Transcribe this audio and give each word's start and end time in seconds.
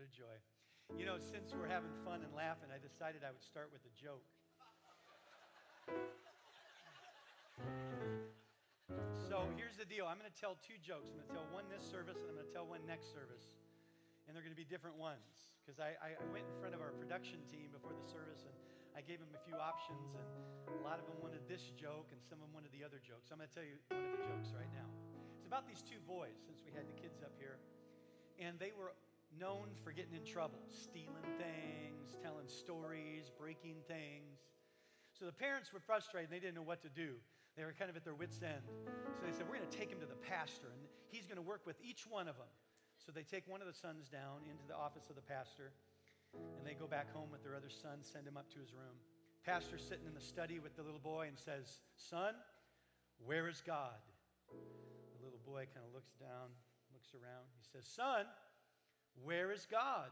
What 0.00 0.08
a 0.08 0.16
joy. 0.16 0.38
You 0.96 1.04
know, 1.04 1.20
since 1.20 1.52
we're 1.52 1.68
having 1.68 1.92
fun 2.08 2.24
and 2.24 2.32
laughing, 2.32 2.72
I 2.72 2.80
decided 2.80 3.20
I 3.20 3.36
would 3.36 3.44
start 3.44 3.68
with 3.68 3.84
a 3.84 3.92
joke. 3.92 4.24
So 9.28 9.44
here's 9.60 9.76
the 9.76 9.84
deal 9.84 10.08
I'm 10.08 10.16
going 10.16 10.32
to 10.32 10.40
tell 10.40 10.56
two 10.64 10.80
jokes. 10.80 11.12
I'm 11.12 11.20
going 11.20 11.28
to 11.28 11.36
tell 11.36 11.48
one 11.52 11.68
this 11.68 11.84
service, 11.84 12.16
and 12.16 12.32
I'm 12.32 12.40
going 12.40 12.48
to 12.48 12.54
tell 12.56 12.64
one 12.64 12.80
next 12.88 13.12
service. 13.12 13.60
And 14.24 14.32
they're 14.32 14.40
going 14.40 14.56
to 14.56 14.62
be 14.62 14.64
different 14.64 14.96
ones. 14.96 15.52
Because 15.60 15.76
I, 15.84 16.00
I 16.00 16.16
went 16.32 16.48
in 16.48 16.56
front 16.64 16.72
of 16.72 16.80
our 16.80 16.96
production 16.96 17.44
team 17.44 17.68
before 17.68 17.92
the 17.92 18.08
service, 18.08 18.48
and 18.48 18.56
I 18.96 19.04
gave 19.04 19.20
them 19.20 19.36
a 19.36 19.42
few 19.44 19.60
options, 19.60 20.16
and 20.16 20.24
a 20.80 20.80
lot 20.80 20.96
of 20.96 21.04
them 21.12 21.20
wanted 21.20 21.44
this 21.44 21.76
joke, 21.76 22.08
and 22.08 22.24
some 22.24 22.40
of 22.40 22.48
them 22.48 22.56
wanted 22.56 22.72
the 22.72 22.88
other 22.88 23.04
joke. 23.04 23.28
So 23.28 23.36
I'm 23.36 23.44
going 23.44 23.52
to 23.52 23.56
tell 23.60 23.68
you 23.68 23.76
one 23.92 24.00
of 24.00 24.16
the 24.16 24.24
jokes 24.24 24.56
right 24.56 24.72
now. 24.72 24.88
It's 25.36 25.44
about 25.44 25.68
these 25.68 25.84
two 25.84 26.00
boys, 26.08 26.40
since 26.40 26.64
we 26.64 26.72
had 26.72 26.88
the 26.88 26.96
kids 26.96 27.20
up 27.20 27.36
here. 27.36 27.60
And 28.40 28.56
they 28.56 28.72
were 28.72 28.96
known 29.38 29.70
for 29.84 29.92
getting 29.92 30.14
in 30.14 30.24
trouble, 30.24 30.60
stealing 30.68 31.28
things, 31.38 32.16
telling 32.22 32.48
stories, 32.48 33.30
breaking 33.38 33.76
things. 33.86 34.40
So 35.12 35.26
the 35.26 35.36
parents 35.36 35.72
were 35.72 35.80
frustrated. 35.80 36.30
They 36.30 36.40
didn't 36.40 36.54
know 36.54 36.66
what 36.66 36.82
to 36.82 36.88
do. 36.88 37.20
They 37.56 37.64
were 37.64 37.74
kind 37.74 37.90
of 37.90 37.96
at 37.96 38.04
their 38.04 38.14
wits' 38.14 38.40
end. 38.42 38.64
So 39.18 39.26
they 39.26 39.34
said, 39.34 39.44
We're 39.44 39.58
going 39.58 39.68
to 39.68 39.76
take 39.76 39.90
him 39.90 40.00
to 40.00 40.06
the 40.06 40.18
pastor, 40.22 40.70
and 40.72 40.80
he's 41.10 41.26
going 41.26 41.36
to 41.36 41.44
work 41.44 41.66
with 41.66 41.76
each 41.82 42.06
one 42.06 42.28
of 42.28 42.38
them. 42.38 42.50
So 42.96 43.12
they 43.12 43.24
take 43.24 43.48
one 43.48 43.60
of 43.60 43.66
the 43.66 43.74
sons 43.74 44.08
down 44.08 44.46
into 44.46 44.64
the 44.68 44.76
office 44.76 45.10
of 45.10 45.16
the 45.16 45.24
pastor, 45.24 45.72
and 46.32 46.62
they 46.64 46.74
go 46.74 46.86
back 46.86 47.12
home 47.12 47.28
with 47.32 47.42
their 47.42 47.56
other 47.56 47.70
son, 47.70 48.00
send 48.00 48.26
him 48.26 48.36
up 48.36 48.48
to 48.54 48.60
his 48.60 48.72
room. 48.72 48.96
Pastor's 49.44 49.82
sitting 49.82 50.06
in 50.06 50.14
the 50.14 50.20
study 50.20 50.60
with 50.60 50.76
the 50.76 50.84
little 50.84 51.00
boy 51.00 51.26
and 51.26 51.38
says, 51.38 51.80
Son, 51.96 52.36
where 53.24 53.48
is 53.48 53.62
God? 53.64 53.96
The 54.52 55.24
little 55.24 55.40
boy 55.44 55.64
kind 55.72 55.84
of 55.84 55.92
looks 55.96 56.12
down, 56.20 56.52
looks 56.92 57.16
around. 57.16 57.48
He 57.56 57.64
says, 57.72 57.88
Son, 57.88 58.28
where 59.24 59.52
is 59.52 59.66
God? 59.70 60.10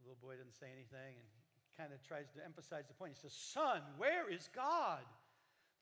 The 0.00 0.08
little 0.08 0.22
boy 0.22 0.36
doesn't 0.36 0.54
say 0.54 0.66
anything 0.72 1.18
and 1.18 1.28
kind 1.76 1.92
of 1.92 2.02
tries 2.06 2.30
to 2.32 2.44
emphasize 2.44 2.86
the 2.88 2.94
point. 2.94 3.12
He 3.14 3.20
says, 3.20 3.32
Son, 3.32 3.82
where 3.96 4.30
is 4.30 4.48
God? 4.54 5.04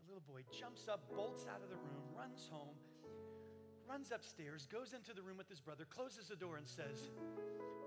The 0.04 0.12
little 0.12 0.26
boy 0.28 0.42
jumps 0.52 0.88
up, 0.88 1.08
bolts 1.14 1.46
out 1.48 1.62
of 1.62 1.70
the 1.70 1.76
room, 1.76 2.04
runs 2.16 2.48
home, 2.50 2.76
runs 3.88 4.12
upstairs, 4.12 4.66
goes 4.70 4.92
into 4.92 5.14
the 5.14 5.22
room 5.22 5.38
with 5.38 5.48
his 5.48 5.60
brother, 5.60 5.86
closes 5.88 6.28
the 6.28 6.36
door, 6.36 6.56
and 6.56 6.66
says, 6.66 7.10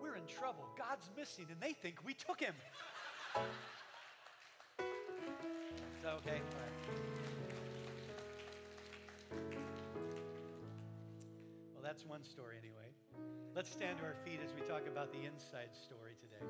We're 0.01 0.15
in 0.15 0.25
trouble. 0.25 0.65
God's 0.77 1.09
missing, 1.17 1.45
and 1.51 1.59
they 1.61 1.73
think 1.73 2.03
we 2.05 2.13
took 2.13 2.39
him. 2.39 2.55
Okay? 6.05 6.41
Well, 11.73 11.83
that's 11.83 12.05
one 12.05 12.23
story 12.23 12.55
anyway. 12.57 12.86
Let's 13.57 13.73
stand 13.73 13.97
to 13.97 14.05
our 14.05 14.13
feet 14.21 14.37
as 14.45 14.53
we 14.53 14.61
talk 14.69 14.85
about 14.85 15.09
the 15.09 15.25
inside 15.25 15.73
story 15.73 16.13
today. 16.21 16.45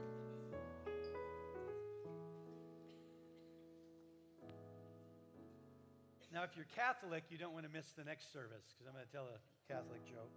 Now, 6.36 6.44
if 6.44 6.52
you're 6.60 6.68
Catholic, 6.76 7.24
you 7.32 7.38
don't 7.38 7.54
want 7.56 7.64
to 7.64 7.72
miss 7.72 7.96
the 7.96 8.04
next 8.04 8.36
service 8.36 8.76
because 8.76 8.92
I'm 8.92 8.94
going 8.94 9.08
to 9.08 9.16
tell 9.16 9.32
a 9.32 9.40
Catholic 9.72 10.04
joke. 10.04 10.36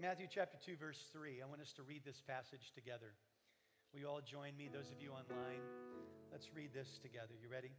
Matthew 0.00 0.24
chapter 0.24 0.56
2, 0.64 0.80
verse 0.80 1.12
3. 1.12 1.44
I 1.44 1.46
want 1.46 1.60
us 1.60 1.76
to 1.76 1.82
read 1.84 2.00
this 2.00 2.24
passage 2.24 2.72
together. 2.72 3.12
Will 3.92 4.00
you 4.00 4.08
all 4.08 4.24
join 4.24 4.56
me, 4.56 4.72
those 4.72 4.88
of 4.88 5.04
you 5.04 5.12
online? 5.12 5.60
Let's 6.32 6.48
read 6.56 6.72
this 6.72 6.96
together. 7.04 7.36
You 7.36 7.52
ready? 7.52 7.76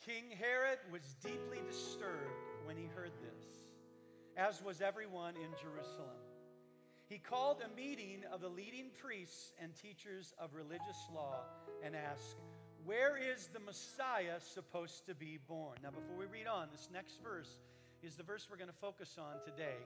King 0.00 0.32
Herod 0.32 0.80
was 0.88 1.04
deeply 1.20 1.60
disturbed 1.68 2.48
when 2.64 2.80
he 2.80 2.88
heard 2.96 3.12
this, 3.20 3.60
as 4.40 4.62
was 4.62 4.80
everyone 4.80 5.34
in 5.36 5.50
Jerusalem. 5.60 6.16
He 7.08 7.18
called 7.18 7.58
a 7.60 7.76
meeting 7.76 8.22
of 8.32 8.40
the 8.40 8.48
leading 8.48 8.86
priests 9.02 9.52
and 9.62 9.74
teachers 9.74 10.32
of 10.38 10.54
religious 10.54 11.08
law 11.14 11.40
and 11.84 11.94
asked, 11.94 12.36
where 12.84 13.18
is 13.18 13.50
the 13.52 13.60
Messiah 13.60 14.40
supposed 14.40 15.04
to 15.06 15.14
be 15.14 15.38
born? 15.46 15.76
Now, 15.82 15.90
before 15.90 16.16
we 16.16 16.24
read 16.24 16.46
on, 16.46 16.68
this 16.72 16.88
next 16.90 17.22
verse 17.22 17.60
is 18.02 18.14
the 18.14 18.22
verse 18.22 18.48
we're 18.50 18.56
going 18.56 18.70
to 18.70 18.76
focus 18.80 19.18
on 19.18 19.44
today 19.44 19.76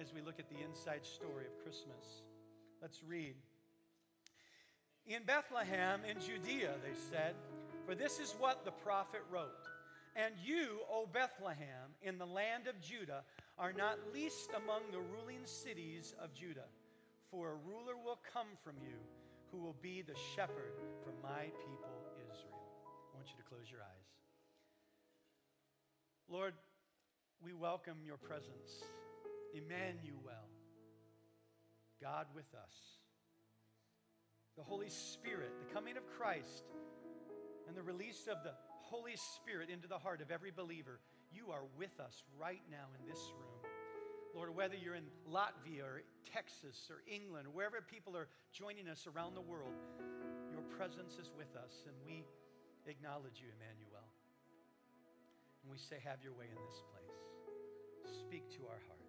as 0.00 0.14
we 0.14 0.22
look 0.22 0.38
at 0.38 0.48
the 0.48 0.64
inside 0.64 1.04
story 1.04 1.44
of 1.44 1.62
Christmas. 1.62 2.22
Let's 2.80 3.02
read. 3.06 3.34
In 5.06 5.24
Bethlehem 5.24 6.00
in 6.08 6.18
Judea, 6.20 6.72
they 6.82 6.98
said, 7.10 7.34
for 7.84 7.94
this 7.94 8.18
is 8.18 8.34
what 8.38 8.64
the 8.64 8.70
prophet 8.70 9.20
wrote. 9.30 9.68
And 10.16 10.34
you, 10.44 10.78
O 10.90 11.06
Bethlehem, 11.06 11.94
in 12.02 12.18
the 12.18 12.26
land 12.26 12.66
of 12.66 12.80
Judah, 12.80 13.22
are 13.60 13.72
not 13.72 13.98
least 14.12 14.50
among 14.56 14.80
the 14.90 14.98
ruling 14.98 15.44
cities 15.44 16.14
of 16.22 16.32
Judah, 16.32 16.68
for 17.30 17.50
a 17.50 17.68
ruler 17.68 17.94
will 18.02 18.18
come 18.32 18.48
from 18.64 18.74
you 18.80 18.96
who 19.52 19.58
will 19.58 19.76
be 19.82 20.00
the 20.00 20.16
shepherd 20.34 20.72
for 21.04 21.12
my 21.22 21.44
people 21.68 22.00
Israel. 22.32 22.62
I 23.12 23.16
want 23.16 23.28
you 23.28 23.36
to 23.36 23.48
close 23.48 23.70
your 23.70 23.80
eyes. 23.80 24.08
Lord, 26.28 26.54
we 27.42 27.52
welcome 27.52 27.98
your 28.04 28.16
presence, 28.16 28.84
Emmanuel, 29.52 30.48
God 32.00 32.26
with 32.34 32.48
us. 32.54 32.72
The 34.56 34.62
Holy 34.62 34.88
Spirit, 34.88 35.52
the 35.66 35.74
coming 35.74 35.96
of 35.96 36.06
Christ, 36.18 36.64
and 37.66 37.76
the 37.76 37.82
release 37.82 38.28
of 38.30 38.42
the 38.44 38.54
Holy 38.82 39.16
Spirit 39.16 39.70
into 39.70 39.88
the 39.88 39.98
heart 39.98 40.20
of 40.20 40.30
every 40.30 40.50
believer. 40.50 41.00
You 41.32 41.50
are 41.50 41.62
with 41.78 41.98
us 42.00 42.24
right 42.38 42.62
now 42.70 42.88
in 42.98 43.08
this 43.08 43.20
room. 43.38 43.49
Lord, 44.34 44.54
whether 44.54 44.76
you're 44.76 44.94
in 44.94 45.08
Latvia 45.26 45.82
or 45.82 46.02
Texas 46.24 46.86
or 46.90 47.02
England 47.10 47.46
or 47.48 47.50
wherever 47.50 47.82
people 47.82 48.16
are 48.16 48.28
joining 48.52 48.88
us 48.88 49.06
around 49.10 49.34
the 49.34 49.42
world, 49.42 49.74
your 50.52 50.62
presence 50.78 51.18
is 51.18 51.30
with 51.36 51.50
us 51.58 51.82
and 51.86 51.94
we 52.06 52.22
acknowledge 52.86 53.42
you, 53.42 53.50
Emmanuel. 53.58 54.06
And 55.62 55.68
we 55.70 55.78
say, 55.78 55.98
Have 56.04 56.22
your 56.22 56.32
way 56.32 56.46
in 56.48 56.60
this 56.62 56.80
place. 56.94 57.18
Speak 58.26 58.48
to 58.56 58.64
our 58.70 58.80
hearts. 58.88 59.00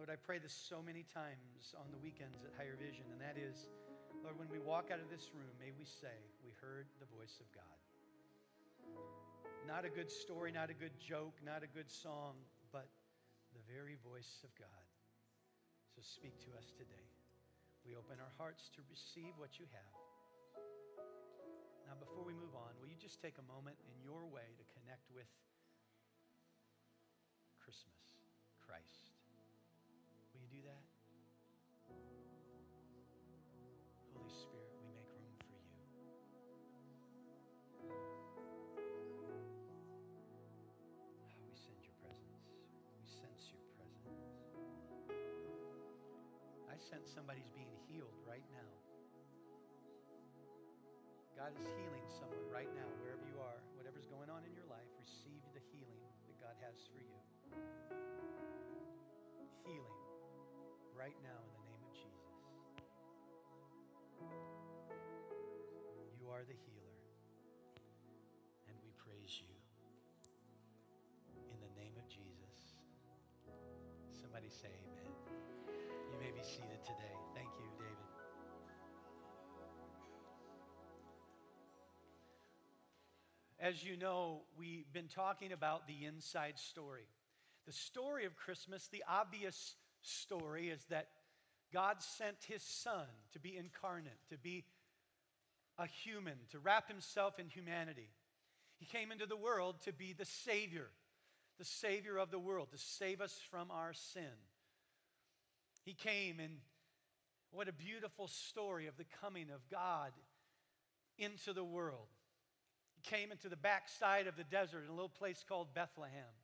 Lord, 0.00 0.08
I 0.08 0.16
pray 0.16 0.40
this 0.40 0.56
so 0.56 0.80
many 0.80 1.04
times 1.12 1.76
on 1.76 1.92
the 1.92 2.00
weekends 2.00 2.40
at 2.40 2.56
Higher 2.56 2.76
Vision, 2.80 3.04
and 3.12 3.20
that 3.20 3.36
is, 3.36 3.68
Lord, 4.24 4.40
when 4.40 4.48
we 4.48 4.58
walk 4.58 4.88
out 4.88 4.98
of 4.98 5.12
this 5.12 5.28
room, 5.36 5.52
may 5.60 5.76
we 5.76 5.84
say, 5.84 6.16
We 6.40 6.56
heard 6.56 6.88
the 6.98 7.08
voice 7.12 7.36
of 7.36 7.46
God. 7.52 7.78
Not 9.68 9.84
a 9.84 9.92
good 9.92 10.10
story, 10.10 10.50
not 10.50 10.70
a 10.70 10.74
good 10.74 10.96
joke, 10.98 11.36
not 11.44 11.62
a 11.62 11.68
good 11.68 11.92
song, 11.92 12.34
but 12.72 12.88
very 13.70 13.94
voice 14.02 14.42
of 14.42 14.50
God. 14.58 14.86
So 15.94 16.02
speak 16.02 16.34
to 16.42 16.50
us 16.58 16.74
today. 16.74 17.06
We 17.86 17.94
open 17.94 18.18
our 18.18 18.34
hearts 18.34 18.66
to 18.74 18.82
receive 18.90 19.30
what 19.38 19.62
you 19.62 19.66
have. 19.70 19.94
Now, 21.86 21.94
before 21.98 22.26
we 22.26 22.34
move 22.34 22.54
on, 22.54 22.74
will 22.82 22.90
you 22.90 22.98
just 22.98 23.22
take 23.22 23.38
a 23.38 23.46
moment 23.46 23.78
in 23.86 23.94
your 24.02 24.26
way 24.26 24.58
to 24.58 24.64
connect 24.74 25.06
with 25.14 25.30
Christmas, 27.62 28.18
Christ? 28.62 29.09
Sense 46.90 47.06
somebody's 47.14 47.46
being 47.54 47.70
healed 47.86 48.18
right 48.26 48.42
now. 48.50 48.66
God 51.38 51.54
is 51.54 51.70
healing 51.78 52.02
someone 52.18 52.42
right 52.50 52.66
now, 52.74 52.90
wherever 52.98 53.22
you 53.30 53.38
are, 53.38 53.62
whatever's 53.78 54.10
going 54.10 54.26
on 54.26 54.42
in 54.42 54.50
your 54.58 54.66
life, 54.66 54.90
receive 54.98 55.38
the 55.54 55.62
healing 55.70 56.02
that 56.26 56.34
God 56.42 56.58
has 56.58 56.82
for 56.90 56.98
you. 56.98 57.14
Healing 59.62 59.98
right 60.98 61.14
now 61.22 61.38
in 61.46 61.52
the 61.54 61.62
name 61.70 61.82
of 61.86 61.94
Jesus. 61.94 62.34
You 66.18 66.26
are 66.26 66.42
the 66.42 66.58
healer, 66.58 66.98
and 68.66 68.74
we 68.82 68.90
praise 68.98 69.38
you. 69.38 69.54
In 71.54 71.58
the 71.62 71.70
name 71.78 71.94
of 71.94 72.06
Jesus. 72.10 72.74
Somebody 74.10 74.50
say 74.50 74.74
amen. 74.74 75.09
Be 76.40 76.46
seated 76.46 76.82
today. 76.84 77.16
Thank 77.34 77.48
you, 77.58 77.66
David. 77.76 77.96
As 83.58 83.84
you 83.84 83.98
know, 83.98 84.40
we've 84.56 84.90
been 84.90 85.08
talking 85.08 85.52
about 85.52 85.86
the 85.86 86.06
inside 86.06 86.58
story. 86.58 87.04
The 87.66 87.72
story 87.72 88.24
of 88.24 88.36
Christmas, 88.36 88.88
the 88.90 89.04
obvious 89.06 89.74
story, 90.00 90.70
is 90.70 90.82
that 90.88 91.08
God 91.74 91.96
sent 92.00 92.36
his 92.48 92.62
son 92.62 93.06
to 93.32 93.38
be 93.38 93.58
incarnate, 93.58 94.20
to 94.30 94.38
be 94.38 94.64
a 95.76 95.86
human, 95.86 96.38
to 96.52 96.58
wrap 96.58 96.88
himself 96.88 97.38
in 97.38 97.48
humanity. 97.48 98.08
He 98.78 98.86
came 98.86 99.12
into 99.12 99.26
the 99.26 99.36
world 99.36 99.82
to 99.84 99.92
be 99.92 100.14
the 100.14 100.24
Savior 100.24 100.88
the 101.60 101.64
Savior 101.66 102.16
of 102.16 102.30
the 102.30 102.38
world 102.38 102.70
to 102.70 102.78
save 102.78 103.20
us 103.20 103.38
from 103.50 103.70
our 103.70 103.92
sin. 103.92 104.22
He 105.90 105.94
came, 105.94 106.38
and 106.38 106.52
what 107.50 107.66
a 107.66 107.72
beautiful 107.72 108.28
story 108.28 108.86
of 108.86 108.96
the 108.96 109.06
coming 109.20 109.48
of 109.52 109.68
God 109.68 110.12
into 111.18 111.52
the 111.52 111.64
world. 111.64 112.06
He 112.94 113.10
came 113.10 113.32
into 113.32 113.48
the 113.48 113.56
backside 113.56 114.28
of 114.28 114.36
the 114.36 114.44
desert 114.44 114.84
in 114.84 114.88
a 114.88 114.94
little 114.94 115.08
place 115.08 115.44
called 115.48 115.74
Bethlehem. 115.74 116.36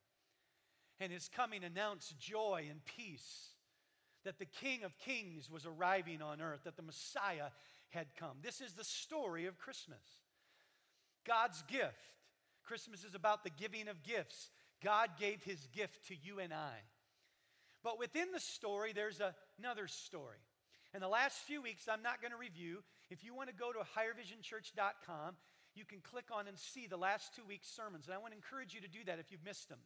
And 0.98 1.12
his 1.12 1.28
coming 1.28 1.62
announced 1.62 2.18
joy 2.18 2.66
and 2.68 2.84
peace 2.84 3.50
that 4.24 4.40
the 4.40 4.46
King 4.46 4.82
of 4.82 4.98
Kings 4.98 5.48
was 5.48 5.64
arriving 5.64 6.22
on 6.22 6.40
earth, 6.40 6.64
that 6.64 6.76
the 6.76 6.82
Messiah 6.82 7.50
had 7.90 8.08
come. 8.18 8.38
This 8.42 8.60
is 8.60 8.72
the 8.72 8.82
story 8.82 9.46
of 9.46 9.58
Christmas. 9.58 10.02
God's 11.24 11.62
gift. 11.68 12.16
Christmas 12.64 13.04
is 13.04 13.14
about 13.14 13.44
the 13.44 13.50
giving 13.50 13.86
of 13.86 14.02
gifts. 14.02 14.50
God 14.82 15.10
gave 15.20 15.44
his 15.44 15.68
gift 15.72 16.08
to 16.08 16.16
you 16.20 16.40
and 16.40 16.52
I. 16.52 16.78
But 17.86 18.00
within 18.00 18.32
the 18.34 18.40
story, 18.40 18.92
there's 18.92 19.22
another 19.60 19.86
story. 19.86 20.42
In 20.92 20.98
the 20.98 21.06
last 21.06 21.38
few 21.46 21.62
weeks, 21.62 21.86
I'm 21.86 22.02
not 22.02 22.20
going 22.20 22.32
to 22.32 22.36
review. 22.36 22.82
If 23.10 23.22
you 23.22 23.32
want 23.32 23.48
to 23.48 23.54
go 23.54 23.70
to 23.70 23.78
highervisionchurch.com, 23.78 25.36
you 25.76 25.84
can 25.84 26.00
click 26.00 26.24
on 26.34 26.48
and 26.48 26.58
see 26.58 26.88
the 26.88 26.96
last 26.96 27.36
two 27.36 27.44
weeks' 27.46 27.70
sermons. 27.70 28.06
And 28.06 28.14
I 28.14 28.18
want 28.18 28.32
to 28.32 28.36
encourage 28.36 28.74
you 28.74 28.80
to 28.80 28.88
do 28.88 29.04
that 29.06 29.20
if 29.20 29.30
you've 29.30 29.44
missed 29.44 29.68
them, 29.68 29.78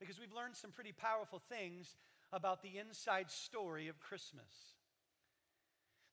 because 0.00 0.18
we've 0.18 0.34
learned 0.34 0.56
some 0.56 0.72
pretty 0.72 0.90
powerful 0.90 1.38
things 1.48 1.94
about 2.32 2.60
the 2.60 2.76
inside 2.76 3.30
story 3.30 3.86
of 3.86 4.00
Christmas. 4.00 4.50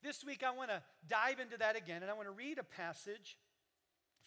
This 0.04 0.24
week, 0.24 0.44
I 0.46 0.52
want 0.52 0.70
to 0.70 0.84
dive 1.10 1.40
into 1.40 1.58
that 1.58 1.76
again, 1.76 2.04
and 2.04 2.12
I 2.12 2.14
want 2.14 2.28
to 2.28 2.38
read 2.38 2.60
a 2.60 2.64
passage 2.64 3.36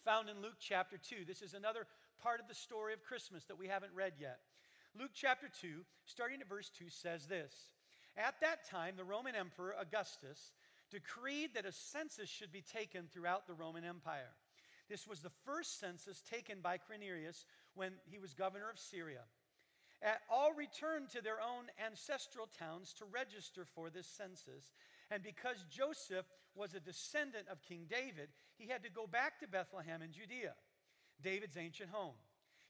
found 0.03 0.27
in 0.27 0.41
Luke 0.41 0.59
chapter 0.59 0.97
2. 0.97 1.23
This 1.25 1.41
is 1.41 1.53
another 1.53 1.87
part 2.21 2.41
of 2.41 2.49
the 2.49 2.55
story 2.55 2.91
of 2.91 3.05
Christmas 3.05 3.45
that 3.45 3.57
we 3.57 3.69
haven't 3.69 3.95
read 3.95 4.15
yet. 4.19 4.39
Luke 4.97 5.11
chapter 5.13 5.47
2, 5.61 5.83
starting 6.05 6.41
at 6.41 6.47
verse 6.47 6.71
2, 6.77 6.85
says 6.89 7.27
this 7.27 7.53
At 8.15 8.39
that 8.41 8.67
time, 8.69 8.95
the 8.95 9.03
Roman 9.03 9.35
Emperor 9.35 9.75
Augustus 9.79 10.53
decreed 10.89 11.53
that 11.53 11.65
a 11.65 11.71
census 11.71 12.29
should 12.29 12.51
be 12.51 12.61
taken 12.61 13.07
throughout 13.11 13.47
the 13.47 13.53
Roman 13.53 13.83
Empire. 13.83 14.31
This 14.89 15.07
was 15.07 15.19
the 15.19 15.31
first 15.43 15.79
census 15.79 16.21
taken 16.21 16.59
by 16.61 16.77
Quirinius 16.77 17.43
when 17.73 17.93
he 18.05 18.19
was 18.19 18.33
governor 18.33 18.69
of 18.69 18.79
Syria. 18.79 19.21
At 20.01 20.21
All 20.29 20.53
returned 20.53 21.09
to 21.09 21.21
their 21.21 21.41
own 21.41 21.65
ancestral 21.83 22.47
towns 22.47 22.93
to 22.99 23.05
register 23.05 23.65
for 23.65 23.89
this 23.89 24.07
census, 24.07 24.71
and 25.09 25.23
because 25.23 25.65
Joseph 25.69 26.25
was 26.53 26.73
a 26.73 26.79
descendant 26.79 27.47
of 27.51 27.61
King 27.63 27.85
David, 27.89 28.29
he 28.57 28.67
had 28.67 28.83
to 28.83 28.89
go 28.89 29.07
back 29.07 29.39
to 29.39 29.47
Bethlehem 29.47 30.01
in 30.01 30.11
Judea, 30.11 30.53
David's 31.21 31.57
ancient 31.57 31.89
home. 31.89 32.15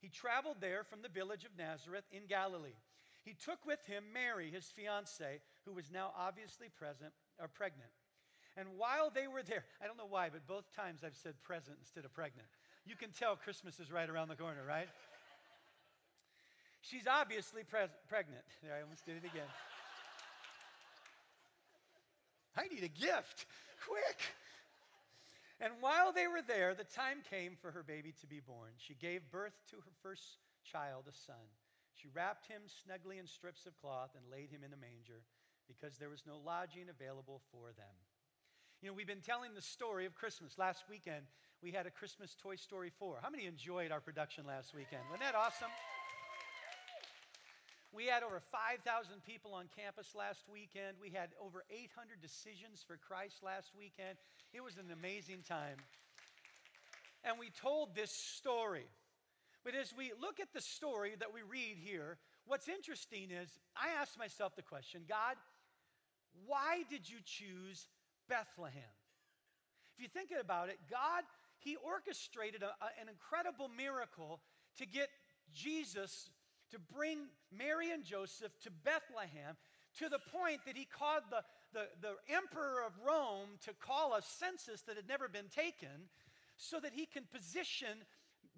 He 0.05 0.11
traveled 0.11 0.57
there 0.61 0.83
from 0.83 1.01
the 1.01 1.09
village 1.09 1.45
of 1.45 1.57
Nazareth 1.57 2.05
in 2.11 2.27
Galilee. 2.29 2.77
He 3.23 3.33
took 3.33 3.65
with 3.65 3.83
him 3.87 4.03
Mary, 4.13 4.51
his 4.51 4.65
fiancee, 4.65 5.41
who 5.65 5.73
was 5.73 5.89
now 5.91 6.13
obviously 6.15 6.69
present 6.69 7.11
or 7.41 7.47
pregnant. 7.47 7.89
And 8.55 8.77
while 8.77 9.09
they 9.09 9.25
were 9.25 9.41
there, 9.41 9.65
I 9.81 9.87
don't 9.87 9.97
know 9.97 10.05
why, 10.05 10.29
but 10.29 10.45
both 10.45 10.69
times 10.75 11.01
I've 11.03 11.15
said 11.15 11.33
present 11.41 11.77
instead 11.81 12.05
of 12.05 12.13
pregnant. 12.13 12.45
You 12.85 12.95
can 12.95 13.09
tell 13.17 13.35
Christmas 13.35 13.79
is 13.79 13.91
right 13.91 14.07
around 14.07 14.27
the 14.27 14.35
corner, 14.35 14.61
right? 14.61 14.87
She's 16.81 17.07
obviously 17.07 17.63
pre- 17.63 17.89
pregnant. 18.07 18.45
There, 18.61 18.77
I 18.77 18.83
almost 18.83 19.07
did 19.07 19.15
it 19.15 19.25
again. 19.25 19.49
I 22.55 22.67
need 22.67 22.83
a 22.83 22.93
gift. 22.93 23.47
Quick. 23.87 24.21
And 25.59 25.73
while 25.79 26.11
they 26.11 26.27
were 26.27 26.41
there, 26.45 26.73
the 26.73 26.83
time 26.83 27.23
came 27.29 27.55
for 27.55 27.71
her 27.71 27.83
baby 27.83 28.13
to 28.19 28.27
be 28.27 28.41
born. 28.41 28.71
She 28.77 28.93
gave 28.93 29.31
birth 29.31 29.55
to 29.69 29.77
her 29.77 29.91
first 30.03 30.39
child, 30.63 31.05
a 31.07 31.13
son. 31.13 31.47
She 31.93 32.09
wrapped 32.13 32.47
him 32.47 32.63
snugly 32.83 33.19
in 33.19 33.27
strips 33.27 33.65
of 33.65 33.79
cloth 33.79 34.11
and 34.15 34.25
laid 34.29 34.51
him 34.51 34.63
in 34.63 34.73
a 34.73 34.77
manger 34.77 35.23
because 35.67 35.97
there 35.97 36.09
was 36.09 36.23
no 36.27 36.37
lodging 36.45 36.89
available 36.89 37.41
for 37.51 37.71
them. 37.77 37.95
You 38.81 38.89
know, 38.89 38.93
we've 38.93 39.07
been 39.07 39.21
telling 39.21 39.55
the 39.55 39.61
story 39.61 40.05
of 40.05 40.13
Christmas. 40.13 40.57
Last 40.57 40.83
weekend, 40.89 41.25
we 41.63 41.71
had 41.71 41.87
a 41.87 41.89
Christmas 41.91 42.35
Toy 42.35 42.57
Story 42.57 42.91
4. 42.99 43.19
How 43.21 43.29
many 43.29 43.45
enjoyed 43.45 43.91
our 43.91 44.01
production 44.01 44.45
last 44.45 44.75
weekend? 44.75 45.01
Wasn't 45.09 45.23
that 45.23 45.35
awesome? 45.35 45.71
We 47.95 48.07
had 48.07 48.23
over 48.23 48.41
5,000 48.51 49.23
people 49.23 49.53
on 49.53 49.69
campus 49.71 50.11
last 50.13 50.43
weekend. 50.51 50.97
We 50.99 51.11
had 51.11 51.29
over 51.39 51.63
800 51.71 52.19
decisions 52.21 52.83
for 52.85 52.97
Christ 52.97 53.39
last 53.41 53.71
weekend. 53.71 54.17
It 54.51 54.61
was 54.61 54.75
an 54.75 54.91
amazing 54.91 55.47
time. 55.47 55.79
And 57.23 57.39
we 57.39 57.49
told 57.49 57.95
this 57.95 58.11
story. 58.11 58.83
But 59.63 59.75
as 59.75 59.95
we 59.95 60.11
look 60.19 60.41
at 60.41 60.51
the 60.53 60.59
story 60.59 61.15
that 61.17 61.33
we 61.33 61.39
read 61.41 61.77
here, 61.79 62.17
what's 62.45 62.67
interesting 62.67 63.31
is 63.31 63.47
I 63.79 63.95
asked 64.01 64.19
myself 64.19 64.57
the 64.57 64.61
question 64.61 65.07
God, 65.07 65.37
why 66.45 66.83
did 66.89 67.09
you 67.09 67.23
choose 67.23 67.87
Bethlehem? 68.27 68.95
If 69.97 70.03
you 70.03 70.09
think 70.09 70.31
about 70.37 70.67
it, 70.67 70.79
God, 70.91 71.23
He 71.59 71.77
orchestrated 71.77 72.61
a, 72.61 72.75
a, 72.83 72.91
an 72.99 73.07
incredible 73.07 73.69
miracle 73.71 74.41
to 74.79 74.85
get 74.85 75.07
Jesus 75.53 76.29
to 76.71 76.79
bring 76.79 77.19
Mary 77.51 77.91
and 77.91 78.03
Joseph 78.03 78.51
to 78.63 78.71
Bethlehem 78.83 79.55
to 79.99 80.09
the 80.09 80.19
point 80.31 80.59
that 80.65 80.75
he 80.75 80.85
called 80.85 81.23
the, 81.29 81.41
the, 81.73 81.87
the 82.01 82.15
emperor 82.33 82.83
of 82.85 82.93
Rome 83.05 83.57
to 83.65 83.73
call 83.73 84.13
a 84.13 84.21
census 84.21 84.81
that 84.81 84.95
had 84.95 85.07
never 85.07 85.27
been 85.27 85.47
taken 85.47 86.09
so 86.57 86.79
that 86.79 86.93
he 86.93 87.05
can 87.05 87.23
position 87.33 88.03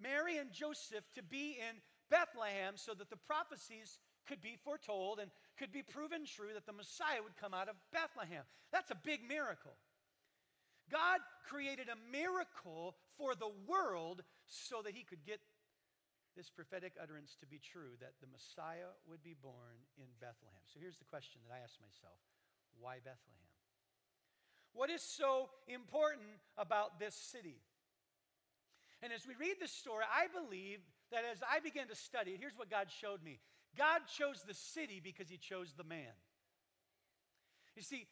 Mary 0.02 0.38
and 0.38 0.52
Joseph 0.52 1.04
to 1.16 1.24
be 1.24 1.58
in 1.58 1.82
Bethlehem 2.10 2.74
so 2.76 2.94
that 2.94 3.10
the 3.10 3.18
prophecies 3.18 4.00
could 4.28 4.42
be 4.42 4.58
foretold 4.64 5.20
and 5.20 5.32
could 5.58 5.72
be 5.72 5.82
proven 5.82 6.26
true 6.26 6.54
that 6.54 6.66
the 6.66 6.74
Messiah 6.74 7.22
would 7.24 7.36
come 7.38 7.54
out 7.54 7.70
of 7.70 7.76
Bethlehem. 7.92 8.44
That's 8.72 8.92
a 8.92 8.98
big 9.04 9.22
miracle. 9.28 9.74
God 10.92 11.20
created 11.50 11.88
a 11.90 12.12
miracle 12.12 12.96
for 13.18 13.36
the 13.36 13.52
world 13.68 14.24
so 14.46 14.82
that 14.84 14.94
he 14.94 15.04
could 15.04 15.26
get 15.26 15.40
this 16.38 16.54
prophetic 16.54 16.94
utterance 17.02 17.36
to 17.42 17.50
be 17.50 17.58
true 17.58 17.98
that 18.00 18.14
the 18.22 18.30
Messiah 18.30 18.94
would 19.10 19.26
be 19.26 19.34
born 19.34 19.82
in 19.98 20.06
Bethlehem. 20.22 20.62
So 20.70 20.78
here's 20.78 21.02
the 21.02 21.10
question 21.10 21.42
that 21.44 21.52
I 21.52 21.66
asked 21.66 21.82
myself 21.82 22.22
why 22.78 23.02
Bethlehem? 23.02 23.50
What 24.78 24.94
is 24.94 25.02
so 25.02 25.50
important 25.66 26.38
about 26.56 27.02
this 27.02 27.16
city? 27.18 27.58
And 29.02 29.12
as 29.12 29.26
we 29.26 29.34
read 29.34 29.58
this 29.60 29.72
story, 29.72 30.06
I 30.06 30.30
believe 30.30 30.80
that 31.12 31.26
as 31.26 31.42
I 31.42 31.60
began 31.60 31.88
to 31.88 31.96
study 31.96 32.32
it, 32.32 32.40
here's 32.40 32.58
what 32.58 32.70
God 32.70 32.88
showed 32.94 33.24
me 33.24 33.40
God 33.76 34.02
chose 34.06 34.46
the 34.46 34.54
city 34.54 35.02
because 35.04 35.30
he 35.30 35.38
chose 35.38 35.74
the 35.76 35.84
man. 35.84 36.14
You 37.76 37.82
see, 37.82 38.06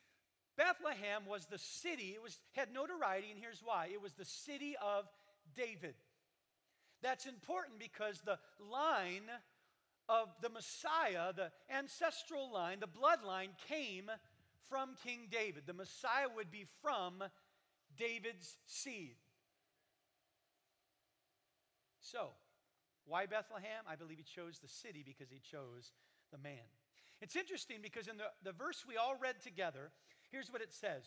Bethlehem 0.57 1.25
was 1.27 1.45
the 1.45 1.57
city, 1.57 2.13
it 2.15 2.21
was, 2.21 2.39
had 2.53 2.73
notoriety, 2.73 3.29
and 3.29 3.39
here's 3.39 3.61
why 3.63 3.89
it 3.91 4.01
was 4.01 4.13
the 4.13 4.25
city 4.25 4.75
of 4.81 5.05
David. 5.55 5.95
That's 7.05 7.27
important 7.27 7.77
because 7.77 8.21
the 8.21 8.39
line 8.59 9.29
of 10.09 10.29
the 10.41 10.49
Messiah, 10.49 11.33
the 11.35 11.51
ancestral 11.69 12.51
line, 12.51 12.79
the 12.79 12.87
bloodline 12.87 13.49
came 13.69 14.09
from 14.71 14.95
King 15.03 15.27
David. 15.29 15.67
The 15.67 15.73
Messiah 15.73 16.25
would 16.35 16.49
be 16.49 16.65
from 16.81 17.23
David's 17.95 18.57
seed. 18.65 19.17
So, 22.01 22.29
why 23.05 23.27
Bethlehem? 23.27 23.85
I 23.87 23.95
believe 23.95 24.17
he 24.17 24.23
chose 24.23 24.57
the 24.57 24.67
city 24.67 25.03
because 25.05 25.29
he 25.29 25.39
chose 25.39 25.91
the 26.31 26.39
man. 26.39 26.65
It's 27.21 27.35
interesting 27.35 27.77
because 27.83 28.07
in 28.07 28.17
the, 28.17 28.31
the 28.43 28.51
verse 28.51 28.83
we 28.87 28.97
all 28.97 29.15
read 29.21 29.35
together, 29.43 29.91
here's 30.31 30.51
what 30.51 30.63
it 30.63 30.73
says 30.73 31.03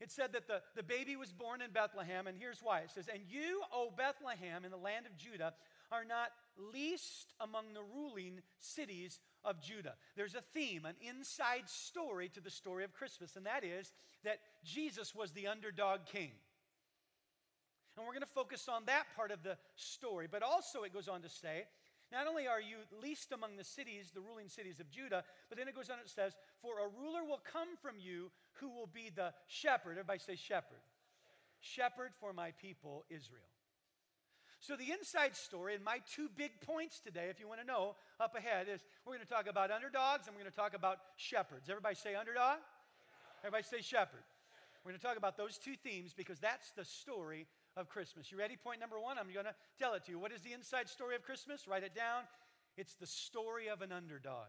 it 0.00 0.10
said 0.10 0.32
that 0.32 0.46
the, 0.46 0.62
the 0.74 0.82
baby 0.82 1.16
was 1.16 1.32
born 1.32 1.60
in 1.60 1.70
Bethlehem, 1.70 2.26
and 2.26 2.36
here's 2.38 2.60
why. 2.62 2.80
It 2.80 2.90
says, 2.90 3.06
And 3.12 3.22
you, 3.28 3.60
O 3.72 3.90
Bethlehem, 3.94 4.64
in 4.64 4.70
the 4.70 4.76
land 4.76 5.06
of 5.06 5.16
Judah, 5.18 5.52
are 5.92 6.04
not 6.04 6.30
least 6.72 7.34
among 7.40 7.74
the 7.74 7.82
ruling 7.82 8.40
cities 8.60 9.20
of 9.44 9.60
Judah. 9.60 9.94
There's 10.16 10.34
a 10.34 10.40
theme, 10.54 10.84
an 10.84 10.94
inside 11.06 11.68
story 11.68 12.30
to 12.30 12.40
the 12.40 12.50
story 12.50 12.84
of 12.84 12.92
Christmas, 12.92 13.36
and 13.36 13.46
that 13.46 13.64
is 13.64 13.92
that 14.24 14.38
Jesus 14.64 15.14
was 15.14 15.32
the 15.32 15.46
underdog 15.46 16.00
king. 16.06 16.30
And 17.96 18.06
we're 18.06 18.12
going 18.12 18.22
to 18.22 18.26
focus 18.26 18.68
on 18.68 18.84
that 18.86 19.04
part 19.16 19.30
of 19.30 19.42
the 19.42 19.58
story. 19.76 20.26
But 20.30 20.42
also, 20.42 20.84
it 20.84 20.94
goes 20.94 21.08
on 21.08 21.22
to 21.22 21.28
say 21.28 21.64
not 22.12 22.26
only 22.26 22.48
are 22.48 22.60
you 22.60 22.76
least 23.02 23.32
among 23.32 23.56
the 23.56 23.64
cities, 23.64 24.10
the 24.12 24.20
ruling 24.20 24.48
cities 24.48 24.80
of 24.80 24.90
Judah, 24.90 25.22
but 25.48 25.58
then 25.58 25.68
it 25.68 25.74
goes 25.74 25.90
on 25.90 25.98
and 25.98 26.06
it 26.06 26.10
says, 26.10 26.34
For 26.60 26.80
a 26.80 26.88
ruler 26.88 27.24
will 27.24 27.40
come 27.52 27.76
from 27.80 27.94
you 27.98 28.30
who 28.54 28.68
will 28.68 28.88
be 28.92 29.10
the 29.14 29.32
shepherd. 29.46 29.92
Everybody 29.92 30.18
say 30.18 30.36
shepherd. 30.36 30.82
Shepherd 31.60 32.10
for 32.18 32.32
my 32.32 32.52
people, 32.60 33.04
Israel. 33.10 33.46
So, 34.60 34.76
the 34.76 34.92
inside 34.92 35.36
story, 35.36 35.74
and 35.74 35.82
my 35.82 36.00
two 36.14 36.28
big 36.36 36.60
points 36.60 37.00
today, 37.00 37.28
if 37.30 37.40
you 37.40 37.48
want 37.48 37.60
to 37.60 37.66
know 37.66 37.96
up 38.18 38.36
ahead, 38.36 38.66
is 38.68 38.84
we're 39.06 39.14
going 39.14 39.24
to 39.24 39.32
talk 39.32 39.48
about 39.48 39.70
underdogs 39.70 40.26
and 40.26 40.36
we're 40.36 40.42
going 40.42 40.52
to 40.52 40.56
talk 40.56 40.74
about 40.74 40.98
shepherds. 41.16 41.70
Everybody 41.70 41.94
say 41.94 42.14
underdog? 42.14 42.58
Everybody 43.42 43.64
say 43.64 43.80
shepherd. 43.80 44.20
We're 44.84 44.92
going 44.92 45.00
to 45.00 45.06
talk 45.06 45.16
about 45.16 45.36
those 45.36 45.56
two 45.56 45.76
themes 45.82 46.12
because 46.14 46.38
that's 46.40 46.72
the 46.72 46.84
story 46.84 47.46
of 47.76 47.88
Christmas. 47.88 48.30
You 48.30 48.38
ready? 48.38 48.56
Point 48.56 48.80
number 48.80 48.98
one, 48.98 49.18
I'm 49.18 49.32
going 49.32 49.46
to 49.46 49.54
tell 49.78 49.94
it 49.94 50.04
to 50.06 50.12
you. 50.12 50.18
What 50.18 50.32
is 50.32 50.40
the 50.42 50.52
inside 50.52 50.88
story 50.88 51.14
of 51.14 51.22
Christmas? 51.22 51.66
Write 51.68 51.82
it 51.82 51.94
down. 51.94 52.24
It's 52.76 52.94
the 52.94 53.06
story 53.06 53.68
of 53.68 53.82
an 53.82 53.92
underdog. 53.92 54.48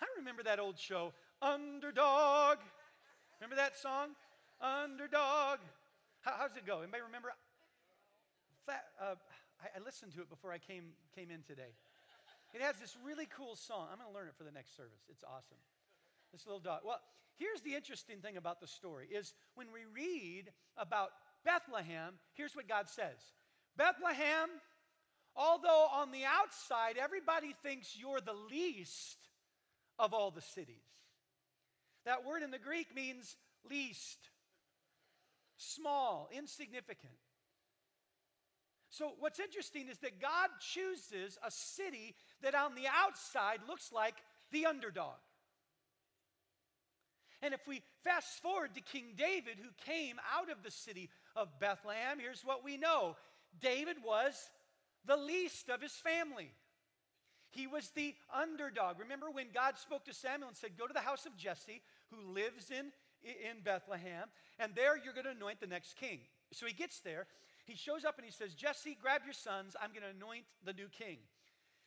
I 0.00 0.06
remember 0.18 0.42
that 0.42 0.58
old 0.58 0.78
show, 0.78 1.12
Underdog. 1.40 2.58
Remember 3.40 3.56
that 3.56 3.76
song? 3.76 4.10
Underdog. 4.60 5.58
How, 6.20 6.32
how's 6.38 6.56
it 6.56 6.66
go? 6.66 6.80
Anybody 6.80 7.02
remember? 7.04 7.32
Uh, 8.68 8.72
I, 9.60 9.78
I 9.78 9.84
listened 9.84 10.12
to 10.14 10.20
it 10.20 10.30
before 10.30 10.52
I 10.52 10.58
came, 10.58 10.96
came 11.14 11.30
in 11.30 11.42
today. 11.42 11.76
It 12.54 12.62
has 12.62 12.76
this 12.76 12.96
really 13.04 13.28
cool 13.36 13.54
song. 13.56 13.88
I'm 13.92 13.98
going 13.98 14.08
to 14.08 14.14
learn 14.16 14.28
it 14.28 14.34
for 14.36 14.44
the 14.44 14.52
next 14.52 14.76
service. 14.76 15.04
It's 15.08 15.24
awesome. 15.24 15.60
This 16.32 16.46
little 16.46 16.60
dog. 16.60 16.80
Well, 16.84 17.00
here's 17.38 17.60
the 17.60 17.74
interesting 17.74 18.18
thing 18.18 18.36
about 18.36 18.60
the 18.60 18.66
story 18.66 19.08
is 19.10 19.34
when 19.54 19.68
we 19.72 19.84
read 19.92 20.50
about 20.76 21.10
Bethlehem, 21.46 22.14
here's 22.34 22.54
what 22.54 22.68
God 22.68 22.90
says. 22.90 23.16
Bethlehem, 23.76 24.50
although 25.34 25.86
on 25.94 26.10
the 26.10 26.24
outside 26.24 26.96
everybody 27.00 27.54
thinks 27.62 27.96
you're 27.96 28.20
the 28.20 28.36
least 28.50 29.16
of 29.98 30.12
all 30.12 30.30
the 30.30 30.42
cities. 30.42 30.76
That 32.04 32.26
word 32.26 32.42
in 32.42 32.50
the 32.50 32.58
Greek 32.58 32.94
means 32.94 33.36
least, 33.68 34.18
small, 35.56 36.28
insignificant. 36.36 37.12
So, 38.90 39.12
what's 39.18 39.40
interesting 39.40 39.88
is 39.88 39.98
that 39.98 40.20
God 40.20 40.48
chooses 40.60 41.38
a 41.44 41.50
city 41.50 42.14
that 42.42 42.54
on 42.54 42.74
the 42.74 42.86
outside 42.86 43.60
looks 43.68 43.92
like 43.92 44.14
the 44.52 44.66
underdog. 44.66 45.18
And 47.42 47.52
if 47.52 47.60
we 47.68 47.82
fast 48.02 48.40
forward 48.40 48.74
to 48.74 48.80
King 48.80 49.14
David, 49.16 49.58
who 49.58 49.68
came 49.84 50.16
out 50.34 50.50
of 50.50 50.62
the 50.62 50.70
city 50.70 51.10
of 51.36 51.48
Bethlehem, 51.60 52.18
here's 52.18 52.44
what 52.44 52.64
we 52.64 52.76
know 52.76 53.16
David 53.60 53.96
was 54.04 54.50
the 55.04 55.16
least 55.16 55.68
of 55.68 55.80
his 55.80 55.92
family. 55.92 56.50
He 57.50 57.66
was 57.66 57.90
the 57.90 58.14
underdog. 58.34 58.98
Remember 58.98 59.30
when 59.30 59.46
God 59.54 59.78
spoke 59.78 60.04
to 60.06 60.14
Samuel 60.14 60.48
and 60.48 60.56
said, 60.56 60.76
Go 60.76 60.86
to 60.86 60.92
the 60.92 61.00
house 61.00 61.26
of 61.26 61.36
Jesse, 61.36 61.80
who 62.10 62.32
lives 62.32 62.70
in, 62.70 62.92
in 63.22 63.62
Bethlehem, 63.64 64.28
and 64.58 64.74
there 64.74 64.96
you're 64.96 65.14
going 65.14 65.24
to 65.24 65.30
anoint 65.30 65.60
the 65.60 65.66
next 65.66 65.96
king. 65.96 66.20
So 66.52 66.66
he 66.66 66.72
gets 66.72 67.00
there, 67.00 67.26
he 67.64 67.74
shows 67.74 68.04
up 68.04 68.16
and 68.18 68.24
he 68.24 68.32
says, 68.32 68.54
Jesse, 68.54 68.96
grab 69.00 69.22
your 69.24 69.34
sons. 69.34 69.74
I'm 69.80 69.90
going 69.90 70.02
to 70.02 70.16
anoint 70.16 70.44
the 70.64 70.72
new 70.72 70.88
king. 70.88 71.18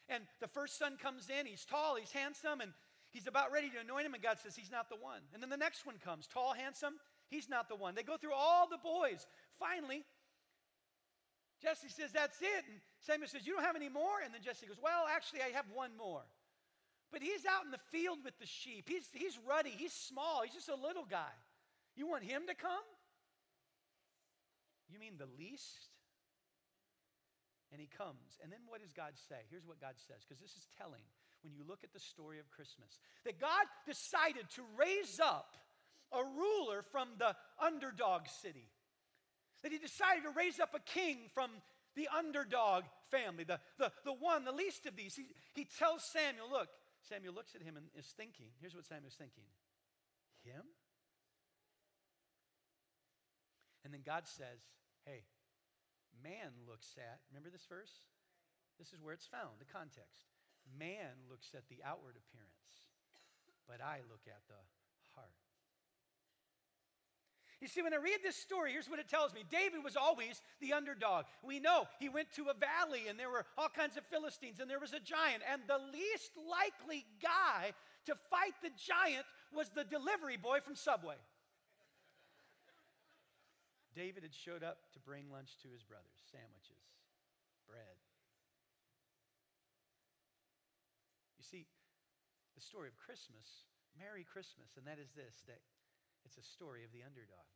And 0.09 0.23
the 0.41 0.47
first 0.47 0.77
son 0.77 0.97
comes 1.01 1.29
in. 1.29 1.45
He's 1.45 1.65
tall, 1.65 1.95
he's 1.95 2.11
handsome, 2.11 2.61
and 2.61 2.71
he's 3.11 3.27
about 3.27 3.51
ready 3.51 3.69
to 3.69 3.79
anoint 3.79 4.05
him. 4.05 4.13
And 4.13 4.23
God 4.23 4.37
says, 4.41 4.55
He's 4.55 4.71
not 4.71 4.89
the 4.89 4.97
one. 4.97 5.21
And 5.33 5.41
then 5.41 5.49
the 5.49 5.57
next 5.57 5.85
one 5.85 5.95
comes, 6.03 6.27
tall, 6.27 6.53
handsome. 6.53 6.95
He's 7.29 7.47
not 7.47 7.69
the 7.69 7.75
one. 7.75 7.95
They 7.95 8.03
go 8.03 8.17
through 8.17 8.33
all 8.33 8.67
the 8.67 8.81
boys. 8.81 9.25
Finally, 9.59 10.03
Jesse 11.61 11.89
says, 11.89 12.11
That's 12.11 12.41
it. 12.41 12.63
And 12.67 12.79
Samuel 12.99 13.29
says, 13.29 13.45
You 13.45 13.53
don't 13.53 13.63
have 13.63 13.75
any 13.75 13.89
more? 13.89 14.21
And 14.23 14.33
then 14.33 14.41
Jesse 14.41 14.65
goes, 14.65 14.81
Well, 14.81 15.05
actually, 15.09 15.41
I 15.41 15.55
have 15.55 15.65
one 15.73 15.91
more. 15.97 16.23
But 17.11 17.21
he's 17.21 17.45
out 17.45 17.65
in 17.65 17.71
the 17.71 17.81
field 17.91 18.19
with 18.23 18.37
the 18.39 18.45
sheep. 18.45 18.85
He's, 18.87 19.09
he's 19.13 19.37
ruddy. 19.47 19.73
He's 19.73 19.93
small. 19.93 20.41
He's 20.43 20.53
just 20.53 20.69
a 20.69 20.77
little 20.77 21.05
guy. 21.09 21.33
You 21.95 22.07
want 22.07 22.23
him 22.23 22.43
to 22.47 22.53
come? 22.53 22.85
You 24.89 24.99
mean 24.99 25.17
the 25.17 25.29
least? 25.37 25.89
And 27.71 27.81
he 27.81 27.89
comes. 27.89 28.37
And 28.41 28.51
then 28.51 28.59
what 28.67 28.81
does 28.81 28.93
God 28.93 29.13
say? 29.29 29.41
Here's 29.49 29.65
what 29.65 29.81
God 29.81 29.93
says, 29.97 30.25
because 30.25 30.41
this 30.41 30.53
is 30.53 30.69
telling 30.77 31.05
when 31.41 31.53
you 31.53 31.61
look 31.67 31.83
at 31.83 31.93
the 31.93 31.99
story 31.99 32.39
of 32.39 32.49
Christmas 32.49 32.99
that 33.25 33.39
God 33.39 33.65
decided 33.85 34.49
to 34.55 34.61
raise 34.77 35.19
up 35.21 35.55
a 36.11 36.23
ruler 36.23 36.83
from 36.91 37.09
the 37.17 37.35
underdog 37.63 38.27
city. 38.27 38.69
That 39.63 39.71
he 39.71 39.77
decided 39.77 40.23
to 40.23 40.29
raise 40.29 40.59
up 40.59 40.73
a 40.73 40.79
king 40.79 41.29
from 41.33 41.51
the 41.95 42.07
underdog 42.15 42.83
family, 43.11 43.43
the, 43.43 43.59
the, 43.77 43.91
the 44.05 44.13
one, 44.13 44.45
the 44.45 44.51
least 44.51 44.85
of 44.85 44.95
these. 44.95 45.15
He, 45.15 45.25
he 45.53 45.65
tells 45.65 46.03
Samuel, 46.03 46.49
look, 46.49 46.69
Samuel 47.03 47.33
looks 47.33 47.55
at 47.55 47.61
him 47.61 47.75
and 47.75 47.87
is 47.97 48.07
thinking. 48.15 48.47
Here's 48.59 48.75
what 48.75 48.85
Samuel's 48.85 49.15
thinking 49.15 49.43
Him? 50.43 50.63
And 53.83 53.93
then 53.93 54.01
God 54.05 54.27
says, 54.27 54.61
Hey, 55.05 55.23
man 56.23 56.53
looks 56.67 56.95
at, 56.99 57.19
remember 57.31 57.49
this 57.49 57.65
verse? 57.67 58.03
This 58.77 58.93
is 58.93 59.01
where 59.01 59.13
it's 59.13 59.27
found, 59.27 59.59
the 59.59 59.67
context. 59.67 60.31
Man 60.77 61.27
looks 61.27 61.51
at 61.55 61.67
the 61.67 61.81
outward 61.83 62.15
appearance, 62.15 62.87
but 63.67 63.81
I 63.81 64.05
look 64.07 64.23
at 64.27 64.45
the. 64.47 64.59
You 67.61 67.67
see, 67.67 67.81
when 67.81 67.93
I 67.93 67.97
read 67.97 68.23
this 68.23 68.37
story, 68.37 68.71
here's 68.71 68.89
what 68.89 68.99
it 68.99 69.09
tells 69.09 69.33
me 69.33 69.43
David 69.51 69.83
was 69.83 69.97
always 69.97 70.41
the 70.61 70.71
underdog. 70.71 71.25
We 71.43 71.59
know 71.59 71.87
he 71.99 72.07
went 72.07 72.31
to 72.35 72.47
a 72.47 72.55
valley 72.55 73.07
and 73.09 73.19
there 73.19 73.29
were 73.29 73.45
all 73.57 73.67
kinds 73.67 73.97
of 73.97 74.05
Philistines 74.05 74.59
and 74.59 74.69
there 74.69 74.79
was 74.79 74.93
a 74.93 74.99
giant, 74.99 75.43
and 75.51 75.61
the 75.67 75.79
least 75.91 76.31
likely 76.39 77.05
guy 77.21 77.73
to 78.05 78.15
fight 78.31 78.55
the 78.63 78.71
giant 78.79 79.25
was 79.51 79.69
the 79.75 79.83
delivery 79.83 80.37
boy 80.37 80.59
from 80.63 80.75
Subway. 80.75 81.19
David 83.93 84.23
had 84.23 84.33
showed 84.33 84.63
up 84.63 84.77
to 84.93 84.99
bring 85.03 85.27
lunch 85.27 85.59
to 85.59 85.67
his 85.67 85.83
brothers 85.83 86.15
sandwiches, 86.31 86.79
bread. 87.67 87.99
You 91.35 91.43
see, 91.43 91.67
the 92.55 92.63
story 92.63 92.87
of 92.87 92.95
Christmas, 92.95 93.67
Merry 93.99 94.23
Christmas, 94.23 94.79
and 94.79 94.87
that 94.87 95.01
is 95.01 95.11
this 95.11 95.43
that 95.51 95.59
it's 96.29 96.37
a 96.37 96.51
story 96.51 96.83
of 96.83 96.91
the 96.91 97.01
underdog. 97.01 97.49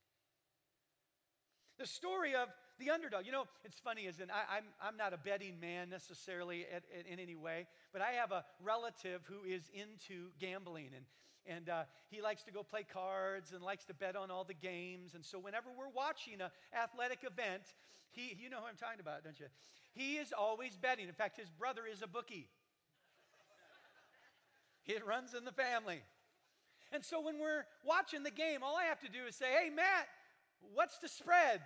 The 1.77 1.85
story 1.85 2.33
of 2.33 2.49
the 2.79 2.89
underdog. 2.89 3.25
You 3.25 3.31
know, 3.31 3.45
it's 3.63 3.79
funny, 3.79 4.07
isn't 4.07 4.31
I, 4.31 4.57
am 4.57 4.63
I'm, 4.81 4.89
I'm 4.93 4.97
not 4.97 5.13
a 5.13 5.17
betting 5.17 5.59
man 5.59 5.89
necessarily 5.89 6.65
at, 6.73 6.81
at, 6.97 7.05
in 7.05 7.19
any 7.19 7.35
way, 7.35 7.67
but 7.91 8.01
I 8.01 8.13
have 8.13 8.31
a 8.31 8.43
relative 8.63 9.21
who 9.25 9.47
is 9.47 9.69
into 9.73 10.29
gambling. 10.39 10.89
And 10.95 11.05
and 11.45 11.67
uh, 11.67 11.83
he 12.09 12.21
likes 12.21 12.43
to 12.43 12.51
go 12.51 12.63
play 12.63 12.83
cards 12.83 13.51
and 13.51 13.61
likes 13.61 13.83
to 13.85 13.93
bet 13.93 14.15
on 14.15 14.31
all 14.31 14.45
the 14.45 14.53
games. 14.53 15.13
And 15.13 15.25
so, 15.25 15.37
whenever 15.37 15.67
we're 15.77 15.91
watching 15.93 16.39
an 16.39 16.49
athletic 16.73 17.19
event, 17.23 17.63
he, 18.11 18.37
you 18.41 18.49
know 18.49 18.59
who 18.61 18.65
I'm 18.65 18.77
talking 18.77 19.01
about, 19.01 19.25
don't 19.25 19.37
you? 19.37 19.47
He 19.93 20.15
is 20.15 20.31
always 20.31 20.77
betting. 20.77 21.09
In 21.09 21.13
fact, 21.13 21.37
his 21.37 21.49
brother 21.49 21.81
is 21.91 22.01
a 22.01 22.07
bookie, 22.07 22.47
it 24.85 25.05
runs 25.05 25.33
in 25.33 25.43
the 25.43 25.51
family. 25.51 26.01
And 26.93 27.03
so, 27.03 27.19
when 27.19 27.39
we're 27.39 27.65
watching 27.83 28.21
the 28.21 28.31
game, 28.31 28.61
all 28.63 28.77
I 28.77 28.83
have 28.83 28.99
to 29.01 29.09
do 29.09 29.25
is 29.27 29.35
say, 29.35 29.47
Hey, 29.51 29.69
Matt, 29.69 30.07
what's 30.73 30.99
the 30.99 31.09
spread? 31.09 31.59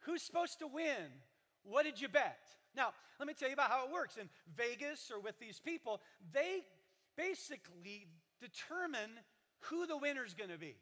Who's 0.00 0.22
supposed 0.22 0.58
to 0.58 0.66
win? 0.66 1.06
What 1.62 1.84
did 1.84 2.00
you 2.00 2.08
bet? 2.08 2.38
Now, 2.74 2.92
let 3.18 3.28
me 3.28 3.34
tell 3.34 3.48
you 3.48 3.54
about 3.54 3.70
how 3.70 3.86
it 3.86 3.92
works. 3.92 4.16
In 4.16 4.28
Vegas 4.56 5.10
or 5.14 5.20
with 5.20 5.38
these 5.38 5.60
people, 5.60 6.00
they 6.32 6.62
basically 7.16 8.06
determine 8.40 9.10
who 9.62 9.86
the 9.86 9.96
winner's 9.96 10.34
going 10.34 10.50
to 10.50 10.58
be. 10.58 10.76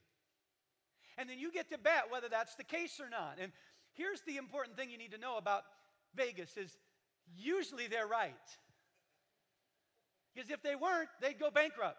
And 1.19 1.29
then 1.29 1.39
you 1.39 1.51
get 1.51 1.71
to 1.71 1.79
bet 1.79 2.05
whether 2.11 2.29
that's 2.29 2.55
the 2.57 2.65
case 2.65 3.01
or 3.01 3.09
not. 3.09 3.39
And 3.41 3.53
here's 3.95 4.21
the 4.23 4.37
important 4.37 4.77
thing 4.77 4.91
you 4.91 4.99
need 4.99 5.13
to 5.13 5.19
know 5.19 5.39
about 5.39 5.63
Vegas 6.15 6.57
is 6.57 6.77
usually 7.37 7.87
they're 7.87 8.07
right. 8.07 8.35
Because 10.35 10.51
if 10.51 10.63
they 10.63 10.75
weren't, 10.75 11.09
they'd 11.23 11.39
go 11.39 11.51
bankrupt. 11.51 11.97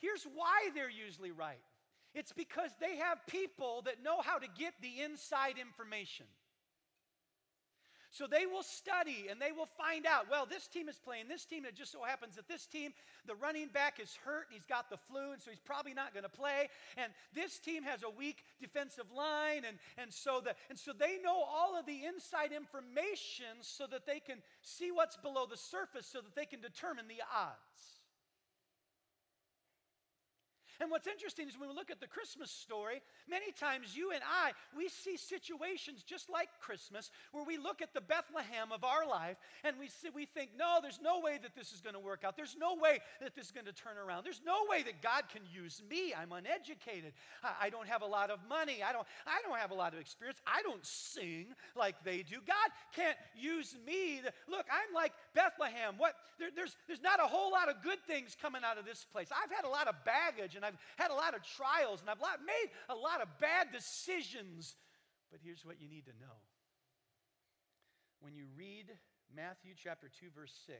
Here's 0.00 0.24
why 0.24 0.70
they're 0.74 0.90
usually 0.90 1.30
right. 1.30 1.62
It's 2.14 2.32
because 2.32 2.70
they 2.80 2.96
have 2.96 3.24
people 3.26 3.82
that 3.84 4.02
know 4.02 4.20
how 4.20 4.38
to 4.38 4.46
get 4.58 4.74
the 4.82 5.02
inside 5.02 5.54
information. 5.60 6.26
So 8.12 8.26
they 8.26 8.44
will 8.44 8.64
study 8.64 9.26
and 9.30 9.40
they 9.40 9.52
will 9.52 9.68
find 9.78 10.04
out, 10.04 10.26
well, 10.28 10.44
this 10.44 10.66
team 10.66 10.88
is 10.88 10.98
playing 10.98 11.28
this 11.28 11.44
team. 11.44 11.64
And 11.64 11.72
It 11.72 11.76
just 11.76 11.92
so 11.92 12.02
happens 12.02 12.34
that 12.34 12.48
this 12.48 12.66
team, 12.66 12.92
the 13.24 13.36
running 13.36 13.68
back 13.68 14.00
is 14.00 14.18
hurt 14.24 14.46
and 14.48 14.54
he's 14.54 14.64
got 14.64 14.90
the 14.90 14.96
flu, 14.96 15.30
and 15.30 15.40
so 15.40 15.50
he's 15.50 15.60
probably 15.60 15.94
not 15.94 16.12
going 16.12 16.24
to 16.24 16.28
play. 16.28 16.68
And 16.96 17.12
this 17.32 17.60
team 17.60 17.84
has 17.84 18.02
a 18.02 18.10
weak 18.10 18.42
defensive 18.60 19.06
line. 19.16 19.62
And, 19.64 19.78
and, 19.96 20.12
so 20.12 20.40
the, 20.42 20.56
and 20.68 20.76
so 20.76 20.90
they 20.92 21.18
know 21.22 21.40
all 21.40 21.78
of 21.78 21.86
the 21.86 22.04
inside 22.04 22.50
information 22.50 23.62
so 23.62 23.86
that 23.86 24.06
they 24.06 24.18
can 24.18 24.38
see 24.60 24.90
what's 24.90 25.16
below 25.16 25.46
the 25.48 25.56
surface 25.56 26.06
so 26.06 26.20
that 26.20 26.34
they 26.34 26.46
can 26.46 26.60
determine 26.60 27.06
the 27.06 27.22
odds. 27.32 27.99
And 30.80 30.90
what's 30.90 31.06
interesting 31.06 31.46
is 31.46 31.58
when 31.58 31.68
we 31.68 31.74
look 31.74 31.90
at 31.90 32.00
the 32.00 32.06
Christmas 32.06 32.50
story, 32.50 33.02
many 33.28 33.52
times 33.52 33.94
you 33.94 34.12
and 34.12 34.22
I, 34.24 34.52
we 34.74 34.88
see 34.88 35.18
situations 35.18 36.02
just 36.02 36.30
like 36.30 36.48
Christmas 36.58 37.10
where 37.32 37.44
we 37.44 37.58
look 37.58 37.82
at 37.82 37.92
the 37.92 38.00
Bethlehem 38.00 38.72
of 38.72 38.82
our 38.82 39.06
life 39.06 39.36
and 39.62 39.76
we, 39.78 39.88
see, 39.88 40.08
we 40.14 40.24
think, 40.24 40.52
no, 40.58 40.78
there's 40.80 40.98
no 41.02 41.20
way 41.20 41.38
that 41.42 41.54
this 41.54 41.72
is 41.72 41.82
going 41.82 41.92
to 41.92 42.00
work 42.00 42.24
out. 42.24 42.34
There's 42.34 42.56
no 42.58 42.76
way 42.76 43.00
that 43.20 43.36
this 43.36 43.46
is 43.46 43.52
going 43.52 43.66
to 43.66 43.74
turn 43.74 43.98
around. 43.98 44.24
There's 44.24 44.40
no 44.44 44.64
way 44.70 44.82
that 44.84 45.02
God 45.02 45.24
can 45.30 45.42
use 45.52 45.82
me. 45.90 46.14
I'm 46.14 46.32
uneducated. 46.32 47.12
I, 47.44 47.66
I 47.66 47.70
don't 47.70 47.86
have 47.86 48.00
a 48.00 48.06
lot 48.06 48.30
of 48.30 48.38
money. 48.48 48.82
I 48.82 48.94
don't, 48.94 49.06
I 49.26 49.42
don't 49.46 49.58
have 49.58 49.72
a 49.72 49.76
lot 49.76 49.92
of 49.92 50.00
experience. 50.00 50.40
I 50.46 50.62
don't 50.62 50.84
sing 50.84 51.48
like 51.76 52.02
they 52.04 52.22
do. 52.22 52.36
God 52.46 52.70
can't 52.96 53.18
use 53.36 53.76
me. 53.86 54.22
Look, 54.48 54.64
I'm 54.72 54.94
like 54.94 55.12
Bethlehem. 55.34 55.96
What? 55.98 56.14
There, 56.38 56.48
there's, 56.56 56.74
there's 56.86 57.02
not 57.02 57.20
a 57.20 57.26
whole 57.26 57.52
lot 57.52 57.68
of 57.68 57.82
good 57.82 57.98
things 58.06 58.34
coming 58.40 58.62
out 58.64 58.78
of 58.78 58.86
this 58.86 59.04
place. 59.12 59.28
I've 59.30 59.54
had 59.54 59.66
a 59.66 59.68
lot 59.68 59.86
of 59.86 59.94
baggage 60.06 60.56
and 60.56 60.64
I've 60.64 60.69
had 60.96 61.10
a 61.10 61.14
lot 61.14 61.34
of 61.34 61.42
trials 61.42 62.00
and 62.00 62.10
I've 62.10 62.18
made 62.44 62.70
a 62.88 62.94
lot 62.94 63.20
of 63.20 63.28
bad 63.40 63.68
decisions. 63.72 64.76
But 65.30 65.40
here's 65.42 65.64
what 65.64 65.80
you 65.80 65.88
need 65.88 66.06
to 66.06 66.12
know 66.20 66.36
when 68.20 68.34
you 68.34 68.46
read 68.56 68.86
Matthew 69.34 69.72
chapter 69.76 70.08
2, 70.08 70.26
verse 70.34 70.52
6. 70.66 70.78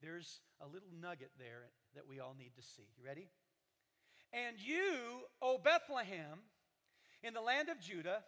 There's 0.00 0.40
a 0.60 0.66
little 0.66 0.88
nugget 1.00 1.30
there 1.38 1.70
that 1.94 2.08
we 2.08 2.20
all 2.20 2.34
need 2.38 2.54
to 2.56 2.62
see. 2.62 2.86
You 2.96 3.04
ready? 3.04 3.28
And 4.32 4.56
you, 4.60 5.22
O 5.42 5.58
Bethlehem, 5.58 6.38
in 7.22 7.34
the 7.34 7.40
land 7.40 7.68
of 7.68 7.80
Judah, 7.80 8.22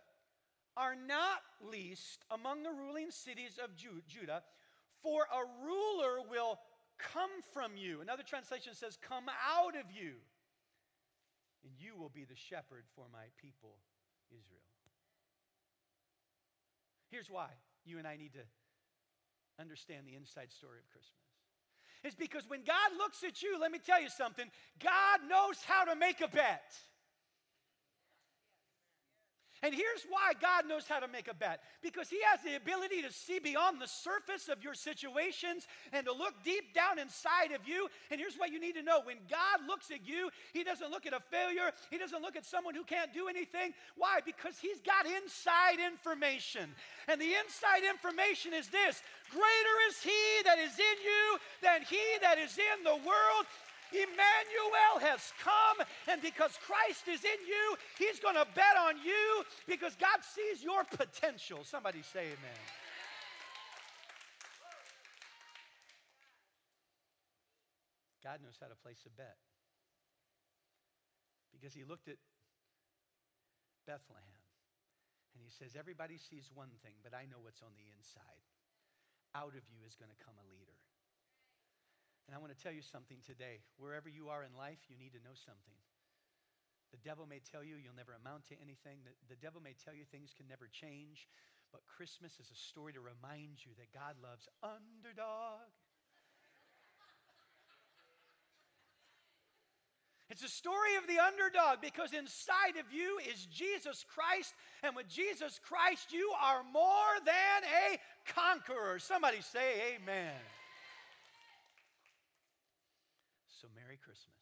are 0.76 0.94
not 0.94 1.42
least 1.60 2.24
among 2.30 2.62
the 2.62 2.70
ruling 2.70 3.10
cities 3.10 3.58
of 3.62 3.76
Judah, 3.76 4.42
for 5.02 5.22
a 5.22 5.64
ruler 5.64 6.22
will 6.28 6.58
come 6.98 7.30
from 7.52 7.76
you. 7.76 8.00
Another 8.00 8.22
translation 8.22 8.74
says, 8.74 8.98
Come 9.00 9.24
out 9.28 9.76
of 9.76 9.90
you, 9.90 10.14
and 11.64 11.72
you 11.78 11.96
will 11.96 12.08
be 12.08 12.24
the 12.24 12.36
shepherd 12.36 12.84
for 12.94 13.06
my 13.12 13.28
people, 13.40 13.76
Israel. 14.30 14.64
Here's 17.10 17.30
why 17.30 17.48
you 17.84 17.98
and 17.98 18.06
I 18.06 18.16
need 18.16 18.32
to 18.34 18.46
understand 19.60 20.06
the 20.06 20.14
inside 20.14 20.52
story 20.52 20.78
of 20.78 20.88
Christmas. 20.88 21.20
It's 22.02 22.14
because 22.14 22.48
when 22.48 22.64
God 22.64 22.96
looks 22.96 23.22
at 23.24 23.42
you, 23.42 23.60
let 23.60 23.70
me 23.70 23.78
tell 23.78 24.00
you 24.00 24.08
something, 24.08 24.46
God 24.82 25.20
knows 25.28 25.60
how 25.66 25.84
to 25.84 25.94
make 25.96 26.20
a 26.20 26.28
bet. 26.28 26.72
And 29.62 29.74
here's 29.74 30.08
why 30.08 30.32
God 30.40 30.66
knows 30.66 30.88
how 30.88 31.00
to 31.00 31.08
make 31.08 31.28
a 31.28 31.34
bet 31.34 31.60
because 31.82 32.08
He 32.08 32.16
has 32.24 32.40
the 32.42 32.56
ability 32.56 33.02
to 33.02 33.12
see 33.12 33.38
beyond 33.38 33.80
the 33.80 33.86
surface 33.86 34.48
of 34.48 34.64
your 34.64 34.72
situations 34.72 35.68
and 35.92 36.06
to 36.06 36.12
look 36.12 36.32
deep 36.44 36.72
down 36.74 36.98
inside 36.98 37.52
of 37.52 37.68
you. 37.68 37.88
And 38.10 38.18
here's 38.18 38.36
what 38.36 38.52
you 38.52 38.58
need 38.58 38.74
to 38.76 38.82
know 38.82 39.00
when 39.04 39.18
God 39.28 39.66
looks 39.68 39.90
at 39.90 40.08
you, 40.08 40.30
He 40.54 40.64
doesn't 40.64 40.90
look 40.90 41.04
at 41.04 41.12
a 41.12 41.20
failure, 41.20 41.72
He 41.90 41.98
doesn't 41.98 42.22
look 42.22 42.36
at 42.36 42.46
someone 42.46 42.74
who 42.74 42.84
can't 42.84 43.12
do 43.12 43.28
anything. 43.28 43.74
Why? 43.96 44.20
Because 44.24 44.56
He's 44.58 44.80
got 44.80 45.04
inside 45.04 45.76
information. 45.76 46.72
And 47.06 47.20
the 47.20 47.36
inside 47.44 47.84
information 47.84 48.54
is 48.54 48.68
this 48.68 49.02
Greater 49.30 49.76
is 49.88 50.00
He 50.00 50.42
that 50.44 50.58
is 50.58 50.72
in 50.72 50.96
you 51.04 51.38
than 51.62 51.82
He 51.82 52.00
that 52.22 52.38
is 52.38 52.56
in 52.56 52.84
the 52.84 52.96
world. 52.96 53.44
Emmanuel 53.92 54.94
has 55.02 55.32
come, 55.42 55.86
and 56.06 56.22
because 56.22 56.58
Christ 56.62 57.08
is 57.08 57.24
in 57.24 57.40
you, 57.46 57.64
He's 57.98 58.20
going 58.20 58.36
to 58.36 58.46
bet 58.54 58.78
on 58.78 58.96
you 59.02 59.44
because 59.66 59.96
God 59.96 60.22
sees 60.22 60.62
your 60.62 60.84
potential. 60.84 61.60
Somebody 61.64 62.02
say 62.02 62.32
amen. 62.34 62.62
God 68.22 68.38
knows 68.44 68.60
how 68.60 68.68
to 68.68 68.78
place 68.78 69.02
a 69.06 69.12
bet 69.16 69.40
because 71.50 71.74
He 71.74 71.82
looked 71.82 72.06
at 72.06 72.20
Bethlehem 73.86 74.44
and 75.34 75.42
He 75.42 75.50
says, 75.50 75.74
Everybody 75.74 76.20
sees 76.20 76.46
one 76.52 76.70
thing, 76.84 77.00
but 77.02 77.16
I 77.16 77.26
know 77.26 77.42
what's 77.42 77.62
on 77.62 77.74
the 77.74 77.88
inside. 77.90 78.44
Out 79.34 79.54
of 79.54 79.64
you 79.70 79.82
is 79.86 79.94
going 79.94 80.10
to 80.10 80.20
come 80.22 80.34
a 80.38 80.46
leader. 80.50 80.78
And 82.26 82.36
I 82.36 82.38
want 82.38 82.56
to 82.56 82.60
tell 82.60 82.72
you 82.72 82.82
something 82.82 83.18
today. 83.26 83.62
Wherever 83.78 84.08
you 84.08 84.28
are 84.28 84.42
in 84.44 84.54
life, 84.56 84.78
you 84.88 84.96
need 84.96 85.12
to 85.14 85.22
know 85.22 85.34
something. 85.34 85.78
The 86.90 87.02
devil 87.06 87.26
may 87.26 87.38
tell 87.38 87.62
you 87.62 87.78
you'll 87.78 87.96
never 87.96 88.18
amount 88.18 88.50
to 88.50 88.58
anything. 88.58 89.02
The, 89.06 89.34
the 89.34 89.40
devil 89.40 89.62
may 89.62 89.74
tell 89.78 89.94
you 89.94 90.02
things 90.10 90.34
can 90.34 90.46
never 90.50 90.66
change. 90.66 91.30
But 91.70 91.86
Christmas 91.86 92.34
is 92.42 92.50
a 92.50 92.58
story 92.58 92.92
to 92.94 93.02
remind 93.02 93.62
you 93.62 93.70
that 93.78 93.94
God 93.94 94.18
loves 94.18 94.50
underdog. 94.62 95.70
It's 100.30 100.44
a 100.44 100.48
story 100.48 100.94
of 100.94 101.10
the 101.10 101.18
underdog 101.18 101.82
because 101.82 102.14
inside 102.14 102.78
of 102.78 102.86
you 102.94 103.18
is 103.26 103.46
Jesus 103.46 104.06
Christ. 104.06 104.54
And 104.84 104.94
with 104.94 105.08
Jesus 105.08 105.58
Christ, 105.58 106.12
you 106.12 106.30
are 106.40 106.62
more 106.72 107.18
than 107.26 107.60
a 107.66 107.98
conqueror. 108.30 109.00
Somebody 109.00 109.42
say, 109.42 109.98
Amen. 109.98 110.38
So, 113.60 113.66
Merry 113.74 113.98
Christmas. 113.98 114.38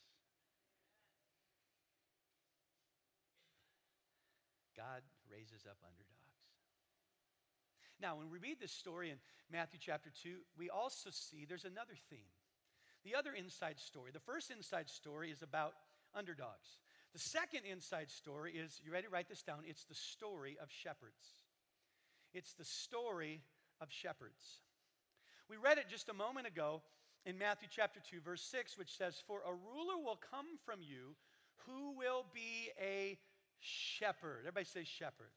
God 4.76 5.00
raises 5.32 5.64
up 5.64 5.80
underdogs. 5.82 6.18
Now, 8.00 8.16
when 8.16 8.30
we 8.30 8.38
read 8.38 8.58
this 8.60 8.72
story 8.72 9.10
in 9.10 9.16
Matthew 9.50 9.80
chapter 9.82 10.10
2, 10.22 10.36
we 10.56 10.70
also 10.70 11.10
see 11.10 11.44
there's 11.44 11.64
another 11.64 11.94
theme. 12.10 12.30
The 13.04 13.14
other 13.14 13.32
inside 13.32 13.78
story. 13.78 14.10
The 14.12 14.20
first 14.20 14.50
inside 14.50 14.88
story 14.88 15.30
is 15.30 15.42
about 15.42 15.74
underdogs. 16.14 16.78
The 17.12 17.18
second 17.18 17.60
inside 17.70 18.10
story 18.10 18.52
is, 18.52 18.80
you 18.84 18.92
ready 18.92 19.06
to 19.06 19.12
write 19.12 19.28
this 19.28 19.42
down? 19.42 19.60
It's 19.66 19.84
the 19.84 19.94
story 19.94 20.56
of 20.62 20.70
shepherds. 20.70 21.42
It's 22.34 22.52
the 22.52 22.64
story 22.64 23.40
of 23.80 23.90
shepherds. 23.90 24.60
We 25.48 25.56
read 25.56 25.78
it 25.78 25.86
just 25.88 26.08
a 26.08 26.14
moment 26.14 26.46
ago 26.46 26.82
in 27.24 27.38
Matthew 27.38 27.68
chapter 27.70 28.00
2, 28.10 28.20
verse 28.20 28.42
6, 28.42 28.76
which 28.76 28.96
says, 28.96 29.22
For 29.26 29.40
a 29.40 29.52
ruler 29.52 30.02
will 30.04 30.20
come 30.30 30.46
from 30.64 30.80
you 30.82 31.16
who 31.66 31.96
will 31.96 32.26
be 32.34 32.70
a 32.80 33.18
shepherd. 33.58 34.40
Everybody 34.40 34.66
say 34.66 34.84
shepherd. 34.84 35.32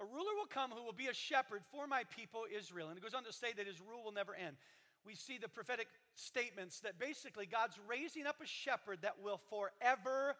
A 0.00 0.04
ruler 0.04 0.34
will 0.36 0.48
come 0.48 0.70
who 0.70 0.82
will 0.82 0.92
be 0.92 1.06
a 1.06 1.14
shepherd 1.14 1.62
for 1.70 1.86
my 1.86 2.04
people 2.16 2.44
Israel. 2.56 2.88
And 2.88 2.96
it 2.96 3.02
goes 3.02 3.14
on 3.14 3.24
to 3.24 3.32
say 3.32 3.52
that 3.56 3.66
his 3.66 3.80
rule 3.80 4.02
will 4.04 4.12
never 4.12 4.34
end. 4.34 4.56
We 5.04 5.14
see 5.14 5.38
the 5.38 5.48
prophetic 5.48 5.88
statements 6.14 6.80
that 6.80 6.98
basically 6.98 7.46
God's 7.46 7.78
raising 7.88 8.26
up 8.26 8.36
a 8.42 8.46
shepherd 8.46 9.00
that 9.02 9.20
will 9.22 9.40
forever 9.50 10.36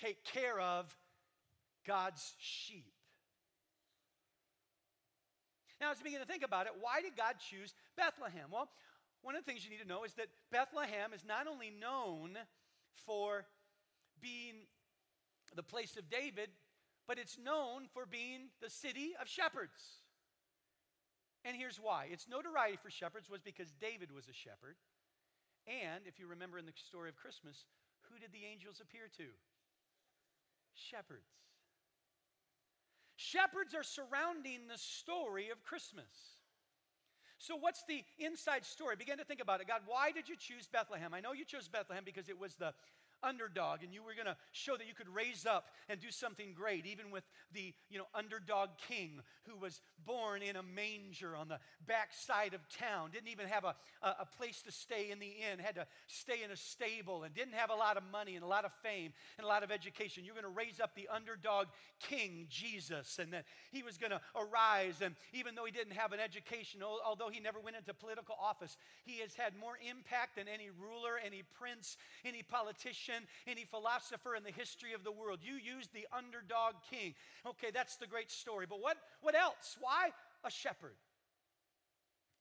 take 0.00 0.24
care 0.24 0.58
of 0.60 0.94
God's 1.86 2.34
sheep. 2.38 2.92
Now, 5.80 5.90
as 5.92 5.98
you 5.98 6.04
begin 6.04 6.20
to 6.20 6.26
think 6.26 6.42
about 6.42 6.66
it, 6.66 6.72
why 6.80 7.02
did 7.02 7.16
God 7.16 7.36
choose 7.50 7.74
Bethlehem? 7.96 8.48
Well, 8.50 8.68
one 9.22 9.36
of 9.36 9.44
the 9.44 9.50
things 9.50 9.64
you 9.64 9.70
need 9.70 9.82
to 9.82 9.88
know 9.88 10.04
is 10.04 10.14
that 10.14 10.28
Bethlehem 10.50 11.12
is 11.14 11.24
not 11.24 11.46
only 11.46 11.70
known 11.70 12.38
for 13.04 13.44
being 14.20 14.54
the 15.54 15.62
place 15.62 15.96
of 15.96 16.08
David, 16.10 16.48
but 17.06 17.18
it's 17.18 17.38
known 17.38 17.86
for 17.92 18.06
being 18.06 18.48
the 18.60 18.70
city 18.70 19.12
of 19.20 19.28
shepherds. 19.28 20.02
And 21.44 21.56
here's 21.56 21.78
why 21.78 22.08
its 22.10 22.26
notoriety 22.28 22.78
for 22.82 22.90
shepherds 22.90 23.30
was 23.30 23.40
because 23.40 23.72
David 23.80 24.10
was 24.10 24.28
a 24.28 24.32
shepherd. 24.32 24.76
And 25.66 26.06
if 26.06 26.18
you 26.18 26.26
remember 26.26 26.58
in 26.58 26.66
the 26.66 26.72
story 26.74 27.08
of 27.08 27.16
Christmas, 27.16 27.64
who 28.10 28.18
did 28.18 28.32
the 28.32 28.46
angels 28.50 28.80
appear 28.80 29.08
to? 29.16 29.26
Shepherds. 30.74 31.30
Shepherds 33.16 33.74
are 33.74 33.82
surrounding 33.82 34.68
the 34.68 34.78
story 34.78 35.50
of 35.50 35.62
Christmas. 35.62 36.36
So, 37.38 37.56
what's 37.56 37.84
the 37.84 38.02
inside 38.18 38.64
story? 38.64 38.96
Begin 38.96 39.18
to 39.18 39.24
think 39.24 39.40
about 39.40 39.60
it. 39.60 39.68
God, 39.68 39.82
why 39.86 40.10
did 40.10 40.28
you 40.28 40.36
choose 40.36 40.66
Bethlehem? 40.66 41.14
I 41.14 41.20
know 41.20 41.32
you 41.32 41.44
chose 41.44 41.68
Bethlehem 41.68 42.04
because 42.04 42.28
it 42.28 42.38
was 42.38 42.54
the 42.56 42.72
underdog 43.22 43.82
and 43.82 43.92
you 43.92 44.02
were 44.02 44.14
going 44.14 44.26
to 44.26 44.36
show 44.52 44.76
that 44.76 44.86
you 44.86 44.94
could 44.94 45.08
raise 45.08 45.46
up 45.46 45.66
and 45.88 46.00
do 46.00 46.10
something 46.10 46.52
great 46.54 46.86
even 46.86 47.10
with 47.10 47.24
the 47.52 47.72
you 47.90 47.98
know 47.98 48.06
underdog 48.14 48.70
king 48.88 49.20
who 49.44 49.56
was 49.56 49.80
born 50.04 50.42
in 50.42 50.56
a 50.56 50.62
manger 50.62 51.34
on 51.34 51.48
the 51.48 51.58
backside 51.86 52.54
of 52.54 52.60
town 52.68 53.10
didn't 53.12 53.28
even 53.28 53.46
have 53.46 53.64
a, 53.64 53.74
a, 54.02 54.08
a, 54.20 54.26
place 54.36 54.62
to 54.62 54.70
stay 54.70 55.10
in 55.10 55.18
the 55.18 55.32
inn 55.50 55.58
had 55.58 55.74
to 55.74 55.86
stay 56.06 56.42
in 56.44 56.50
a 56.50 56.56
stable 56.56 57.22
and 57.24 57.34
didn't 57.34 57.54
have 57.54 57.70
a 57.70 57.74
lot 57.74 57.96
of 57.96 58.02
money 58.12 58.34
and 58.34 58.44
a 58.44 58.46
lot 58.46 58.64
of 58.64 58.72
fame 58.82 59.12
and 59.38 59.44
a 59.44 59.48
lot 59.48 59.62
of 59.62 59.70
education. 59.70 60.24
You're 60.24 60.34
going 60.34 60.44
to 60.44 60.56
raise 60.56 60.80
up 60.80 60.94
the 60.94 61.08
underdog 61.12 61.66
king 62.00 62.46
jesus 62.50 63.18
and 63.18 63.32
that 63.32 63.44
he 63.72 63.82
was 63.82 63.96
going 63.96 64.10
to 64.10 64.20
arise 64.36 65.00
and 65.02 65.14
even 65.32 65.54
though 65.54 65.64
he 65.64 65.72
didn't 65.72 65.94
have 65.94 66.12
an 66.12 66.20
education 66.20 66.82
although 66.82 67.30
he 67.30 67.40
never 67.40 67.58
went 67.58 67.76
into 67.76 67.94
political 67.94 68.36
office 68.40 68.76
he 69.04 69.20
has 69.20 69.34
had 69.34 69.52
more 69.58 69.78
impact 69.88 70.36
than 70.36 70.46
any 70.46 70.68
ruler 70.78 71.18
any 71.24 71.42
prince 71.58 71.96
any 72.24 72.42
politician 72.42 73.15
any 73.46 73.64
philosopher 73.64 74.36
in 74.36 74.44
the 74.44 74.52
history 74.52 74.92
of 74.92 75.04
the 75.04 75.12
world. 75.12 75.40
You 75.42 75.54
used 75.54 75.92
the 75.92 76.06
underdog 76.12 76.74
king. 76.90 77.14
Okay, 77.46 77.70
that's 77.72 77.96
the 77.96 78.06
great 78.06 78.30
story. 78.30 78.66
But 78.68 78.82
what, 78.82 78.96
what 79.22 79.34
else? 79.34 79.76
Why 79.80 80.10
a 80.44 80.50
shepherd? 80.50 80.96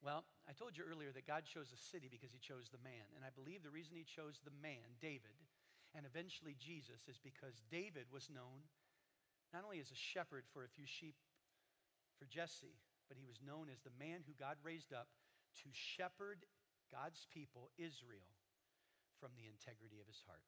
Well, 0.04 0.24
I 0.46 0.54
told 0.54 0.78
you 0.78 0.86
earlier 0.86 1.10
that 1.14 1.26
God 1.26 1.50
chose 1.50 1.74
a 1.74 1.82
city 1.82 2.06
because 2.12 2.30
he 2.30 2.38
chose 2.38 2.70
the 2.70 2.84
man. 2.86 3.10
And 3.16 3.26
I 3.26 3.34
believe 3.34 3.64
the 3.64 3.74
reason 3.74 3.98
he 3.98 4.06
chose 4.06 4.38
the 4.44 4.54
man, 4.62 4.86
David, 5.02 5.34
and 5.98 6.06
eventually 6.06 6.54
Jesus, 6.60 7.08
is 7.10 7.18
because 7.18 7.64
David 7.72 8.06
was 8.14 8.30
known 8.30 8.70
not 9.50 9.64
only 9.64 9.80
as 9.80 9.90
a 9.90 9.98
shepherd 9.98 10.44
for 10.52 10.62
a 10.62 10.70
few 10.70 10.86
sheep 10.86 11.16
for 12.20 12.28
Jesse, 12.30 12.78
but 13.08 13.18
he 13.18 13.26
was 13.26 13.42
known 13.42 13.72
as 13.72 13.82
the 13.82 13.94
man 13.98 14.22
who 14.26 14.38
God 14.38 14.58
raised 14.62 14.94
up 14.94 15.08
to 15.64 15.70
shepherd 15.72 16.46
God's 16.92 17.26
people, 17.34 17.72
Israel, 17.78 18.30
from 19.18 19.34
the 19.38 19.50
integrity 19.50 19.98
of 19.98 20.08
his 20.08 20.22
heart. 20.28 20.44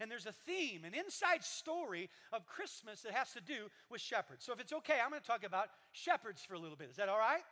And 0.00 0.10
there's 0.10 0.26
a 0.26 0.32
theme, 0.32 0.84
an 0.84 0.94
inside 0.94 1.44
story 1.44 2.10
of 2.32 2.46
Christmas 2.46 3.02
that 3.02 3.12
has 3.12 3.32
to 3.32 3.40
do 3.40 3.70
with 3.90 4.00
shepherds. 4.00 4.44
So 4.44 4.52
if 4.52 4.60
it's 4.60 4.72
okay, 4.72 4.94
I'm 5.02 5.10
going 5.10 5.20
to 5.20 5.26
talk 5.26 5.44
about 5.44 5.68
shepherds 5.92 6.42
for 6.42 6.54
a 6.54 6.58
little 6.58 6.76
bit. 6.76 6.90
Is 6.90 6.96
that 6.96 7.08
all 7.08 7.18
right? 7.18 7.42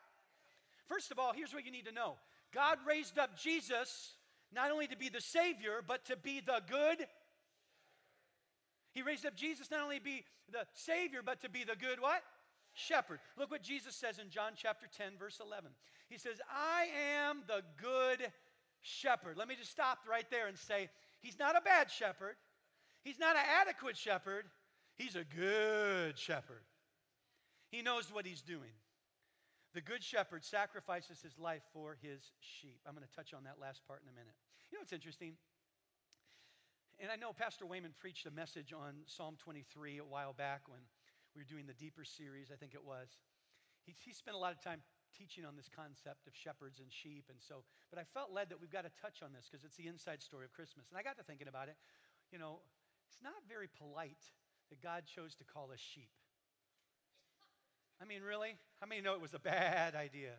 First 0.87 1.11
of 1.11 1.19
all, 1.19 1.33
here's 1.33 1.55
what 1.55 1.65
you 1.65 1.71
need 1.71 1.87
to 1.87 1.93
know 1.93 2.17
God 2.53 2.79
raised 2.87 3.19
up 3.19 3.39
Jesus 3.39 4.15
not 4.53 4.73
only 4.73 4.89
to 4.89 4.97
be 4.97 5.09
the 5.09 5.21
Savior, 5.21 5.83
but 5.87 6.05
to 6.07 6.17
be 6.17 6.41
the 6.41 6.61
good. 6.69 7.07
He 8.93 9.03
raised 9.03 9.25
up 9.25 9.37
Jesus 9.37 9.71
not 9.71 9.83
only 9.83 9.99
to 9.99 10.05
be 10.05 10.25
the 10.51 10.67
Savior, 10.75 11.21
but 11.25 11.41
to 11.43 11.49
be 11.49 11.63
the 11.63 11.77
good 11.77 12.01
what? 12.01 12.23
shepherd. 12.75 13.21
Look 13.37 13.51
what 13.51 13.63
Jesus 13.63 13.95
says 13.95 14.19
in 14.19 14.31
John 14.31 14.53
chapter 14.57 14.87
10, 14.97 15.13
verse 15.19 15.41
11. 15.45 15.71
He 16.09 16.19
says, 16.19 16.41
I 16.51 16.87
am 17.17 17.43
the 17.47 17.63
good 17.81 18.33
shepherd. 18.81 19.37
Let 19.37 19.49
me 19.49 19.55
just 19.57 19.71
stop 19.71 19.99
right 20.09 20.27
there 20.31 20.47
and 20.47 20.59
say, 20.59 20.89
He's 21.21 21.39
not 21.39 21.57
a 21.57 21.61
bad 21.61 21.91
shepherd. 21.91 22.37
He's 23.05 23.19
not 23.19 23.37
an 23.37 23.43
adequate 23.61 23.97
shepherd. 23.97 24.47
He's 24.97 25.17
a 25.17 25.25
good 25.25 26.19
shepherd. 26.19 26.63
He 27.71 27.83
knows 27.83 28.13
what 28.13 28.27
he's 28.27 28.43
doing. 28.43 28.75
The 29.73 29.81
good 29.81 30.03
shepherd 30.03 30.45
sacrifices 30.45 31.23
his 31.23 31.39
life 31.39 31.63
for 31.73 31.97
his 32.03 32.21
sheep. 32.41 32.81
I'm 32.87 32.95
going 32.95 33.07
to 33.07 33.17
touch 33.17 33.33
on 33.33 33.45
that 33.45 33.61
last 33.61 33.87
part 33.87 34.03
in 34.03 34.09
a 34.09 34.13
minute. 34.13 34.35
You 34.71 34.77
know 34.77 34.81
what's 34.83 34.93
interesting? 34.93 35.35
And 36.99 37.11
I 37.11 37.17
know 37.17 37.33
Pastor 37.33 37.65
Wayman 37.65 37.95
preached 37.99 38.27
a 38.27 38.31
message 38.31 38.73
on 38.73 39.07
Psalm 39.07 39.37
23 39.39 39.99
a 39.99 40.05
while 40.05 40.33
back 40.33 40.63
when 40.69 40.81
we 41.35 41.41
were 41.41 41.49
doing 41.49 41.67
the 41.67 41.73
Deeper 41.73 42.05
series, 42.05 42.51
I 42.53 42.57
think 42.57 42.75
it 42.75 42.85
was. 42.85 43.09
He, 43.87 43.95
he 44.05 44.13
spent 44.13 44.37
a 44.37 44.41
lot 44.41 44.53
of 44.53 44.61
time 44.61 44.83
teaching 45.17 45.45
on 45.45 45.57
this 45.57 45.69
concept 45.69 46.27
of 46.27 46.33
shepherds 46.35 46.81
and 46.81 46.89
sheep. 46.91 47.27
And 47.29 47.39
so, 47.39 47.63
but 47.91 47.99
I 47.99 48.05
felt 48.05 48.33
led 48.33 48.51
that 48.51 48.61
we've 48.61 48.73
got 48.73 48.85
to 48.85 48.95
touch 49.01 49.23
on 49.23 49.33
this 49.33 49.49
because 49.51 49.65
it's 49.65 49.77
the 49.77 49.87
inside 49.87 50.23
story 50.23 50.45
of 50.45 50.53
Christmas. 50.53 50.87
And 50.91 50.99
I 50.99 51.03
got 51.03 51.19
to 51.19 51.25
thinking 51.25 51.49
about 51.49 51.69
it. 51.69 51.77
You 52.33 52.39
know, 52.39 52.63
it's 53.09 53.23
not 53.23 53.43
very 53.49 53.67
polite 53.67 54.23
that 54.71 54.81
God 54.81 55.05
chose 55.05 55.35
to 55.37 55.45
call 55.45 55.71
us 55.73 55.81
sheep. 55.81 56.11
I 58.01 58.07
mean, 58.07 58.23
really? 58.23 58.57
How 58.81 58.87
many 58.87 59.03
know 59.03 59.15
it 59.15 59.21
was 59.21 59.35
a 59.35 59.43
bad 59.43 59.95
idea? 59.95 60.39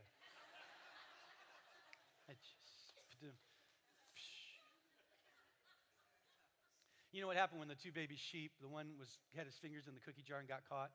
You 7.12 7.20
know 7.20 7.28
what 7.28 7.36
happened 7.36 7.60
when 7.60 7.68
the 7.68 7.76
two 7.76 7.92
baby 7.92 8.16
sheep, 8.16 8.54
the 8.62 8.70
one 8.70 8.96
was 8.98 9.20
had 9.36 9.46
his 9.46 9.56
fingers 9.56 9.84
in 9.88 9.94
the 9.94 10.00
cookie 10.00 10.24
jar 10.24 10.40
and 10.40 10.48
got 10.48 10.64
caught? 10.68 10.92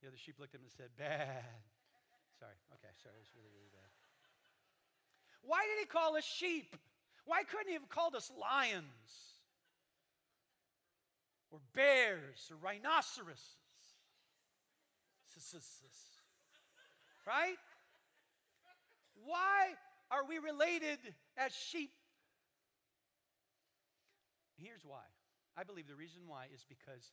The 0.00 0.08
other 0.08 0.16
sheep 0.16 0.36
looked 0.40 0.54
at 0.54 0.60
him 0.60 0.64
and 0.64 0.72
said, 0.72 0.88
Bad. 0.96 1.44
Sorry. 2.42 2.58
Okay, 2.74 2.90
sorry. 2.98 3.14
It 3.14 3.22
was 3.22 3.30
really, 3.38 3.54
really 3.54 3.70
bad. 3.70 3.86
Why 5.46 5.62
did 5.62 5.78
he 5.78 5.86
call 5.86 6.16
us 6.16 6.26
sheep? 6.26 6.74
Why 7.24 7.44
couldn't 7.44 7.68
he 7.68 7.74
have 7.74 7.88
called 7.88 8.16
us 8.16 8.32
lions? 8.34 9.38
Or 11.52 11.60
bears 11.72 12.50
or 12.50 12.56
rhinoceroses? 12.58 13.46
Right? 17.24 17.62
Why 19.22 19.78
are 20.10 20.26
we 20.26 20.38
related 20.38 20.98
as 21.38 21.54
sheep? 21.54 21.94
Here's 24.58 24.84
why. 24.84 25.06
I 25.56 25.62
believe 25.62 25.86
the 25.86 25.94
reason 25.94 26.22
why 26.26 26.46
is 26.52 26.64
because 26.68 27.12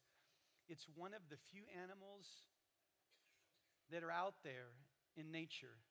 it's 0.67 0.87
one 0.95 1.13
of 1.13 1.21
the 1.29 1.37
few 1.51 1.61
animals 1.77 2.25
that 3.91 4.01
are 4.01 4.11
out 4.11 4.33
there 4.43 4.73
in 5.17 5.31
nature 5.31 5.81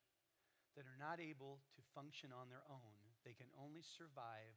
that 0.75 0.85
are 0.85 0.99
not 0.99 1.19
able 1.19 1.59
to 1.75 1.81
function 1.95 2.29
on 2.31 2.49
their 2.49 2.63
own. 2.69 2.95
They 3.25 3.33
can 3.33 3.47
only 3.59 3.81
survive 3.81 4.55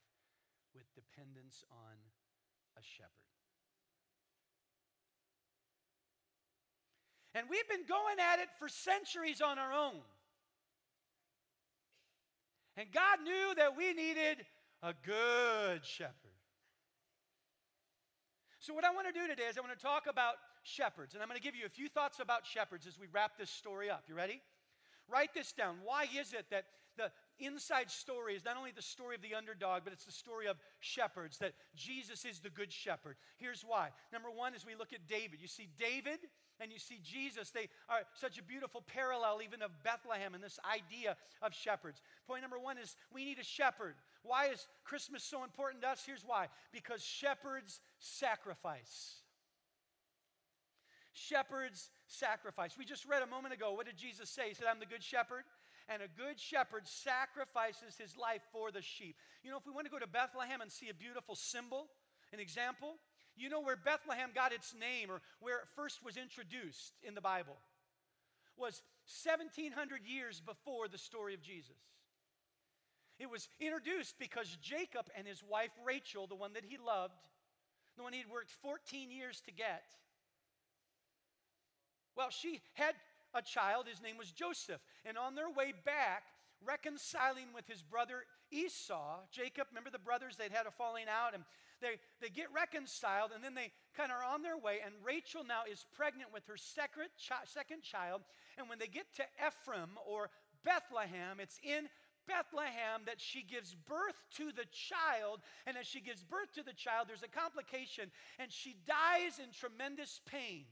with 0.75 0.87
dependence 0.94 1.64
on 1.70 1.96
a 2.79 2.83
shepherd. 2.83 3.11
And 7.35 7.48
we've 7.48 7.68
been 7.68 7.87
going 7.88 8.20
at 8.20 8.40
it 8.40 8.48
for 8.59 8.68
centuries 8.68 9.40
on 9.40 9.59
our 9.59 9.72
own. 9.72 10.05
And 12.77 12.87
God 12.92 13.20
knew 13.25 13.55
that 13.57 13.77
we 13.77 13.92
needed 13.92 14.44
a 14.83 14.94
good 15.05 15.85
shepherd. 15.85 16.14
So, 18.61 18.72
what 18.75 18.85
I 18.85 18.92
want 18.92 19.07
to 19.09 19.12
do 19.12 19.27
today 19.27 19.44
is 19.51 19.59
I 19.59 19.61
want 19.61 19.77
to 19.77 19.83
talk 19.83 20.07
about 20.09 20.35
shepherds. 20.62 21.14
And 21.14 21.22
I'm 21.22 21.29
going 21.29 21.38
to 21.38 21.42
give 21.42 21.57
you 21.57 21.66
a 21.66 21.70
few 21.70 21.88
thoughts 21.88 22.20
about 22.20 22.46
shepherds 22.46 22.87
as 22.87 22.98
we 22.98 23.07
wrap 23.12 23.37
this 23.37 23.51
story 23.51 23.90
up. 23.90 24.05
You 24.09 24.14
ready? 24.14 24.40
Write 25.08 25.34
this 25.34 25.52
down. 25.52 25.76
Why 25.84 26.06
is 26.18 26.32
it 26.32 26.46
that 26.50 26.64
the 26.96 27.10
inside 27.38 27.90
story 27.90 28.34
is 28.34 28.44
not 28.44 28.56
only 28.56 28.70
the 28.70 28.82
story 28.82 29.16
of 29.16 29.22
the 29.22 29.34
underdog, 29.34 29.82
but 29.84 29.92
it's 29.92 30.04
the 30.04 30.12
story 30.12 30.46
of 30.46 30.56
shepherds, 30.80 31.38
that 31.38 31.54
Jesus 31.74 32.24
is 32.24 32.40
the 32.40 32.50
good 32.50 32.72
shepherd? 32.72 33.16
Here's 33.38 33.62
why. 33.62 33.90
Number 34.12 34.30
one, 34.30 34.54
as 34.54 34.66
we 34.66 34.74
look 34.74 34.92
at 34.92 35.06
David, 35.08 35.40
you 35.40 35.48
see 35.48 35.68
David 35.78 36.20
and 36.60 36.70
you 36.70 36.78
see 36.78 37.00
Jesus, 37.02 37.50
they 37.50 37.68
are 37.88 38.00
such 38.14 38.38
a 38.38 38.42
beautiful 38.42 38.82
parallel 38.86 39.40
even 39.42 39.62
of 39.62 39.70
Bethlehem 39.82 40.34
and 40.34 40.44
this 40.44 40.60
idea 40.70 41.16
of 41.40 41.54
shepherds. 41.54 42.00
Point 42.26 42.42
number 42.42 42.58
one 42.58 42.78
is 42.78 42.96
we 43.12 43.24
need 43.24 43.38
a 43.38 43.44
shepherd. 43.44 43.94
Why 44.22 44.46
is 44.46 44.68
Christmas 44.84 45.24
so 45.24 45.42
important 45.42 45.82
to 45.82 45.88
us? 45.88 46.04
Here's 46.06 46.24
why 46.24 46.48
because 46.72 47.02
shepherds 47.02 47.80
sacrifice. 47.98 49.21
Shepherds 51.12 51.90
sacrifice. 52.07 52.77
We 52.79 52.85
just 52.85 53.07
read 53.07 53.22
a 53.22 53.27
moment 53.27 53.55
ago, 53.55 53.72
what 53.72 53.87
did 53.87 53.96
Jesus 53.96 54.31
say? 54.31 54.48
He 54.48 54.55
said, 54.55 54.66
I'm 54.70 54.81
the 54.81 54.87
good 54.87 55.03
shepherd. 55.03 55.44
And 55.88 56.01
a 56.01 56.09
good 56.09 56.38
shepherd 56.38 56.87
sacrifices 56.87 57.96
his 57.98 58.16
life 58.16 58.42
for 58.53 58.70
the 58.70 58.81
sheep. 58.81 59.16
You 59.42 59.51
know, 59.51 59.59
if 59.59 59.66
we 59.66 59.72
want 59.72 59.87
to 59.87 59.90
go 59.90 59.98
to 59.98 60.07
Bethlehem 60.07 60.61
and 60.61 60.70
see 60.70 60.88
a 60.88 60.94
beautiful 60.94 61.35
symbol, 61.35 61.88
an 62.33 62.40
example, 62.40 62.94
you 63.37 63.48
know 63.48 63.61
where 63.61 63.77
Bethlehem 63.77 64.31
got 64.35 64.53
its 64.53 64.75
name 64.79 65.11
or 65.11 65.20
where 65.40 65.59
it 65.59 65.68
first 65.75 66.05
was 66.05 66.16
introduced 66.16 66.94
in 67.03 67.14
the 67.14 67.20
Bible? 67.20 67.57
Was 68.57 68.83
1700 69.25 70.07
years 70.07 70.40
before 70.40 70.88
the 70.88 70.98
story 70.98 71.35
of 71.35 71.42
Jesus. 71.42 71.77
It 73.18 73.31
was 73.31 73.48
introduced 73.61 74.18
because 74.18 74.57
Jacob 74.62 75.07
and 75.16 75.27
his 75.27 75.42
wife 75.42 75.70
Rachel, 75.85 76.27
the 76.27 76.35
one 76.35 76.55
that 76.55 76.64
he 76.64 76.77
loved, 76.77 77.14
the 77.96 78.03
one 78.03 78.12
he'd 78.12 78.31
worked 78.31 78.51
14 78.62 79.11
years 79.11 79.42
to 79.46 79.53
get, 79.53 79.85
well, 82.16 82.31
she 82.31 82.61
had 82.75 82.94
a 83.35 83.42
child. 83.42 83.87
His 83.88 84.03
name 84.03 84.18
was 84.18 84.31
Joseph. 84.31 84.81
And 85.05 85.16
on 85.16 85.35
their 85.35 85.51
way 85.51 85.72
back, 85.85 86.25
reconciling 86.64 87.53
with 87.55 87.66
his 87.66 87.83
brother 87.83 88.25
Esau, 88.51 89.20
Jacob, 89.31 89.66
remember 89.70 89.90
the 89.90 89.98
brothers? 89.98 90.37
They'd 90.37 90.53
had 90.53 90.66
a 90.66 90.70
falling 90.70 91.07
out, 91.09 91.35
and 91.35 91.44
they, 91.81 91.96
they 92.20 92.29
get 92.29 92.46
reconciled, 92.55 93.31
and 93.35 93.42
then 93.42 93.55
they 93.55 93.72
kind 93.96 94.12
of 94.12 94.18
are 94.18 94.25
on 94.25 94.42
their 94.42 94.57
way. 94.59 94.79
And 94.85 94.94
Rachel 95.05 95.42
now 95.44 95.62
is 95.70 95.87
pregnant 95.96 96.33
with 96.33 96.46
her 96.46 96.57
second, 96.57 97.09
chi- 97.16 97.46
second 97.46 97.83
child. 97.83 98.22
And 98.59 98.68
when 98.68 98.79
they 98.79 98.87
get 98.87 99.07
to 99.16 99.25
Ephraim 99.44 99.98
or 100.07 100.31
Bethlehem, 100.64 101.40
it's 101.40 101.59
in 101.64 101.88
Bethlehem 102.29 103.03
that 103.07 103.20
she 103.20 103.42
gives 103.42 103.75
birth 103.75 104.20
to 104.37 104.53
the 104.53 104.66
child. 104.70 105.40
And 105.66 105.77
as 105.77 105.87
she 105.87 106.01
gives 106.01 106.22
birth 106.22 106.53
to 106.55 106.62
the 106.62 106.75
child, 106.75 107.09
there's 107.09 107.25
a 107.25 107.29
complication, 107.29 108.11
and 108.38 108.53
she 108.53 108.77
dies 108.87 109.40
in 109.42 109.51
tremendous 109.51 110.20
pain. 110.27 110.66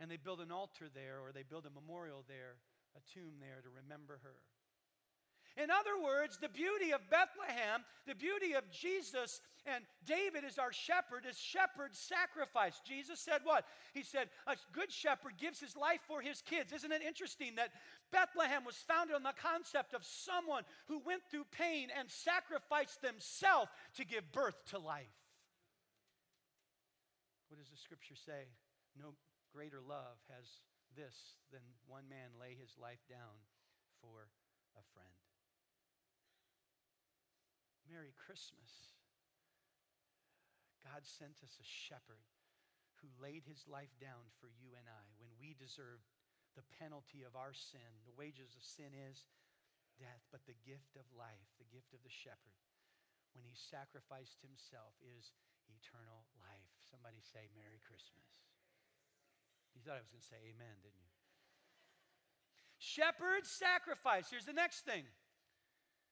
And 0.00 0.10
they 0.10 0.16
build 0.16 0.40
an 0.40 0.50
altar 0.50 0.86
there, 0.92 1.20
or 1.22 1.32
they 1.32 1.44
build 1.44 1.66
a 1.66 1.70
memorial 1.70 2.24
there, 2.26 2.56
a 2.96 3.00
tomb 3.14 3.38
there 3.40 3.62
to 3.62 3.70
remember 3.70 4.18
her. 4.22 4.36
In 5.56 5.70
other 5.70 6.02
words, 6.02 6.36
the 6.36 6.48
beauty 6.48 6.90
of 6.90 7.00
Bethlehem, 7.10 7.84
the 8.08 8.14
beauty 8.14 8.54
of 8.54 8.68
Jesus 8.70 9.40
and 9.66 9.84
David 10.04 10.42
is 10.42 10.58
our 10.58 10.72
shepherd, 10.72 11.24
is 11.30 11.38
shepherd 11.38 11.94
sacrifice. 11.94 12.80
Jesus 12.84 13.20
said 13.20 13.40
what? 13.44 13.64
He 13.92 14.02
said, 14.02 14.28
A 14.48 14.56
good 14.72 14.90
shepherd 14.90 15.34
gives 15.38 15.60
his 15.60 15.76
life 15.76 16.00
for 16.08 16.20
his 16.20 16.42
kids. 16.42 16.72
Isn't 16.72 16.90
it 16.90 17.02
interesting 17.06 17.54
that 17.54 17.70
Bethlehem 18.10 18.64
was 18.64 18.74
founded 18.76 19.14
on 19.14 19.22
the 19.22 19.34
concept 19.40 19.94
of 19.94 20.04
someone 20.04 20.64
who 20.86 20.98
went 20.98 21.22
through 21.30 21.46
pain 21.52 21.88
and 21.96 22.10
sacrificed 22.10 23.00
themselves 23.00 23.70
to 23.94 24.04
give 24.04 24.32
birth 24.32 24.58
to 24.70 24.78
life? 24.80 25.06
What 27.48 27.60
does 27.60 27.70
the 27.70 27.78
scripture 27.78 28.16
say? 28.16 28.50
No 28.98 29.14
greater 29.54 29.78
love 29.78 30.18
has 30.34 30.66
this 30.98 31.38
than 31.54 31.62
one 31.86 32.10
man 32.10 32.34
lay 32.34 32.58
his 32.58 32.74
life 32.74 33.06
down 33.06 33.38
for 34.02 34.26
a 34.74 34.82
friend. 34.90 35.22
Merry 37.86 38.10
Christmas. 38.18 38.98
God 40.82 41.06
sent 41.06 41.38
us 41.46 41.54
a 41.62 41.66
shepherd 41.86 42.26
who 42.98 43.22
laid 43.22 43.46
his 43.46 43.62
life 43.70 43.94
down 44.02 44.26
for 44.42 44.50
you 44.50 44.74
and 44.74 44.90
I 44.90 45.06
when 45.22 45.30
we 45.38 45.54
deserved 45.54 46.10
the 46.58 46.66
penalty 46.82 47.22
of 47.22 47.38
our 47.38 47.54
sin. 47.54 48.02
The 48.04 48.18
wages 48.18 48.58
of 48.58 48.66
sin 48.66 48.90
is 48.90 49.22
death, 50.02 50.26
but 50.34 50.42
the 50.50 50.58
gift 50.66 50.98
of 50.98 51.06
life, 51.14 51.46
the 51.62 51.70
gift 51.70 51.94
of 51.94 52.02
the 52.02 52.10
shepherd, 52.10 52.58
when 53.38 53.46
he 53.46 53.54
sacrificed 53.54 54.42
himself, 54.42 54.98
is 55.02 55.30
eternal 55.70 56.26
life. 56.42 56.70
Somebody 56.90 57.22
say, 57.22 57.46
Merry 57.54 57.78
Christmas. 57.82 58.34
You 59.74 59.82
thought 59.82 59.98
I 59.98 60.02
was 60.02 60.08
going 60.08 60.22
to 60.22 60.26
say 60.26 60.40
amen, 60.42 60.74
didn't 60.82 60.98
you? 60.98 61.10
Shepherd 62.78 63.46
sacrifice. 63.46 64.28
Here's 64.30 64.46
the 64.46 64.52
next 64.52 64.84
thing 64.84 65.04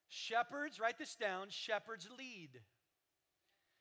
Shepherds, 0.09 0.79
write 0.79 0.99
this 0.99 1.15
down, 1.15 1.47
shepherds 1.49 2.09
lead. 2.19 2.61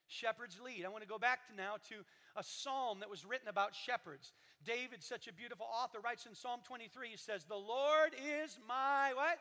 Shepherds 0.07 0.59
lead. 0.63 0.85
I 0.85 0.89
want 0.89 1.03
to 1.03 1.09
go 1.09 1.17
back 1.17 1.47
to 1.47 1.55
now 1.55 1.75
to 1.89 2.03
a 2.35 2.43
psalm 2.43 2.99
that 2.99 3.09
was 3.09 3.25
written 3.25 3.47
about 3.47 3.75
shepherds. 3.75 4.33
David, 4.63 5.03
such 5.03 5.27
a 5.27 5.33
beautiful 5.33 5.65
author, 5.65 5.99
writes 5.99 6.25
in 6.25 6.35
Psalm 6.35 6.59
23, 6.67 7.09
he 7.09 7.17
says, 7.17 7.45
The 7.45 7.55
Lord 7.55 8.11
is 8.43 8.59
my 8.67 9.13
what? 9.13 9.39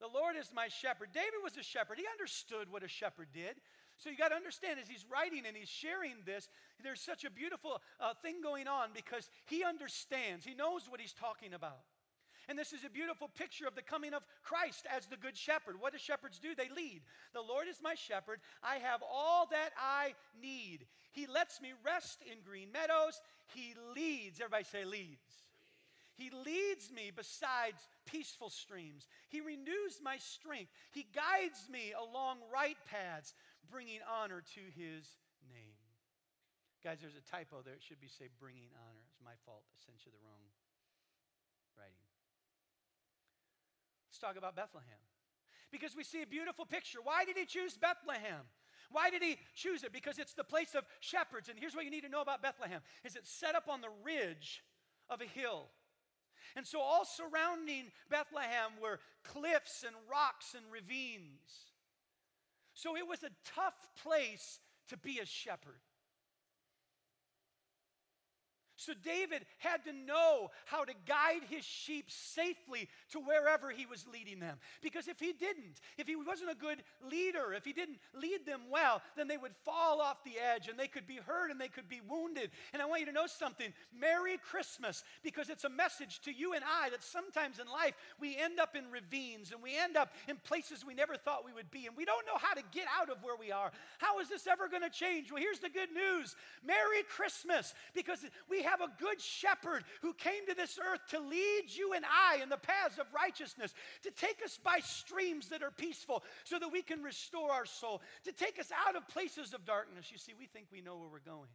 The 0.00 0.08
Lord 0.08 0.36
is 0.36 0.50
my 0.54 0.68
shepherd. 0.68 1.10
David 1.12 1.44
was 1.44 1.56
a 1.56 1.62
shepherd. 1.62 1.98
He 1.98 2.04
understood 2.10 2.72
what 2.72 2.82
a 2.82 2.88
shepherd 2.88 3.28
did. 3.32 3.60
So 4.02 4.10
you 4.10 4.16
got 4.16 4.30
to 4.30 4.34
understand 4.34 4.80
as 4.80 4.88
he's 4.88 5.06
writing 5.08 5.44
and 5.46 5.56
he's 5.56 5.68
sharing 5.68 6.16
this, 6.26 6.48
there's 6.82 7.00
such 7.00 7.24
a 7.24 7.30
beautiful 7.30 7.80
uh, 8.00 8.14
thing 8.20 8.42
going 8.42 8.66
on 8.66 8.88
because 8.92 9.30
he 9.46 9.62
understands, 9.62 10.44
he 10.44 10.54
knows 10.54 10.88
what 10.88 11.00
he's 11.00 11.12
talking 11.12 11.54
about. 11.54 11.78
And 12.48 12.58
this 12.58 12.72
is 12.72 12.84
a 12.84 12.90
beautiful 12.90 13.28
picture 13.28 13.68
of 13.68 13.76
the 13.76 13.82
coming 13.82 14.12
of 14.12 14.24
Christ 14.42 14.86
as 14.90 15.06
the 15.06 15.16
good 15.16 15.36
shepherd. 15.36 15.76
What 15.78 15.92
do 15.92 15.98
shepherds 15.98 16.40
do? 16.40 16.56
They 16.56 16.68
lead. 16.74 17.02
The 17.32 17.40
Lord 17.40 17.68
is 17.68 17.78
my 17.80 17.94
shepherd. 17.94 18.40
I 18.64 18.76
have 18.76 19.00
all 19.08 19.46
that 19.52 19.70
I 19.78 20.14
need. 20.42 20.86
He 21.12 21.28
lets 21.28 21.62
me 21.62 21.72
rest 21.86 22.18
in 22.26 22.38
green 22.44 22.72
meadows. 22.72 23.22
He 23.54 23.74
leads. 23.94 24.40
Everybody 24.40 24.64
say, 24.64 24.84
leads. 24.84 25.42
He 26.14 26.30
leads 26.44 26.90
me 26.92 27.10
beside 27.14 27.74
peaceful 28.06 28.50
streams. 28.50 29.06
He 29.28 29.40
renews 29.40 30.00
my 30.02 30.18
strength. 30.18 30.70
He 30.92 31.06
guides 31.14 31.68
me 31.70 31.94
along 31.96 32.38
right 32.52 32.76
paths, 32.86 33.34
bringing 33.70 34.00
honor 34.06 34.42
to 34.54 34.62
his 34.74 35.06
name. 35.50 35.78
Guys, 36.82 36.98
there's 36.98 37.14
a 37.14 37.22
typo 37.30 37.62
there. 37.62 37.74
It 37.74 37.82
should 37.82 38.00
be 38.00 38.10
say 38.10 38.26
bringing 38.40 38.74
honor. 38.74 39.02
It's 39.06 39.22
my 39.22 39.38
fault. 39.46 39.62
I 39.70 39.78
sent 39.78 40.02
you 40.04 40.10
the 40.10 40.22
wrong 40.26 40.42
writing. 41.78 42.06
Let's 44.10 44.18
talk 44.18 44.36
about 44.36 44.56
Bethlehem. 44.56 44.98
Because 45.70 45.96
we 45.96 46.04
see 46.04 46.22
a 46.22 46.26
beautiful 46.26 46.66
picture. 46.66 46.98
Why 47.02 47.24
did 47.24 47.38
he 47.38 47.46
choose 47.46 47.78
Bethlehem? 47.78 48.44
Why 48.90 49.10
did 49.10 49.22
he 49.22 49.38
choose 49.54 49.84
it? 49.84 49.92
Because 49.92 50.18
it's 50.18 50.34
the 50.34 50.44
place 50.44 50.74
of 50.74 50.84
shepherds. 51.00 51.48
And 51.48 51.58
here's 51.58 51.74
what 51.74 51.84
you 51.84 51.90
need 51.90 52.04
to 52.04 52.10
know 52.10 52.20
about 52.20 52.42
Bethlehem 52.42 52.82
is 53.04 53.16
it's 53.16 53.30
set 53.30 53.54
up 53.54 53.68
on 53.68 53.80
the 53.80 53.88
ridge 54.04 54.62
of 55.08 55.20
a 55.20 55.24
hill. 55.24 55.68
And 56.56 56.66
so 56.66 56.80
all 56.80 57.04
surrounding 57.04 57.90
Bethlehem 58.10 58.72
were 58.82 59.00
cliffs 59.24 59.84
and 59.86 59.96
rocks 60.10 60.54
and 60.54 60.64
ravines. 60.70 61.71
So 62.74 62.96
it 62.96 63.06
was 63.06 63.22
a 63.22 63.30
tough 63.54 63.88
place 64.02 64.60
to 64.88 64.96
be 64.96 65.18
a 65.18 65.26
shepherd. 65.26 65.80
So 68.76 68.92
David 69.04 69.44
had 69.58 69.84
to 69.84 69.92
know 69.92 70.50
how 70.64 70.84
to 70.84 70.92
guide 71.06 71.42
his 71.48 71.64
sheep 71.64 72.06
safely 72.08 72.88
to 73.10 73.20
wherever 73.20 73.70
he 73.70 73.86
was 73.86 74.06
leading 74.12 74.40
them. 74.40 74.56
Because 74.82 75.08
if 75.08 75.20
he 75.20 75.32
didn't, 75.32 75.80
if 75.98 76.06
he 76.06 76.16
wasn't 76.16 76.50
a 76.50 76.54
good 76.54 76.82
leader, 77.08 77.52
if 77.52 77.64
he 77.64 77.72
didn't 77.72 77.98
lead 78.14 78.46
them 78.46 78.62
well, 78.70 79.02
then 79.16 79.28
they 79.28 79.36
would 79.36 79.54
fall 79.64 80.00
off 80.00 80.24
the 80.24 80.38
edge 80.38 80.68
and 80.68 80.78
they 80.78 80.88
could 80.88 81.06
be 81.06 81.16
hurt 81.16 81.50
and 81.50 81.60
they 81.60 81.68
could 81.68 81.88
be 81.88 82.00
wounded. 82.08 82.50
And 82.72 82.80
I 82.80 82.86
want 82.86 83.00
you 83.00 83.06
to 83.06 83.12
know 83.12 83.26
something 83.26 83.72
Merry 83.98 84.38
Christmas, 84.38 85.04
because 85.22 85.48
it's 85.48 85.64
a 85.64 85.68
message 85.68 86.20
to 86.22 86.32
you 86.32 86.54
and 86.54 86.64
I 86.64 86.90
that 86.90 87.02
sometimes 87.02 87.58
in 87.58 87.66
life 87.68 87.94
we 88.20 88.36
end 88.36 88.58
up 88.58 88.74
in 88.74 88.90
ravines 88.90 89.52
and 89.52 89.62
we 89.62 89.76
end 89.78 89.96
up 89.96 90.12
in 90.28 90.36
places 90.36 90.84
we 90.84 90.94
never 90.94 91.16
thought 91.16 91.44
we 91.44 91.52
would 91.52 91.70
be. 91.70 91.86
And 91.86 91.96
we 91.96 92.04
don't 92.04 92.26
know 92.26 92.38
how 92.38 92.54
to 92.54 92.62
get 92.72 92.86
out 92.98 93.10
of 93.10 93.22
where 93.22 93.36
we 93.36 93.52
are. 93.52 93.70
How 93.98 94.18
is 94.20 94.28
this 94.28 94.46
ever 94.46 94.68
going 94.68 94.82
to 94.82 94.90
change? 94.90 95.30
Well, 95.30 95.42
here's 95.42 95.60
the 95.60 95.68
good 95.68 95.92
news 95.92 96.34
Merry 96.66 97.02
Christmas, 97.08 97.74
because 97.94 98.24
we 98.48 98.61
have 98.62 98.72
have 98.72 98.80
a 98.80 99.02
good 99.02 99.20
shepherd 99.20 99.84
who 100.00 100.14
came 100.14 100.46
to 100.48 100.54
this 100.54 100.78
earth 100.78 101.00
to 101.10 101.20
lead 101.20 101.64
you 101.68 101.92
and 101.92 102.04
I 102.04 102.42
in 102.42 102.48
the 102.48 102.56
paths 102.56 102.98
of 102.98 103.06
righteousness, 103.14 103.74
to 104.02 104.10
take 104.10 104.42
us 104.44 104.58
by 104.62 104.78
streams 104.80 105.48
that 105.48 105.62
are 105.62 105.70
peaceful 105.70 106.24
so 106.44 106.58
that 106.58 106.72
we 106.72 106.82
can 106.82 107.02
restore 107.02 107.52
our 107.52 107.66
soul, 107.66 108.00
to 108.24 108.32
take 108.32 108.58
us 108.58 108.70
out 108.86 108.96
of 108.96 109.06
places 109.08 109.52
of 109.52 109.64
darkness. 109.64 110.10
You 110.10 110.18
see, 110.18 110.32
we 110.38 110.46
think 110.46 110.66
we 110.72 110.80
know 110.80 110.96
where 110.96 111.08
we're 111.08 111.20
going. 111.20 111.50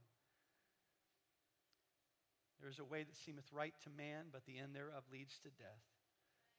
There 2.61 2.69
is 2.69 2.79
a 2.79 2.85
way 2.85 3.03
that 3.03 3.15
seemeth 3.15 3.51
right 3.51 3.73
to 3.83 3.89
man, 3.89 4.25
but 4.31 4.45
the 4.45 4.57
end 4.57 4.75
thereof 4.75 5.03
leads 5.11 5.37
to 5.39 5.49
death. 5.57 5.85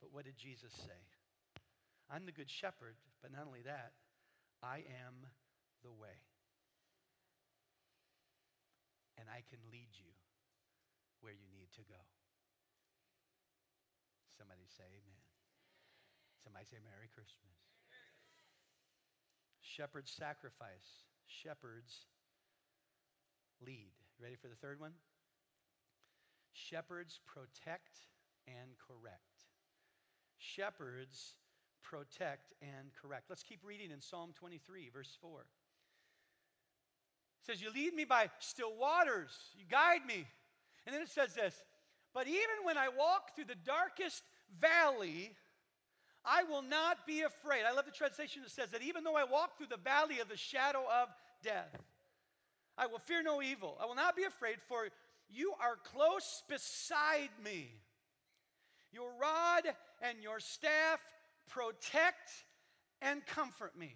But 0.01 0.13
what 0.13 0.25
did 0.25 0.37
Jesus 0.37 0.73
say? 0.73 1.01
I'm 2.11 2.25
the 2.25 2.33
good 2.33 2.49
shepherd, 2.49 2.95
but 3.21 3.33
not 3.33 3.47
only 3.47 3.63
that, 3.63 3.93
I 4.63 4.79
am 5.07 5.27
the 5.83 5.91
way. 5.91 6.23
And 9.19 9.27
I 9.29 9.43
can 9.51 9.59
lead 9.73 9.89
you 9.93 10.17
where 11.29 11.37
you 11.37 11.53
need 11.53 11.69
to 11.77 11.85
go. 11.85 12.01
Somebody 14.33 14.64
say 14.64 14.88
amen. 14.88 15.21
Somebody 16.41 16.64
say 16.64 16.81
Merry 16.81 17.12
Christmas. 17.12 17.53
Shepherds 19.61 20.09
sacrifice, 20.09 21.05
shepherds 21.29 22.09
lead. 23.61 23.93
You 24.17 24.25
ready 24.25 24.41
for 24.41 24.49
the 24.49 24.57
third 24.57 24.81
one? 24.81 24.97
Shepherds 26.57 27.21
protect 27.29 28.09
and 28.49 28.73
correct. 28.81 29.53
Shepherds 30.38 31.35
protect 31.85 32.55
and 32.62 32.88
correct. 32.97 33.29
Let's 33.29 33.43
keep 33.43 33.61
reading 33.62 33.91
in 33.91 34.01
Psalm 34.01 34.33
23, 34.35 34.88
verse 34.88 35.12
4. 35.21 35.41
It 35.41 35.47
says, 37.45 37.61
You 37.61 37.69
lead 37.71 37.93
me 37.93 38.07
by 38.07 38.31
still 38.38 38.73
waters, 38.81 39.37
you 39.55 39.67
guide 39.69 40.07
me 40.07 40.25
and 40.87 40.95
then 40.95 41.03
it 41.03 41.09
says 41.09 41.35
this 41.35 41.62
But 42.14 42.27
even 42.27 42.64
when 42.64 42.77
I 42.79 42.88
walk 42.88 43.35
through 43.35 43.47
the 43.47 43.55
darkest 43.67 44.23
valley, 44.61 45.35
I 46.25 46.43
will 46.45 46.62
not 46.62 47.07
be 47.07 47.23
afraid. 47.23 47.62
I 47.69 47.73
love 47.73 47.87
the 47.87 47.93
translation 47.93 48.43
that 48.43 48.51
says 48.51 48.71
that 48.71 48.83
even 48.83 49.05
though 49.05 49.17
I 49.17 49.25
walk 49.25 49.57
through 49.57 49.69
the 49.69 49.77
valley 49.77 50.21
of 50.21 50.29
the 50.29 50.37
shadow 50.37 50.85
of 50.91 51.09
death, 51.43 51.75
I 52.77 52.87
will 52.87 52.99
fear 52.99 53.23
no 53.23 53.43
evil. 53.43 53.77
I 53.81 53.87
will 53.87 53.95
not 53.95 54.17
be 54.17 54.25
afraid, 54.25 54.57
for 54.69 54.88
you 55.29 55.53
are 55.61 55.77
close 55.77 56.43
beside 56.49 57.31
me. 57.43 57.71
Your 58.93 59.11
rod 59.21 59.64
and 60.01 60.23
your 60.23 60.41
staff 60.41 61.01
protect 61.49 62.31
and 63.03 63.25
comfort 63.27 63.77
me. 63.77 63.95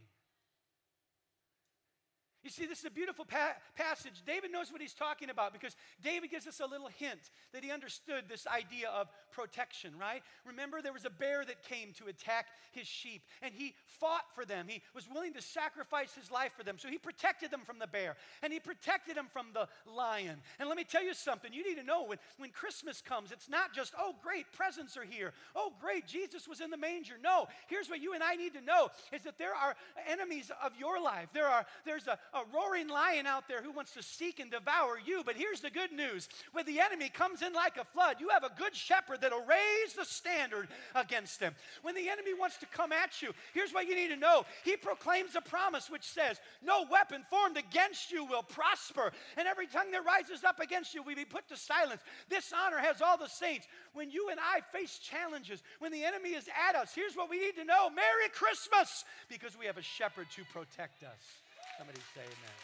You 2.43 2.51
see, 2.51 2.67
this 2.67 2.81
is 2.81 2.85
a 2.85 2.91
beautiful 2.91 3.25
pa- 3.25 3.55
passage. 3.77 4.23
David 4.27 4.51
knows 4.51 4.73
what 4.73 4.81
he's 4.81 4.95
talking 4.95 5.31
about 5.31 5.53
because 5.53 5.77
David 6.03 6.31
gives 6.31 6.47
us 6.49 6.61
a 6.61 6.67
little 6.67 6.89
hint 6.89 7.31
that 7.53 7.63
he 7.63 7.71
understood 7.71 8.25
this 8.29 8.47
idea 8.49 8.89
of 8.89 9.09
protection, 9.31 9.93
right? 9.99 10.23
Remember, 10.45 10.83
there 10.83 10.93
was 10.93 11.05
a 11.05 11.11
bear 11.11 11.45
that 11.45 11.63
came 11.63 11.93
to 11.99 12.07
attack 12.07 12.47
his 12.73 12.87
sheep, 12.87 13.23
and 13.43 13.55
he 13.55 13.75
fought 13.87 14.25
for 14.35 14.45
them. 14.45 14.67
He 14.69 14.83
was 14.95 15.09
willing 15.09 15.35
to 15.35 15.43
sacrifice 15.43 16.15
his 16.15 16.31
life 16.31 16.53
for 16.57 16.65
them. 16.65 16.79
So 16.79 16.89
he 16.89 16.99
protected 16.99 17.51
them 17.51 17.61
from 17.65 17.79
the 17.79 17.87
bear, 17.87 18.17
and 18.43 18.53
he 18.53 18.59
protected 18.59 19.17
them 19.17 19.29
from 19.33 19.47
the 19.55 19.69
lion. 19.87 20.39
And 20.59 20.69
let 20.69 20.77
me 20.77 20.85
tell 20.85 21.05
you 21.05 21.15
something 21.15 21.53
you 21.53 21.63
need 21.63 21.79
to 21.79 21.87
know 21.87 22.05
when, 22.05 22.19
when 22.39 22.51
Christmas 22.51 23.01
comes, 23.01 23.31
it's 23.31 23.49
not 23.49 23.73
just, 23.73 23.93
oh, 23.99 24.15
great, 24.21 24.47
presents 24.53 24.97
are 24.97 25.05
here. 25.05 25.33
Oh, 25.55 25.73
great, 25.81 26.07
Jesus 26.07 26.49
was 26.49 26.61
in 26.61 26.71
the 26.71 26.77
manger. 26.77 27.15
No, 27.23 27.47
here's 27.69 27.89
what 27.89 28.01
you 28.03 28.15
and 28.15 28.23
I 28.23 28.35
need 28.35 28.55
to 28.55 28.61
know 28.61 28.89
is 29.13 29.23
that 29.23 29.39
there 29.39 29.55
are 29.55 29.77
enemies 30.09 30.51
of 30.63 30.73
your 30.77 31.01
life. 31.01 31.29
There 31.33 31.47
are, 31.47 31.65
there's 31.85 32.09
a, 32.09 32.19
a 32.35 32.43
roaring 32.55 32.89
lion 32.89 33.27
out 33.27 33.49
there 33.49 33.63
who 33.63 33.71
wants 33.71 33.93
to 33.93 34.03
seek 34.03 34.41
and 34.41 34.51
devour 34.51 34.99
you. 35.05 35.23
But 35.25 35.37
here's 35.37 35.61
the 35.61 35.71
good 35.71 35.93
news 35.93 36.29
when 36.53 36.67
the 36.67 36.81
enemy 36.81 37.09
comes 37.09 37.43
in 37.43 37.53
like 37.53 37.77
a 37.77 37.85
flood, 37.85 38.17
you 38.21 38.29
have 38.31 38.45
a 38.45 38.53
good 38.59 38.75
shepherd 38.75 39.21
that'll 39.21 39.45
raise 39.45 39.95
the 39.97 40.05
standard 40.05 40.69
against 40.95 41.41
him. 41.41 41.55
When 41.83 41.95
the 41.95 42.09
enemy 42.09 42.35
wants 42.35 42.59
to 42.59 42.67
come 42.67 42.93
at 42.93 43.21
you, 43.21 43.33
here's 43.53 43.73
what 43.73 43.87
you 43.87 43.95
need 43.95 44.09
to 44.09 44.17
know 44.17 44.45
He 44.65 44.77
proclaims 44.77 45.37
a 45.37 45.41
promise 45.41 45.91
which 45.91 46.05
says, 46.05 46.41
No 46.65 46.85
weapon 46.91 47.25
formed 47.29 47.57
against 47.57 48.11
you 48.11 48.25
will 48.25 48.43
prosper, 48.43 49.13
and 49.37 49.47
every 49.47 49.67
tongue 49.67 49.91
that 49.93 50.05
rises 50.05 50.45
up 50.45 50.61
against 50.61 50.95
you 50.95 51.03
will 51.03 51.15
be 51.15 51.25
put 51.25 51.49
to 51.49 51.57
silence. 51.57 52.03
This 52.29 52.53
honor 52.53 52.79
has 52.79 53.03
all 53.03 53.19
the 53.19 53.29
saints. 53.29 53.67
When 53.93 54.11
you 54.11 54.29
and 54.31 54.41
I 54.41 54.61
face 54.77 54.99
challenges, 54.99 55.63
when 55.79 55.93
the 55.93 56.05
enemy 56.05 56.31
is 56.31 56.49
at 56.69 56.75
us, 56.77 56.93
here's 56.95 57.17
what 57.17 57.29
we 57.29 57.39
need 57.39 57.57
to 57.57 57.65
know 57.65 57.91
Merry 57.91 58.29
Christmas, 58.33 59.05
because 59.29 59.59
we 59.59 59.67
have 59.67 59.77
a 59.77 59.83
shepherd 59.83 60.29
to 60.37 60.45
protect 60.53 61.03
us. 61.03 61.42
Somebody 61.79 62.01
say 62.15 62.23
amen. 62.23 62.59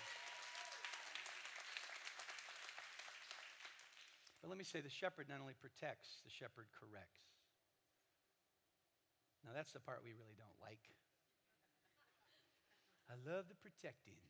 But 4.42 4.48
let 4.48 4.58
me 4.58 4.64
say 4.64 4.80
the 4.80 4.88
shepherd 4.88 5.28
not 5.28 5.40
only 5.40 5.54
protects, 5.60 6.22
the 6.24 6.30
shepherd 6.30 6.66
corrects. 6.72 7.28
Now, 9.44 9.50
that's 9.54 9.72
the 9.72 9.80
part 9.80 10.00
we 10.04 10.12
really 10.12 10.36
don't 10.36 10.56
like. 10.60 10.80
I 13.08 13.16
love 13.24 13.48
the 13.48 13.56
protecting. 13.56 14.20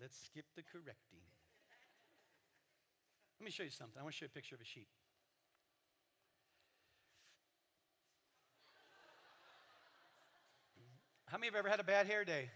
Let's 0.00 0.16
skip 0.16 0.46
the 0.54 0.62
correcting. 0.62 1.26
Let 3.40 3.44
me 3.44 3.50
show 3.50 3.62
you 3.62 3.70
something. 3.70 3.98
I 3.98 4.02
want 4.02 4.14
to 4.14 4.18
show 4.18 4.24
you 4.26 4.32
a 4.32 4.38
picture 4.38 4.54
of 4.54 4.60
a 4.60 4.64
sheep. 4.64 4.88
How 11.26 11.36
many 11.36 11.48
have 11.48 11.56
ever 11.56 11.68
had 11.68 11.80
a 11.80 11.84
bad 11.84 12.06
hair 12.06 12.24
day? 12.24 12.50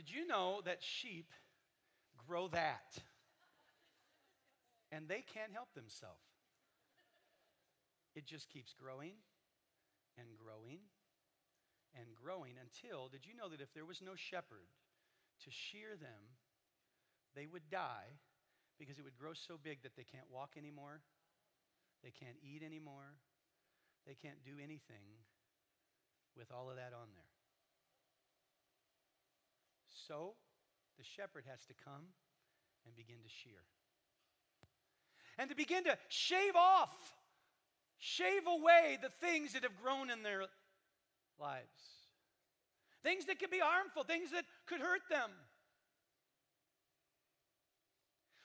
Did 0.00 0.16
you 0.16 0.26
know 0.26 0.64
that 0.64 0.80
sheep 0.80 1.28
grow 2.26 2.48
that? 2.56 2.96
And 4.90 5.04
they 5.04 5.20
can't 5.20 5.52
help 5.52 5.74
themselves. 5.74 6.24
It 8.16 8.24
just 8.24 8.48
keeps 8.48 8.72
growing 8.72 9.12
and 10.16 10.40
growing 10.40 10.88
and 11.92 12.16
growing 12.16 12.56
until, 12.56 13.12
did 13.12 13.28
you 13.28 13.36
know 13.36 13.52
that 13.52 13.60
if 13.60 13.74
there 13.74 13.84
was 13.84 14.00
no 14.00 14.16
shepherd 14.16 14.72
to 15.44 15.50
shear 15.52 16.00
them, 16.00 16.32
they 17.36 17.44
would 17.44 17.68
die 17.68 18.16
because 18.78 18.96
it 18.96 19.04
would 19.04 19.20
grow 19.20 19.36
so 19.36 19.60
big 19.62 19.82
that 19.82 20.00
they 20.00 20.08
can't 20.08 20.32
walk 20.32 20.56
anymore, 20.56 21.04
they 22.02 22.12
can't 22.16 22.40
eat 22.40 22.64
anymore, 22.64 23.20
they 24.06 24.16
can't 24.16 24.40
do 24.48 24.56
anything 24.56 25.20
with 26.34 26.48
all 26.48 26.70
of 26.70 26.76
that 26.76 26.96
on 26.96 27.12
there. 27.12 27.29
So 30.06 30.34
the 30.98 31.04
shepherd 31.04 31.44
has 31.50 31.64
to 31.66 31.74
come 31.84 32.12
and 32.86 32.96
begin 32.96 33.16
to 33.22 33.28
shear. 33.28 33.60
And 35.38 35.48
to 35.50 35.56
begin 35.56 35.84
to 35.84 35.96
shave 36.08 36.56
off, 36.56 36.94
shave 37.98 38.46
away 38.46 38.98
the 39.00 39.10
things 39.26 39.54
that 39.54 39.62
have 39.62 39.80
grown 39.82 40.10
in 40.10 40.22
their 40.22 40.44
lives. 41.38 41.80
Things 43.02 43.24
that 43.26 43.38
could 43.38 43.50
be 43.50 43.60
harmful, 43.62 44.04
things 44.04 44.30
that 44.32 44.44
could 44.66 44.80
hurt 44.80 45.02
them. 45.10 45.30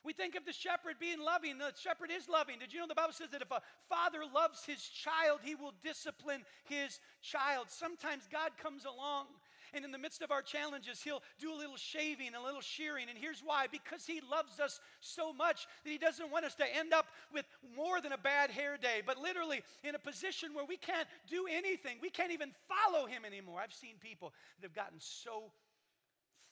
We 0.05 0.13
think 0.13 0.35
of 0.35 0.45
the 0.45 0.53
shepherd 0.53 0.95
being 0.99 1.19
loving. 1.19 1.57
The 1.57 1.73
shepherd 1.75 2.11
is 2.15 2.29
loving. 2.29 2.59
Did 2.59 2.71
you 2.71 2.79
know 2.79 2.87
the 2.87 2.93
Bible 2.93 3.11
says 3.11 3.31
that 3.31 3.41
if 3.41 3.49
a 3.49 3.59
father 3.89 4.19
loves 4.33 4.63
his 4.63 4.79
child, 4.79 5.39
he 5.43 5.55
will 5.55 5.73
discipline 5.83 6.43
his 6.65 6.99
child? 7.23 7.67
Sometimes 7.69 8.29
God 8.31 8.51
comes 8.61 8.85
along 8.85 9.25
and 9.73 9.85
in 9.85 9.91
the 9.91 9.97
midst 9.97 10.21
of 10.21 10.31
our 10.31 10.41
challenges, 10.41 11.01
He'll 11.01 11.23
do 11.39 11.53
a 11.53 11.57
little 11.57 11.77
shaving, 11.77 12.35
a 12.35 12.43
little 12.43 12.61
shearing. 12.61 13.07
And 13.09 13.17
here's 13.17 13.41
why 13.43 13.67
because 13.71 14.05
He 14.05 14.21
loves 14.29 14.59
us 14.59 14.79
so 14.99 15.33
much 15.33 15.67
that 15.83 15.89
He 15.89 15.97
doesn't 15.97 16.31
want 16.31 16.45
us 16.45 16.55
to 16.55 16.75
end 16.75 16.93
up 16.93 17.07
with 17.33 17.45
more 17.75 18.01
than 18.01 18.11
a 18.11 18.17
bad 18.17 18.51
hair 18.51 18.77
day, 18.77 19.01
but 19.05 19.17
literally 19.17 19.61
in 19.83 19.95
a 19.95 19.99
position 19.99 20.53
where 20.53 20.65
we 20.65 20.77
can't 20.77 21.07
do 21.29 21.45
anything. 21.51 21.97
We 22.01 22.09
can't 22.09 22.31
even 22.31 22.51
follow 22.67 23.05
Him 23.05 23.25
anymore. 23.25 23.59
I've 23.61 23.73
seen 23.73 23.95
people 23.99 24.33
that 24.59 24.67
have 24.67 24.75
gotten 24.75 24.99
so 24.99 25.51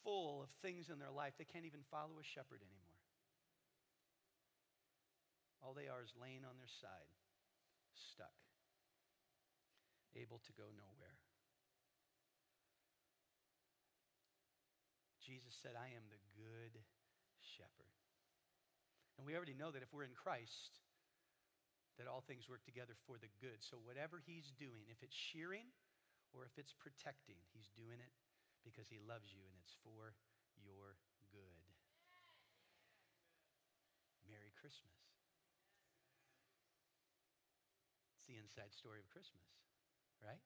full 0.04 0.43
of 0.43 0.49
things 0.62 0.89
in 0.91 0.99
their 0.99 1.12
life, 1.12 1.34
they 1.39 1.47
can't 1.47 1.65
even 1.65 1.80
follow 1.89 2.19
a 2.19 2.23
shepherd 2.23 2.60
anymore. 2.60 2.99
All 5.63 5.71
they 5.71 5.88
are 5.88 6.04
is 6.04 6.12
laying 6.19 6.43
on 6.43 6.60
their 6.60 6.67
side, 6.67 7.08
stuck, 7.95 8.36
able 10.12 10.43
to 10.43 10.52
go 10.60 10.67
nowhere. 10.76 11.23
Jesus 15.24 15.56
said, 15.64 15.80
I 15.80 15.88
am 15.96 16.04
the 16.12 16.20
good 16.36 16.76
shepherd. 17.40 17.96
And 19.18 19.24
we 19.24 19.34
already 19.40 19.56
know 19.56 19.72
that 19.72 19.82
if 19.82 19.92
we're 19.96 20.08
in 20.08 20.18
Christ, 20.18 20.84
that 21.98 22.10
all 22.10 22.26
things 22.26 22.50
work 22.50 22.66
together 22.68 22.98
for 23.08 23.16
the 23.22 23.32
good. 23.40 23.62
So 23.64 23.80
whatever 23.86 24.20
he's 24.20 24.52
doing, 24.60 24.90
if 24.92 25.00
it's 25.00 25.16
shearing 25.16 25.72
or 26.36 26.44
if 26.44 26.58
it's 26.58 26.74
protecting, 26.74 27.38
he's 27.54 27.70
doing 27.78 28.02
it 28.02 28.14
because 28.66 28.90
he 28.90 28.98
loves 29.00 29.30
you 29.32 29.46
and 29.46 29.56
it's 29.62 29.78
for 29.86 30.18
your 30.60 30.98
good. 31.30 31.64
Merry 34.26 34.52
Christmas. 34.58 34.98
It's 38.18 38.26
the 38.26 38.40
inside 38.40 38.74
story 38.74 38.98
of 38.98 39.08
Christmas, 39.14 39.46
right? 40.24 40.42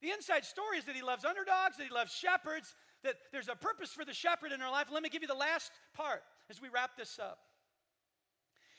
The 0.00 0.10
inside 0.10 0.44
story 0.44 0.78
is 0.78 0.84
that 0.84 0.94
he 0.94 1.02
loves 1.02 1.24
underdogs, 1.24 1.76
that 1.76 1.86
he 1.86 1.92
loves 1.92 2.12
shepherds, 2.12 2.74
that 3.02 3.16
there's 3.32 3.48
a 3.48 3.56
purpose 3.56 3.90
for 3.90 4.04
the 4.04 4.14
shepherd 4.14 4.52
in 4.52 4.62
our 4.62 4.70
life. 4.70 4.86
Let 4.92 5.02
me 5.02 5.08
give 5.08 5.22
you 5.22 5.28
the 5.28 5.34
last 5.34 5.72
part 5.94 6.22
as 6.50 6.62
we 6.62 6.68
wrap 6.68 6.96
this 6.96 7.18
up. 7.18 7.38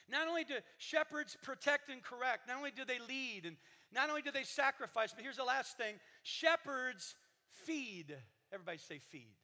Not 0.10 0.28
only 0.28 0.44
do 0.44 0.56
shepherds 0.78 1.38
protect 1.44 1.90
and 1.90 2.02
correct, 2.02 2.48
not 2.48 2.58
only 2.58 2.72
do 2.72 2.84
they 2.86 3.00
lead, 3.00 3.46
and 3.46 3.58
not 3.92 4.10
only 4.10 4.22
do 4.22 4.32
they 4.32 4.44
sacrifice, 4.44 5.14
but 5.14 5.24
here's 5.24 5.38
the 5.38 5.44
last 5.44 5.78
thing 5.78 5.96
shepherds 6.24 7.16
feed. 7.66 8.16
Everybody 8.52 8.78
say 8.78 9.00
feed. 9.12 9.36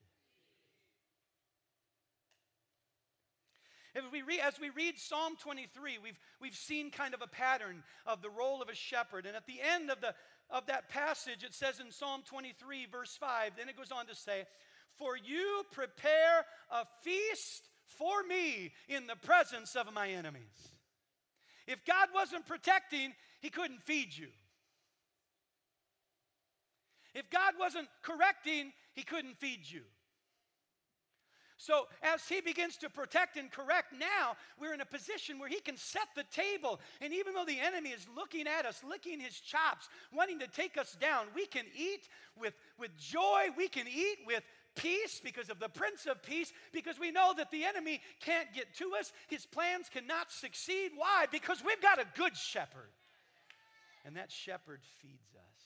As 3.95 4.03
we, 4.11 4.23
read, 4.23 4.41
as 4.41 4.59
we 4.59 4.71
read 4.71 4.99
Psalm 4.99 5.37
23, 5.41 5.99
we've, 6.03 6.19
we've 6.41 6.55
seen 6.55 6.91
kind 6.91 7.13
of 7.13 7.21
a 7.21 7.27
pattern 7.27 7.81
of 8.05 8.21
the 8.21 8.29
role 8.29 8.61
of 8.61 8.67
a 8.67 8.75
shepherd. 8.75 9.25
And 9.25 9.37
at 9.37 9.47
the 9.47 9.61
end 9.61 9.89
of 9.89 10.01
the, 10.01 10.13
of 10.49 10.67
that 10.67 10.89
passage, 10.89 11.43
it 11.43 11.53
says 11.53 11.79
in 11.79 11.91
Psalm 11.91 12.21
23, 12.25 12.87
verse 12.91 13.17
5, 13.19 13.51
then 13.57 13.69
it 13.69 13.77
goes 13.77 13.91
on 13.91 14.05
to 14.07 14.15
say, 14.15 14.45
For 14.97 15.17
you 15.17 15.63
prepare 15.71 16.45
a 16.71 16.85
feast 17.01 17.69
for 17.85 18.23
me 18.27 18.71
in 18.87 19.07
the 19.07 19.15
presence 19.15 19.75
of 19.75 19.91
my 19.93 20.09
enemies. 20.09 20.69
If 21.67 21.83
God 21.85 22.09
wasn't 22.13 22.45
protecting, 22.45 23.13
He 23.39 23.49
couldn't 23.49 23.81
feed 23.83 24.15
you. 24.15 24.27
If 27.13 27.29
God 27.29 27.53
wasn't 27.59 27.87
correcting, 28.03 28.71
He 28.93 29.03
couldn't 29.03 29.37
feed 29.39 29.61
you. 29.63 29.81
So, 31.57 31.87
as 32.03 32.27
he 32.27 32.41
begins 32.41 32.75
to 32.77 32.89
protect 32.89 33.37
and 33.37 33.49
correct, 33.49 33.93
now 33.97 34.35
we're 34.59 34.73
in 34.73 34.81
a 34.81 34.85
position 34.85 35.39
where 35.39 35.47
he 35.47 35.61
can 35.61 35.77
set 35.77 36.07
the 36.13 36.25
table. 36.25 36.81
And 36.99 37.13
even 37.13 37.33
though 37.33 37.45
the 37.45 37.59
enemy 37.59 37.91
is 37.91 38.05
looking 38.13 38.45
at 38.45 38.65
us, 38.65 38.83
licking 38.87 39.21
his 39.21 39.39
chops, 39.39 39.87
wanting 40.13 40.39
to 40.39 40.47
take 40.47 40.77
us 40.77 40.97
down, 40.99 41.27
we 41.33 41.45
can 41.45 41.63
eat 41.73 42.09
with, 42.37 42.53
with 42.77 42.97
joy. 42.97 43.47
We 43.55 43.69
can 43.69 43.87
eat 43.87 44.17
with 44.25 44.43
peace 44.75 45.21
because 45.23 45.49
of 45.49 45.59
the 45.59 45.69
Prince 45.69 46.05
of 46.05 46.21
Peace, 46.21 46.51
because 46.73 46.99
we 46.99 47.11
know 47.11 47.33
that 47.37 47.51
the 47.51 47.63
enemy 47.63 48.01
can't 48.19 48.53
get 48.53 48.75
to 48.75 48.91
us. 48.99 49.13
His 49.29 49.45
plans 49.45 49.87
cannot 49.89 50.31
succeed. 50.31 50.91
Why? 50.95 51.25
Because 51.31 51.63
we've 51.65 51.81
got 51.81 51.99
a 51.99 52.05
good 52.17 52.35
shepherd. 52.35 52.91
And 54.05 54.17
that 54.17 54.29
shepherd 54.29 54.81
feeds 55.01 55.33
us. 55.35 55.61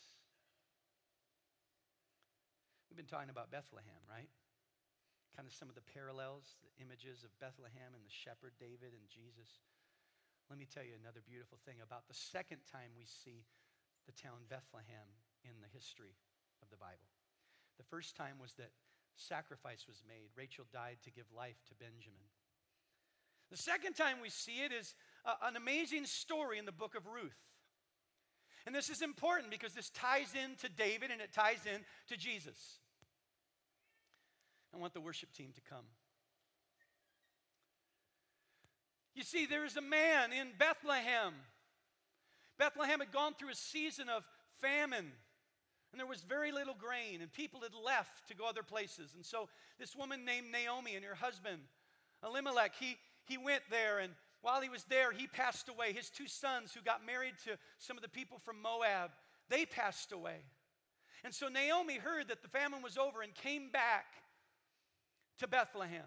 We've 2.90 2.98
been 2.98 3.08
talking 3.08 3.32
about 3.32 3.50
Bethlehem, 3.50 4.00
right? 4.08 4.30
Kind 5.40 5.48
of 5.48 5.56
some 5.56 5.72
of 5.72 5.80
the 5.80 5.92
parallels, 5.96 6.60
the 6.60 6.84
images 6.84 7.24
of 7.24 7.32
Bethlehem 7.40 7.96
and 7.96 8.04
the 8.04 8.12
shepherd 8.12 8.60
David 8.60 8.92
and 8.92 9.08
Jesus. 9.08 9.64
Let 10.52 10.60
me 10.60 10.68
tell 10.68 10.84
you 10.84 11.00
another 11.00 11.24
beautiful 11.24 11.56
thing 11.64 11.80
about 11.80 12.12
the 12.12 12.20
second 12.20 12.68
time 12.68 12.92
we 12.92 13.08
see 13.08 13.48
the 14.04 14.12
town 14.12 14.52
Bethlehem 14.52 15.08
in 15.48 15.56
the 15.64 15.72
history 15.72 16.20
of 16.60 16.68
the 16.68 16.76
Bible. 16.76 17.08
The 17.80 17.88
first 17.88 18.20
time 18.20 18.36
was 18.36 18.52
that 18.60 18.76
sacrifice 19.16 19.88
was 19.88 20.04
made. 20.04 20.28
Rachel 20.36 20.68
died 20.76 21.00
to 21.08 21.16
give 21.16 21.32
life 21.32 21.64
to 21.72 21.74
Benjamin. 21.80 22.28
The 23.48 23.64
second 23.64 23.96
time 23.96 24.20
we 24.20 24.28
see 24.28 24.68
it 24.68 24.76
is 24.76 24.92
uh, 25.24 25.40
an 25.48 25.56
amazing 25.56 26.04
story 26.04 26.60
in 26.60 26.68
the 26.68 26.76
book 26.76 27.00
of 27.00 27.08
Ruth. 27.08 27.40
And 28.68 28.76
this 28.76 28.92
is 28.92 29.00
important 29.00 29.56
because 29.56 29.72
this 29.72 29.88
ties 29.88 30.36
in 30.36 30.60
to 30.60 30.68
David 30.68 31.16
and 31.16 31.24
it 31.24 31.32
ties 31.32 31.64
in 31.64 31.80
to 32.12 32.20
Jesus. 32.20 32.84
I 34.74 34.78
want 34.78 34.94
the 34.94 35.02
worship 35.02 35.34
team 35.34 35.52
to 35.56 35.62
come. 35.62 35.86
You 39.16 39.24
see, 39.24 39.46
there 39.46 39.66
is 39.66 39.76
a 39.76 39.82
man 39.82 40.32
in 40.32 40.50
Bethlehem. 40.58 41.34
Bethlehem 42.58 43.00
had 43.00 43.12
gone 43.12 43.34
through 43.34 43.50
a 43.50 43.56
season 43.56 44.08
of 44.10 44.24
famine, 44.62 45.12
and 45.92 46.00
there 46.00 46.08
was 46.08 46.22
very 46.22 46.52
little 46.52 46.76
grain, 46.78 47.22
and 47.22 47.32
people 47.34 47.62
had 47.62 47.74
left 47.74 48.28
to 48.28 48.36
go 48.36 48.46
other 48.46 48.64
places. 48.64 49.12
And 49.16 49.26
so, 49.26 49.50
this 49.80 49.96
woman 49.96 50.24
named 50.26 50.48
Naomi 50.52 50.96
and 50.96 51.04
her 51.04 51.16
husband, 51.16 51.62
Elimelech, 52.24 52.76
he, 52.80 52.98
he 53.26 53.38
went 53.38 53.64
there, 53.70 54.00
and 54.00 54.14
while 54.42 54.62
he 54.62 54.70
was 54.70 54.86
there, 54.86 55.12
he 55.12 55.28
passed 55.28 55.68
away. 55.68 55.92
His 55.92 56.10
two 56.10 56.28
sons, 56.28 56.74
who 56.74 56.82
got 56.82 57.06
married 57.06 57.36
to 57.46 57.58
some 57.78 57.98
of 57.98 58.04
the 58.04 58.10
people 58.10 58.38
from 58.38 58.62
Moab, 58.62 59.12
they 59.50 59.66
passed 59.66 60.12
away. 60.12 60.38
And 61.26 61.34
so 61.34 61.50
Naomi 61.50 61.96
heard 61.96 62.30
that 62.30 62.42
the 62.42 62.48
famine 62.48 62.82
was 62.82 62.98
over 62.98 63.22
and 63.22 63.34
came 63.36 63.70
back 63.70 64.06
to 65.40 65.48
Bethlehem. 65.48 66.06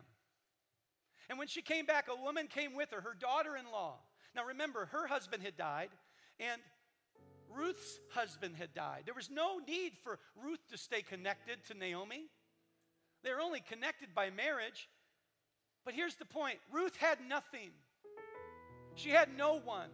And 1.29 1.39
when 1.39 1.49
she 1.49 1.63
came 1.63 1.87
back, 1.87 2.09
a 2.09 2.23
woman 2.23 2.47
came 2.47 2.75
with 2.75 2.91
her, 2.91 3.01
her 3.01 3.15
daughter 3.19 3.57
in 3.57 3.71
law. 3.71 3.99
Now 4.35 4.45
remember, 4.47 4.87
her 4.87 5.07
husband 5.07 5.43
had 5.43 5.57
died, 5.57 5.91
and 6.41 6.61
Ruth's 7.55 8.01
husband 8.11 8.57
had 8.57 8.75
died. 8.75 9.03
There 9.05 9.15
was 9.15 9.31
no 9.31 9.59
need 9.67 9.93
for 10.03 10.19
Ruth 10.43 10.61
to 10.71 10.79
stay 10.79 11.03
connected 11.03 11.65
to 11.69 11.75
Naomi. 11.75 12.27
They 13.23 13.31
were 13.31 13.41
only 13.41 13.61
connected 13.61 14.15
by 14.15 14.31
marriage. 14.31 14.89
But 15.85 15.95
here's 15.95 16.17
the 16.17 16.25
point 16.25 16.59
Ruth 16.73 16.97
had 16.97 17.19
nothing, 17.29 17.71
she 18.95 19.11
had 19.11 19.29
no 19.37 19.59
one. 19.59 19.91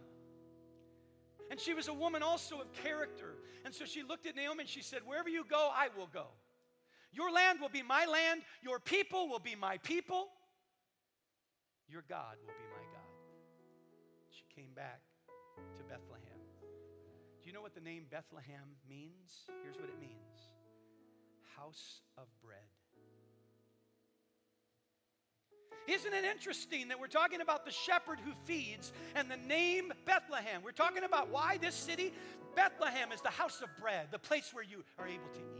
And 1.51 1.59
she 1.59 1.73
was 1.73 1.87
a 1.87 1.93
woman 1.93 2.21
also 2.21 2.61
of 2.61 2.71
character. 2.73 3.33
And 3.65 3.73
so 3.73 3.83
she 3.85 4.03
looked 4.03 4.27
at 4.27 4.35
Naomi 4.35 4.61
and 4.61 4.69
she 4.69 4.83
said, 4.83 5.01
Wherever 5.05 5.29
you 5.29 5.43
go, 5.49 5.69
I 5.73 5.87
will 5.97 6.07
go. 6.13 6.27
Your 7.11 7.31
land 7.31 7.59
will 7.59 7.69
be 7.69 7.81
my 7.81 8.05
land. 8.05 8.41
Your 8.61 8.79
people 8.79 9.27
will 9.27 9.39
be 9.39 9.55
my 9.55 9.77
people. 9.77 10.27
Your 11.87 12.03
God 12.07 12.37
will 12.45 12.53
be 12.53 12.69
my 12.71 12.83
God. 12.93 13.09
She 14.29 14.43
came 14.55 14.73
back 14.75 15.01
to 15.77 15.83
Bethlehem. 15.83 16.39
Do 17.41 17.47
you 17.47 17.53
know 17.53 17.61
what 17.61 17.73
the 17.73 17.81
name 17.81 18.05
Bethlehem 18.11 18.77
means? 18.87 19.49
Here's 19.63 19.75
what 19.75 19.89
it 19.89 19.99
means 19.99 20.13
House 21.57 22.01
of 22.17 22.27
Bread. 22.43 22.59
Isn't 25.87 26.13
it 26.13 26.23
interesting 26.23 26.89
that 26.89 26.99
we're 26.99 27.07
talking 27.07 27.41
about 27.41 27.65
the 27.65 27.71
shepherd 27.71 28.19
who 28.23 28.31
feeds 28.45 28.93
and 29.15 29.29
the 29.29 29.37
name 29.37 29.91
Bethlehem? 30.05 30.61
We're 30.63 30.71
talking 30.71 31.03
about 31.03 31.29
why 31.31 31.57
this 31.57 31.73
city, 31.73 32.13
Bethlehem, 32.55 33.11
is 33.11 33.21
the 33.21 33.29
house 33.29 33.61
of 33.61 33.69
bread, 33.81 34.09
the 34.11 34.19
place 34.19 34.51
where 34.53 34.63
you 34.63 34.83
are 34.99 35.07
able 35.07 35.29
to 35.33 35.39
eat. 35.39 35.58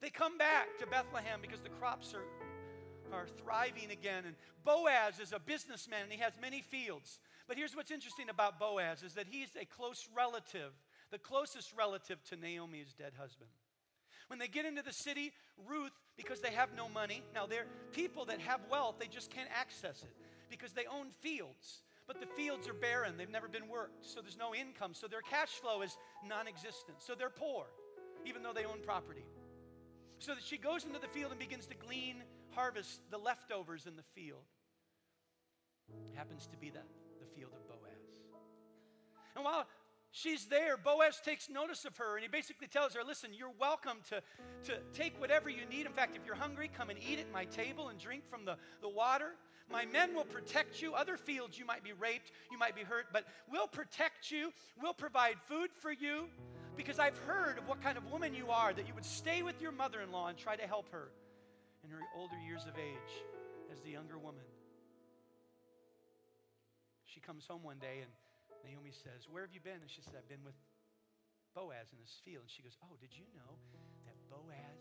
They 0.00 0.10
come 0.10 0.38
back 0.38 0.78
to 0.78 0.86
Bethlehem 0.86 1.40
because 1.42 1.60
the 1.60 1.68
crops 1.68 2.14
are, 2.14 3.14
are 3.14 3.26
thriving 3.42 3.90
again. 3.90 4.24
And 4.26 4.34
Boaz 4.64 5.20
is 5.20 5.32
a 5.32 5.38
businessman 5.38 6.04
and 6.04 6.12
he 6.12 6.18
has 6.18 6.32
many 6.40 6.62
fields. 6.62 7.18
But 7.46 7.56
here's 7.56 7.76
what's 7.76 7.90
interesting 7.90 8.28
about 8.28 8.58
Boaz 8.58 9.02
is 9.02 9.14
that 9.14 9.26
he's 9.28 9.50
a 9.60 9.64
close 9.64 10.08
relative, 10.16 10.72
the 11.10 11.18
closest 11.18 11.76
relative 11.76 12.22
to 12.30 12.36
Naomi's 12.36 12.94
dead 12.94 13.12
husband. 13.18 13.50
When 14.28 14.38
they 14.38 14.46
get 14.46 14.64
into 14.64 14.82
the 14.82 14.92
city, 14.92 15.32
Ruth, 15.66 15.90
because 16.16 16.40
they 16.40 16.52
have 16.52 16.68
no 16.76 16.88
money, 16.88 17.22
now 17.34 17.46
they're 17.46 17.66
people 17.92 18.26
that 18.26 18.38
have 18.40 18.60
wealth, 18.70 18.96
they 19.00 19.08
just 19.08 19.30
can't 19.30 19.48
access 19.52 20.04
it 20.04 20.14
because 20.48 20.72
they 20.72 20.84
own 20.86 21.10
fields. 21.20 21.82
But 22.06 22.20
the 22.20 22.26
fields 22.26 22.68
are 22.68 22.72
barren, 22.72 23.16
they've 23.16 23.28
never 23.28 23.48
been 23.48 23.68
worked, 23.68 24.06
so 24.06 24.20
there's 24.20 24.38
no 24.38 24.54
income. 24.54 24.94
So 24.94 25.08
their 25.08 25.20
cash 25.20 25.48
flow 25.48 25.82
is 25.82 25.96
non 26.26 26.46
existent. 26.46 26.98
So 26.98 27.14
they're 27.14 27.28
poor, 27.28 27.66
even 28.24 28.42
though 28.42 28.52
they 28.52 28.64
own 28.64 28.80
property. 28.84 29.24
So 30.20 30.34
that 30.34 30.44
she 30.44 30.58
goes 30.58 30.84
into 30.84 30.98
the 30.98 31.08
field 31.08 31.30
and 31.30 31.40
begins 31.40 31.66
to 31.68 31.74
glean, 31.74 32.16
harvest 32.50 33.00
the 33.10 33.16
leftovers 33.16 33.86
in 33.86 33.96
the 33.96 34.02
field. 34.14 34.44
It 35.88 36.16
happens 36.16 36.46
to 36.48 36.58
be 36.58 36.68
the, 36.68 36.80
the 37.20 37.26
field 37.34 37.52
of 37.54 37.66
Boaz. 37.66 38.04
And 39.34 39.42
while 39.42 39.66
she's 40.10 40.44
there, 40.44 40.76
Boaz 40.76 41.22
takes 41.24 41.48
notice 41.48 41.86
of 41.86 41.96
her 41.96 42.16
and 42.16 42.22
he 42.22 42.28
basically 42.28 42.66
tells 42.66 42.92
her, 42.94 43.00
Listen, 43.02 43.30
you're 43.32 43.54
welcome 43.58 43.96
to, 44.10 44.22
to 44.64 44.78
take 44.92 45.18
whatever 45.18 45.48
you 45.48 45.64
need. 45.70 45.86
In 45.86 45.92
fact, 45.92 46.14
if 46.16 46.26
you're 46.26 46.36
hungry, 46.36 46.70
come 46.76 46.90
and 46.90 46.98
eat 46.98 47.18
at 47.18 47.32
my 47.32 47.46
table 47.46 47.88
and 47.88 47.98
drink 47.98 48.28
from 48.28 48.44
the, 48.44 48.56
the 48.82 48.90
water. 48.90 49.36
My 49.72 49.86
men 49.86 50.14
will 50.14 50.24
protect 50.24 50.82
you. 50.82 50.92
Other 50.92 51.16
fields, 51.16 51.58
you 51.58 51.64
might 51.64 51.82
be 51.82 51.92
raped, 51.94 52.30
you 52.52 52.58
might 52.58 52.76
be 52.76 52.82
hurt, 52.82 53.06
but 53.10 53.24
we'll 53.50 53.68
protect 53.68 54.30
you. 54.30 54.52
We'll 54.82 54.92
provide 54.92 55.36
food 55.48 55.70
for 55.80 55.90
you 55.92 56.26
because 56.76 56.98
I've 56.98 57.18
heard 57.18 57.58
of 57.58 57.68
what 57.68 57.82
kind 57.82 57.98
of 57.98 58.10
woman 58.10 58.34
you 58.34 58.50
are, 58.50 58.72
that 58.72 58.86
you 58.86 58.94
would 58.94 59.04
stay 59.04 59.42
with 59.42 59.60
your 59.60 59.72
mother 59.72 60.00
in 60.00 60.12
law 60.12 60.28
and 60.28 60.38
try 60.38 60.56
to 60.56 60.66
help 60.66 60.90
her 60.92 61.08
in 61.84 61.90
her 61.90 62.00
older 62.16 62.36
years 62.46 62.62
of 62.66 62.78
age 62.78 63.12
as 63.72 63.80
the 63.80 63.90
younger 63.90 64.18
woman. 64.18 64.44
She 67.04 67.20
comes 67.20 67.46
home 67.46 67.62
one 67.62 67.78
day 67.78 68.02
and 68.02 68.10
Naomi 68.64 68.92
says, 68.92 69.26
Where 69.30 69.42
have 69.42 69.52
you 69.52 69.60
been? 69.60 69.80
And 69.80 69.90
she 69.90 70.02
says, 70.02 70.14
I've 70.16 70.28
been 70.28 70.44
with 70.44 70.54
Boaz 71.54 71.90
in 71.92 71.98
this 71.98 72.20
field. 72.24 72.46
And 72.46 72.50
she 72.50 72.62
goes, 72.62 72.76
Oh, 72.84 72.94
did 73.00 73.10
you 73.16 73.24
know 73.34 73.58
that 74.06 74.14
Boaz 74.30 74.80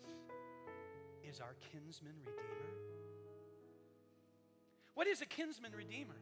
is 1.28 1.40
our 1.40 1.56
kinsman 1.72 2.16
redeemer? 2.22 2.74
What 4.94 5.08
is 5.08 5.22
a 5.22 5.26
kinsman 5.26 5.72
redeemer? 5.74 6.20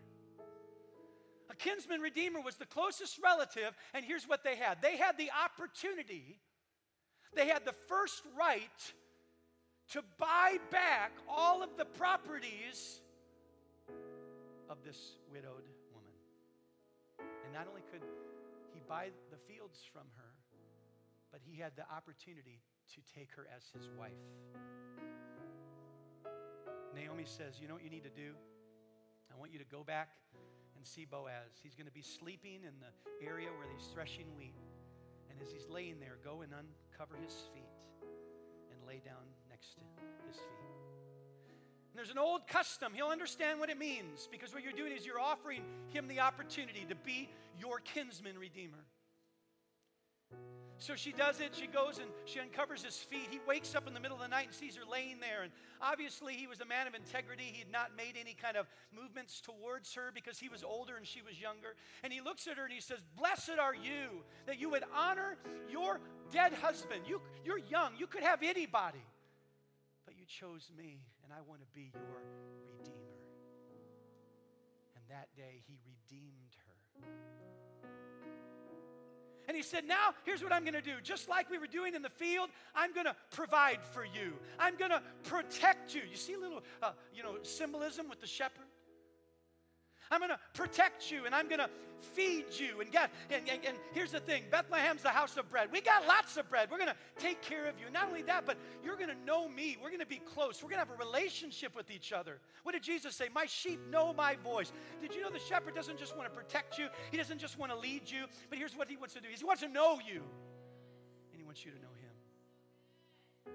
A 1.49 1.55
kinsman 1.55 2.01
redeemer 2.01 2.41
was 2.41 2.55
the 2.55 2.65
closest 2.65 3.19
relative, 3.23 3.75
and 3.93 4.03
here's 4.03 4.27
what 4.27 4.43
they 4.43 4.55
had 4.55 4.81
they 4.81 4.97
had 4.97 5.17
the 5.17 5.29
opportunity, 5.31 6.39
they 7.33 7.47
had 7.47 7.65
the 7.65 7.75
first 7.87 8.23
right 8.37 8.93
to 9.91 10.03
buy 10.17 10.57
back 10.69 11.11
all 11.29 11.63
of 11.63 11.69
the 11.77 11.85
properties 11.85 12.99
of 14.69 14.77
this 14.85 15.17
widowed 15.31 15.63
woman. 15.93 17.29
and 17.45 17.53
not 17.53 17.67
only 17.69 17.81
could 17.91 18.01
he 18.73 18.81
buy 18.87 19.09
the 19.31 19.37
fields 19.37 19.79
from 19.93 20.07
her, 20.17 20.33
but 21.31 21.39
he 21.45 21.57
had 21.59 21.75
the 21.75 21.83
opportunity 21.89 22.59
to 22.93 23.01
take 23.15 23.31
her 23.35 23.47
as 23.55 23.63
his 23.73 23.89
wife. 23.97 24.11
Naomi 26.93 27.25
says, 27.25 27.59
You 27.61 27.67
know 27.67 27.75
what 27.75 27.83
you 27.83 27.89
need 27.89 28.03
to 28.03 28.09
do? 28.09 28.33
I 29.33 29.39
want 29.39 29.51
you 29.51 29.59
to 29.59 29.65
go 29.65 29.83
back 29.83 30.09
see 30.87 31.05
Boaz. 31.05 31.59
He's 31.61 31.75
going 31.75 31.87
to 31.87 31.93
be 31.93 32.01
sleeping 32.01 32.63
in 32.63 32.73
the 32.79 33.25
area 33.25 33.49
where 33.57 33.67
he's 33.75 33.87
threshing 33.87 34.27
wheat. 34.37 34.55
And 35.29 35.39
as 35.41 35.51
he's 35.51 35.67
laying 35.69 35.99
there, 35.99 36.17
go 36.23 36.41
and 36.41 36.51
uncover 36.51 37.15
his 37.21 37.33
feet 37.53 37.69
and 38.71 38.79
lay 38.87 39.01
down 39.05 39.27
next 39.49 39.75
to 39.75 39.81
his 40.27 40.37
feet 40.37 40.67
there's 41.97 42.11
an 42.11 42.19
old 42.19 42.47
custom. 42.47 42.93
He'll 42.93 43.07
understand 43.07 43.59
what 43.59 43.71
it 43.71 43.77
means 43.77 44.29
because 44.31 44.53
what 44.53 44.63
you're 44.63 44.71
doing 44.71 44.91
is 44.91 45.03
you're 45.03 45.19
offering 45.19 45.63
him 45.89 46.07
the 46.07 46.19
opportunity 46.19 46.85
to 46.87 46.95
be 46.95 47.27
your 47.59 47.79
kinsman 47.79 48.37
redeemer. 48.37 48.85
So 50.79 50.95
she 50.95 51.11
does 51.11 51.39
it. 51.39 51.53
She 51.53 51.67
goes 51.67 51.97
and 51.97 52.07
she 52.25 52.39
uncovers 52.39 52.83
his 52.83 52.95
feet. 52.95 53.27
He 53.29 53.39
wakes 53.47 53.75
up 53.75 53.87
in 53.87 53.93
the 53.93 53.99
middle 53.99 54.17
of 54.17 54.21
the 54.21 54.27
night 54.27 54.47
and 54.47 54.53
sees 54.53 54.75
her 54.75 54.83
laying 54.89 55.19
there. 55.19 55.43
And 55.43 55.51
obviously, 55.81 56.33
he 56.33 56.47
was 56.47 56.61
a 56.61 56.65
man 56.65 56.87
of 56.87 56.93
integrity. 56.93 57.43
He 57.43 57.59
had 57.59 57.71
not 57.71 57.95
made 57.97 58.13
any 58.19 58.33
kind 58.33 58.57
of 58.57 58.67
movements 58.95 59.41
towards 59.41 59.93
her 59.95 60.11
because 60.13 60.37
he 60.37 60.49
was 60.49 60.63
older 60.63 60.95
and 60.95 61.05
she 61.05 61.21
was 61.21 61.39
younger. 61.39 61.75
And 62.03 62.13
he 62.13 62.21
looks 62.21 62.47
at 62.47 62.57
her 62.57 62.63
and 62.63 62.73
he 62.73 62.81
says, 62.81 62.99
Blessed 63.17 63.57
are 63.59 63.75
you 63.75 64.23
that 64.45 64.59
you 64.59 64.69
would 64.69 64.83
honor 64.95 65.37
your 65.69 65.99
dead 66.31 66.53
husband. 66.53 67.01
You, 67.07 67.21
you're 67.43 67.59
young. 67.59 67.93
You 67.97 68.07
could 68.07 68.23
have 68.23 68.43
anybody 68.43 69.03
but 70.07 70.15
you 70.15 70.23
chose 70.23 70.71
me, 70.71 71.03
and 71.21 71.33
I 71.35 71.43
want 71.43 71.59
to 71.59 71.67
be 71.75 71.91
your 71.91 72.23
redeemer. 72.79 73.19
And 74.95 75.03
that 75.09 75.27
day, 75.35 75.61
he 75.67 75.75
redeemed 75.83 76.55
her. 76.63 77.36
And 79.47 79.55
he 79.55 79.63
said, 79.63 79.85
Now, 79.85 80.13
here's 80.23 80.43
what 80.43 80.51
I'm 80.51 80.63
going 80.63 80.73
to 80.73 80.81
do. 80.81 80.95
Just 81.01 81.29
like 81.29 81.49
we 81.49 81.57
were 81.57 81.67
doing 81.67 81.95
in 81.95 82.01
the 82.01 82.09
field, 82.09 82.49
I'm 82.75 82.93
going 82.93 83.05
to 83.05 83.15
provide 83.31 83.83
for 83.83 84.03
you. 84.03 84.33
I'm 84.59 84.75
going 84.75 84.91
to 84.91 85.01
protect 85.23 85.95
you. 85.95 86.01
You 86.09 86.17
see 86.17 86.33
a 86.33 86.39
little, 86.39 86.61
uh, 86.83 86.91
you 87.13 87.23
know, 87.23 87.35
symbolism 87.43 88.09
with 88.09 88.19
the 88.19 88.27
shepherd? 88.27 88.66
I'm 90.11 90.19
going 90.19 90.31
to 90.31 90.39
protect 90.53 91.11
you 91.11 91.25
and 91.25 91.33
I'm 91.33 91.47
going 91.47 91.59
to 91.59 91.69
feed 92.01 92.45
you. 92.51 92.81
And, 92.81 92.91
God, 92.91 93.09
and, 93.29 93.47
and, 93.49 93.65
and, 93.65 93.77
here's 93.93 94.11
the 94.11 94.19
thing 94.19 94.43
Bethlehem's 94.51 95.01
the 95.03 95.09
house 95.09 95.37
of 95.37 95.49
bread. 95.49 95.69
We 95.71 95.81
got 95.81 96.07
lots 96.07 96.37
of 96.37 96.49
bread. 96.49 96.69
We're 96.71 96.77
going 96.77 96.89
to 96.89 97.21
take 97.21 97.41
care 97.41 97.65
of 97.65 97.79
you. 97.79 97.91
Not 97.91 98.07
only 98.07 98.21
that, 98.23 98.45
but 98.45 98.57
you're 98.83 98.95
going 98.95 99.09
to 99.09 99.25
know 99.25 99.47
me. 99.47 99.77
We're 99.81 99.89
going 99.89 99.99
to 99.99 100.05
be 100.05 100.21
close. 100.33 100.61
We're 100.61 100.69
going 100.69 100.81
to 100.83 100.87
have 100.89 100.99
a 100.99 101.03
relationship 101.03 101.75
with 101.75 101.91
each 101.91 102.13
other. 102.13 102.39
What 102.63 102.73
did 102.73 102.83
Jesus 102.83 103.15
say? 103.15 103.29
My 103.33 103.45
sheep 103.45 103.79
know 103.89 104.13
my 104.13 104.35
voice. 104.43 104.71
Did 105.01 105.13
you 105.15 105.21
know 105.21 105.29
the 105.29 105.39
shepherd 105.39 105.75
doesn't 105.75 105.97
just 105.97 106.15
want 106.15 106.31
to 106.31 106.35
protect 106.35 106.77
you, 106.77 106.87
he 107.11 107.17
doesn't 107.17 107.39
just 107.39 107.57
want 107.57 107.71
to 107.71 107.77
lead 107.77 108.09
you, 108.09 108.25
but 108.49 108.57
here's 108.57 108.75
what 108.75 108.89
he 108.89 108.97
wants 108.97 109.13
to 109.13 109.21
do 109.21 109.27
he 109.29 109.45
wants 109.45 109.61
to 109.61 109.67
know 109.67 109.99
you, 110.05 110.21
and 111.31 111.37
he 111.37 111.43
wants 111.43 111.63
you 111.63 111.71
to 111.71 111.77
know 111.77 111.87
him. 111.87 113.53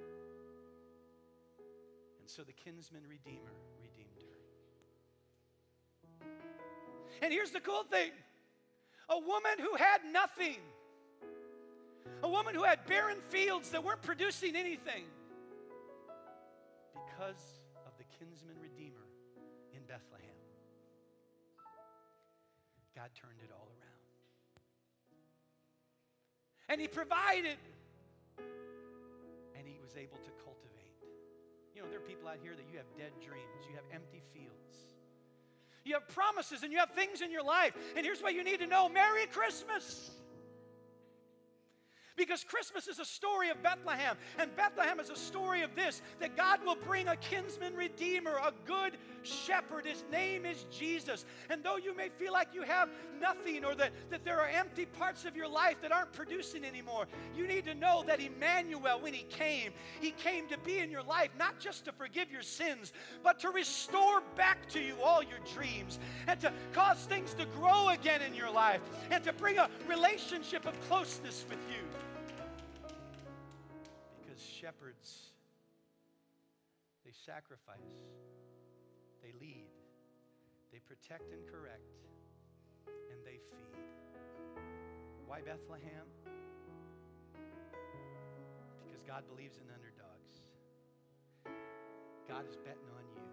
And 2.20 2.30
so 2.30 2.42
the 2.42 2.52
kinsman 2.52 3.02
redeemer 3.08 3.52
And 7.20 7.32
here's 7.32 7.50
the 7.50 7.60
cool 7.60 7.84
thing 7.84 8.10
a 9.08 9.18
woman 9.18 9.58
who 9.58 9.76
had 9.76 10.00
nothing, 10.10 10.58
a 12.22 12.28
woman 12.28 12.54
who 12.54 12.62
had 12.62 12.86
barren 12.86 13.18
fields 13.28 13.70
that 13.70 13.84
weren't 13.84 14.02
producing 14.02 14.56
anything, 14.56 15.04
because 16.94 17.60
of 17.86 17.92
the 17.98 18.04
kinsman 18.18 18.56
redeemer 18.62 19.04
in 19.74 19.80
Bethlehem, 19.82 20.32
God 22.96 23.10
turned 23.14 23.40
it 23.44 23.50
all 23.52 23.68
around. 23.68 24.02
And 26.68 26.80
He 26.80 26.88
provided, 26.88 27.58
and 28.38 29.66
He 29.66 29.78
was 29.82 29.96
able 29.96 30.18
to 30.18 30.30
cultivate. 30.44 30.96
You 31.74 31.82
know, 31.82 31.88
there 31.88 31.98
are 31.98 32.08
people 32.08 32.28
out 32.28 32.38
here 32.42 32.54
that 32.54 32.66
you 32.70 32.78
have 32.78 32.86
dead 32.96 33.12
dreams, 33.20 33.66
you 33.68 33.74
have 33.74 33.84
empty 33.92 34.22
fields. 34.32 34.91
You 35.84 35.94
have 35.94 36.08
promises 36.08 36.62
and 36.62 36.72
you 36.72 36.78
have 36.78 36.90
things 36.90 37.20
in 37.20 37.30
your 37.30 37.42
life. 37.42 37.74
And 37.96 38.04
here's 38.04 38.22
what 38.22 38.34
you 38.34 38.44
need 38.44 38.60
to 38.60 38.66
know 38.66 38.88
Merry 38.88 39.26
Christmas. 39.26 40.10
Because 42.16 42.44
Christmas 42.44 42.88
is 42.88 42.98
a 42.98 43.04
story 43.04 43.48
of 43.48 43.62
Bethlehem, 43.62 44.16
and 44.38 44.54
Bethlehem 44.54 45.00
is 45.00 45.10
a 45.10 45.16
story 45.16 45.62
of 45.62 45.74
this 45.74 46.02
that 46.20 46.36
God 46.36 46.60
will 46.64 46.76
bring 46.76 47.08
a 47.08 47.16
kinsman 47.16 47.74
redeemer, 47.74 48.32
a 48.32 48.52
good 48.66 48.96
shepherd. 49.22 49.86
His 49.86 50.04
name 50.10 50.44
is 50.44 50.66
Jesus. 50.70 51.24
And 51.48 51.62
though 51.62 51.76
you 51.76 51.96
may 51.96 52.10
feel 52.10 52.32
like 52.32 52.48
you 52.52 52.62
have 52.62 52.90
nothing 53.20 53.64
or 53.64 53.74
that, 53.76 53.92
that 54.10 54.24
there 54.24 54.38
are 54.40 54.48
empty 54.48 54.84
parts 54.84 55.24
of 55.24 55.36
your 55.36 55.48
life 55.48 55.76
that 55.80 55.92
aren't 55.92 56.12
producing 56.12 56.64
anymore, 56.64 57.06
you 57.34 57.46
need 57.46 57.64
to 57.64 57.74
know 57.74 58.04
that 58.06 58.20
Emmanuel, 58.20 59.00
when 59.00 59.14
he 59.14 59.22
came, 59.24 59.72
he 60.00 60.10
came 60.10 60.48
to 60.48 60.58
be 60.58 60.78
in 60.78 60.90
your 60.90 61.02
life, 61.02 61.30
not 61.38 61.58
just 61.58 61.84
to 61.86 61.92
forgive 61.92 62.30
your 62.30 62.42
sins, 62.42 62.92
but 63.22 63.38
to 63.40 63.50
restore 63.50 64.22
back 64.36 64.68
to 64.70 64.80
you 64.80 64.96
all 65.02 65.22
your 65.22 65.38
dreams 65.54 65.98
and 66.26 66.38
to 66.40 66.52
cause 66.72 66.98
things 67.04 67.34
to 67.34 67.46
grow 67.46 67.88
again 67.88 68.20
in 68.22 68.34
your 68.34 68.50
life 68.50 68.80
and 69.10 69.24
to 69.24 69.32
bring 69.32 69.58
a 69.58 69.68
relationship 69.88 70.66
of 70.66 70.78
closeness 70.88 71.44
with 71.48 71.58
you 71.70 71.82
shepherds, 74.62 75.34
they 77.04 77.10
sacrifice, 77.10 77.98
they 79.20 79.34
lead, 79.40 79.66
they 80.70 80.78
protect 80.86 81.32
and 81.34 81.42
correct, 81.50 81.98
and 82.86 83.18
they 83.26 83.42
feed. 83.58 83.82
Why 85.26 85.40
Bethlehem? 85.42 86.06
Because 88.86 89.02
God 89.02 89.24
believes 89.26 89.58
in 89.58 89.66
underdogs. 89.74 90.46
God 92.28 92.46
is 92.48 92.54
betting 92.54 92.86
on 92.94 93.02
you. 93.18 93.26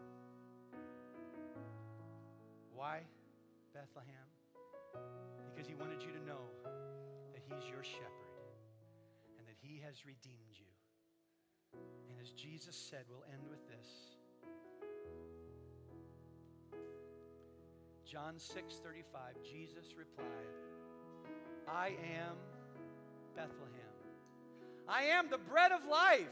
Why 2.73 3.05
Bethlehem? 3.75 4.25
Because 5.53 5.69
He 5.69 5.75
wanted 5.75 6.01
you 6.01 6.09
to 6.09 6.25
know 6.25 6.41
that 7.37 7.43
He's 7.45 7.69
your 7.69 7.83
shepherd 7.83 8.33
and 9.37 9.45
that 9.45 9.57
He 9.61 9.79
has 9.85 10.07
redeemed 10.07 10.57
you 10.57 10.68
as 12.21 12.31
Jesus 12.31 12.75
said, 12.75 13.05
we'll 13.09 13.23
end 13.31 13.43
with 13.49 13.67
this. 13.67 13.87
John 18.05 18.39
6 18.39 18.75
35, 18.83 19.35
Jesus 19.43 19.93
replied, 19.97 20.25
I 21.67 21.89
am 21.89 22.35
Bethlehem. 23.35 23.89
I 24.87 25.03
am 25.03 25.29
the 25.29 25.37
bread 25.37 25.71
of 25.71 25.85
life. 25.85 26.27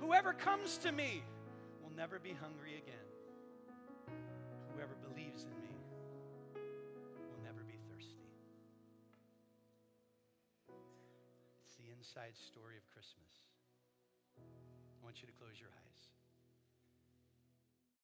Whoever 0.00 0.34
comes 0.34 0.76
to 0.78 0.92
me 0.92 1.22
will 1.82 1.96
never 1.96 2.18
be 2.18 2.32
hungry 2.32 2.74
again. 2.76 4.14
Whoever 4.74 4.94
believes 5.08 5.44
in 5.44 5.56
me 5.62 5.74
will 7.30 7.42
never 7.42 7.64
be 7.64 7.78
thirsty. 7.88 8.28
It's 11.64 11.76
the 11.76 11.90
inside 11.96 12.36
story 12.36 12.76
of 12.76 12.86
Christmas. 12.92 13.43
I 15.04 15.06
want 15.06 15.20
you 15.20 15.28
to 15.28 15.36
close 15.36 15.60
your 15.60 15.68
eyes. 15.68 16.23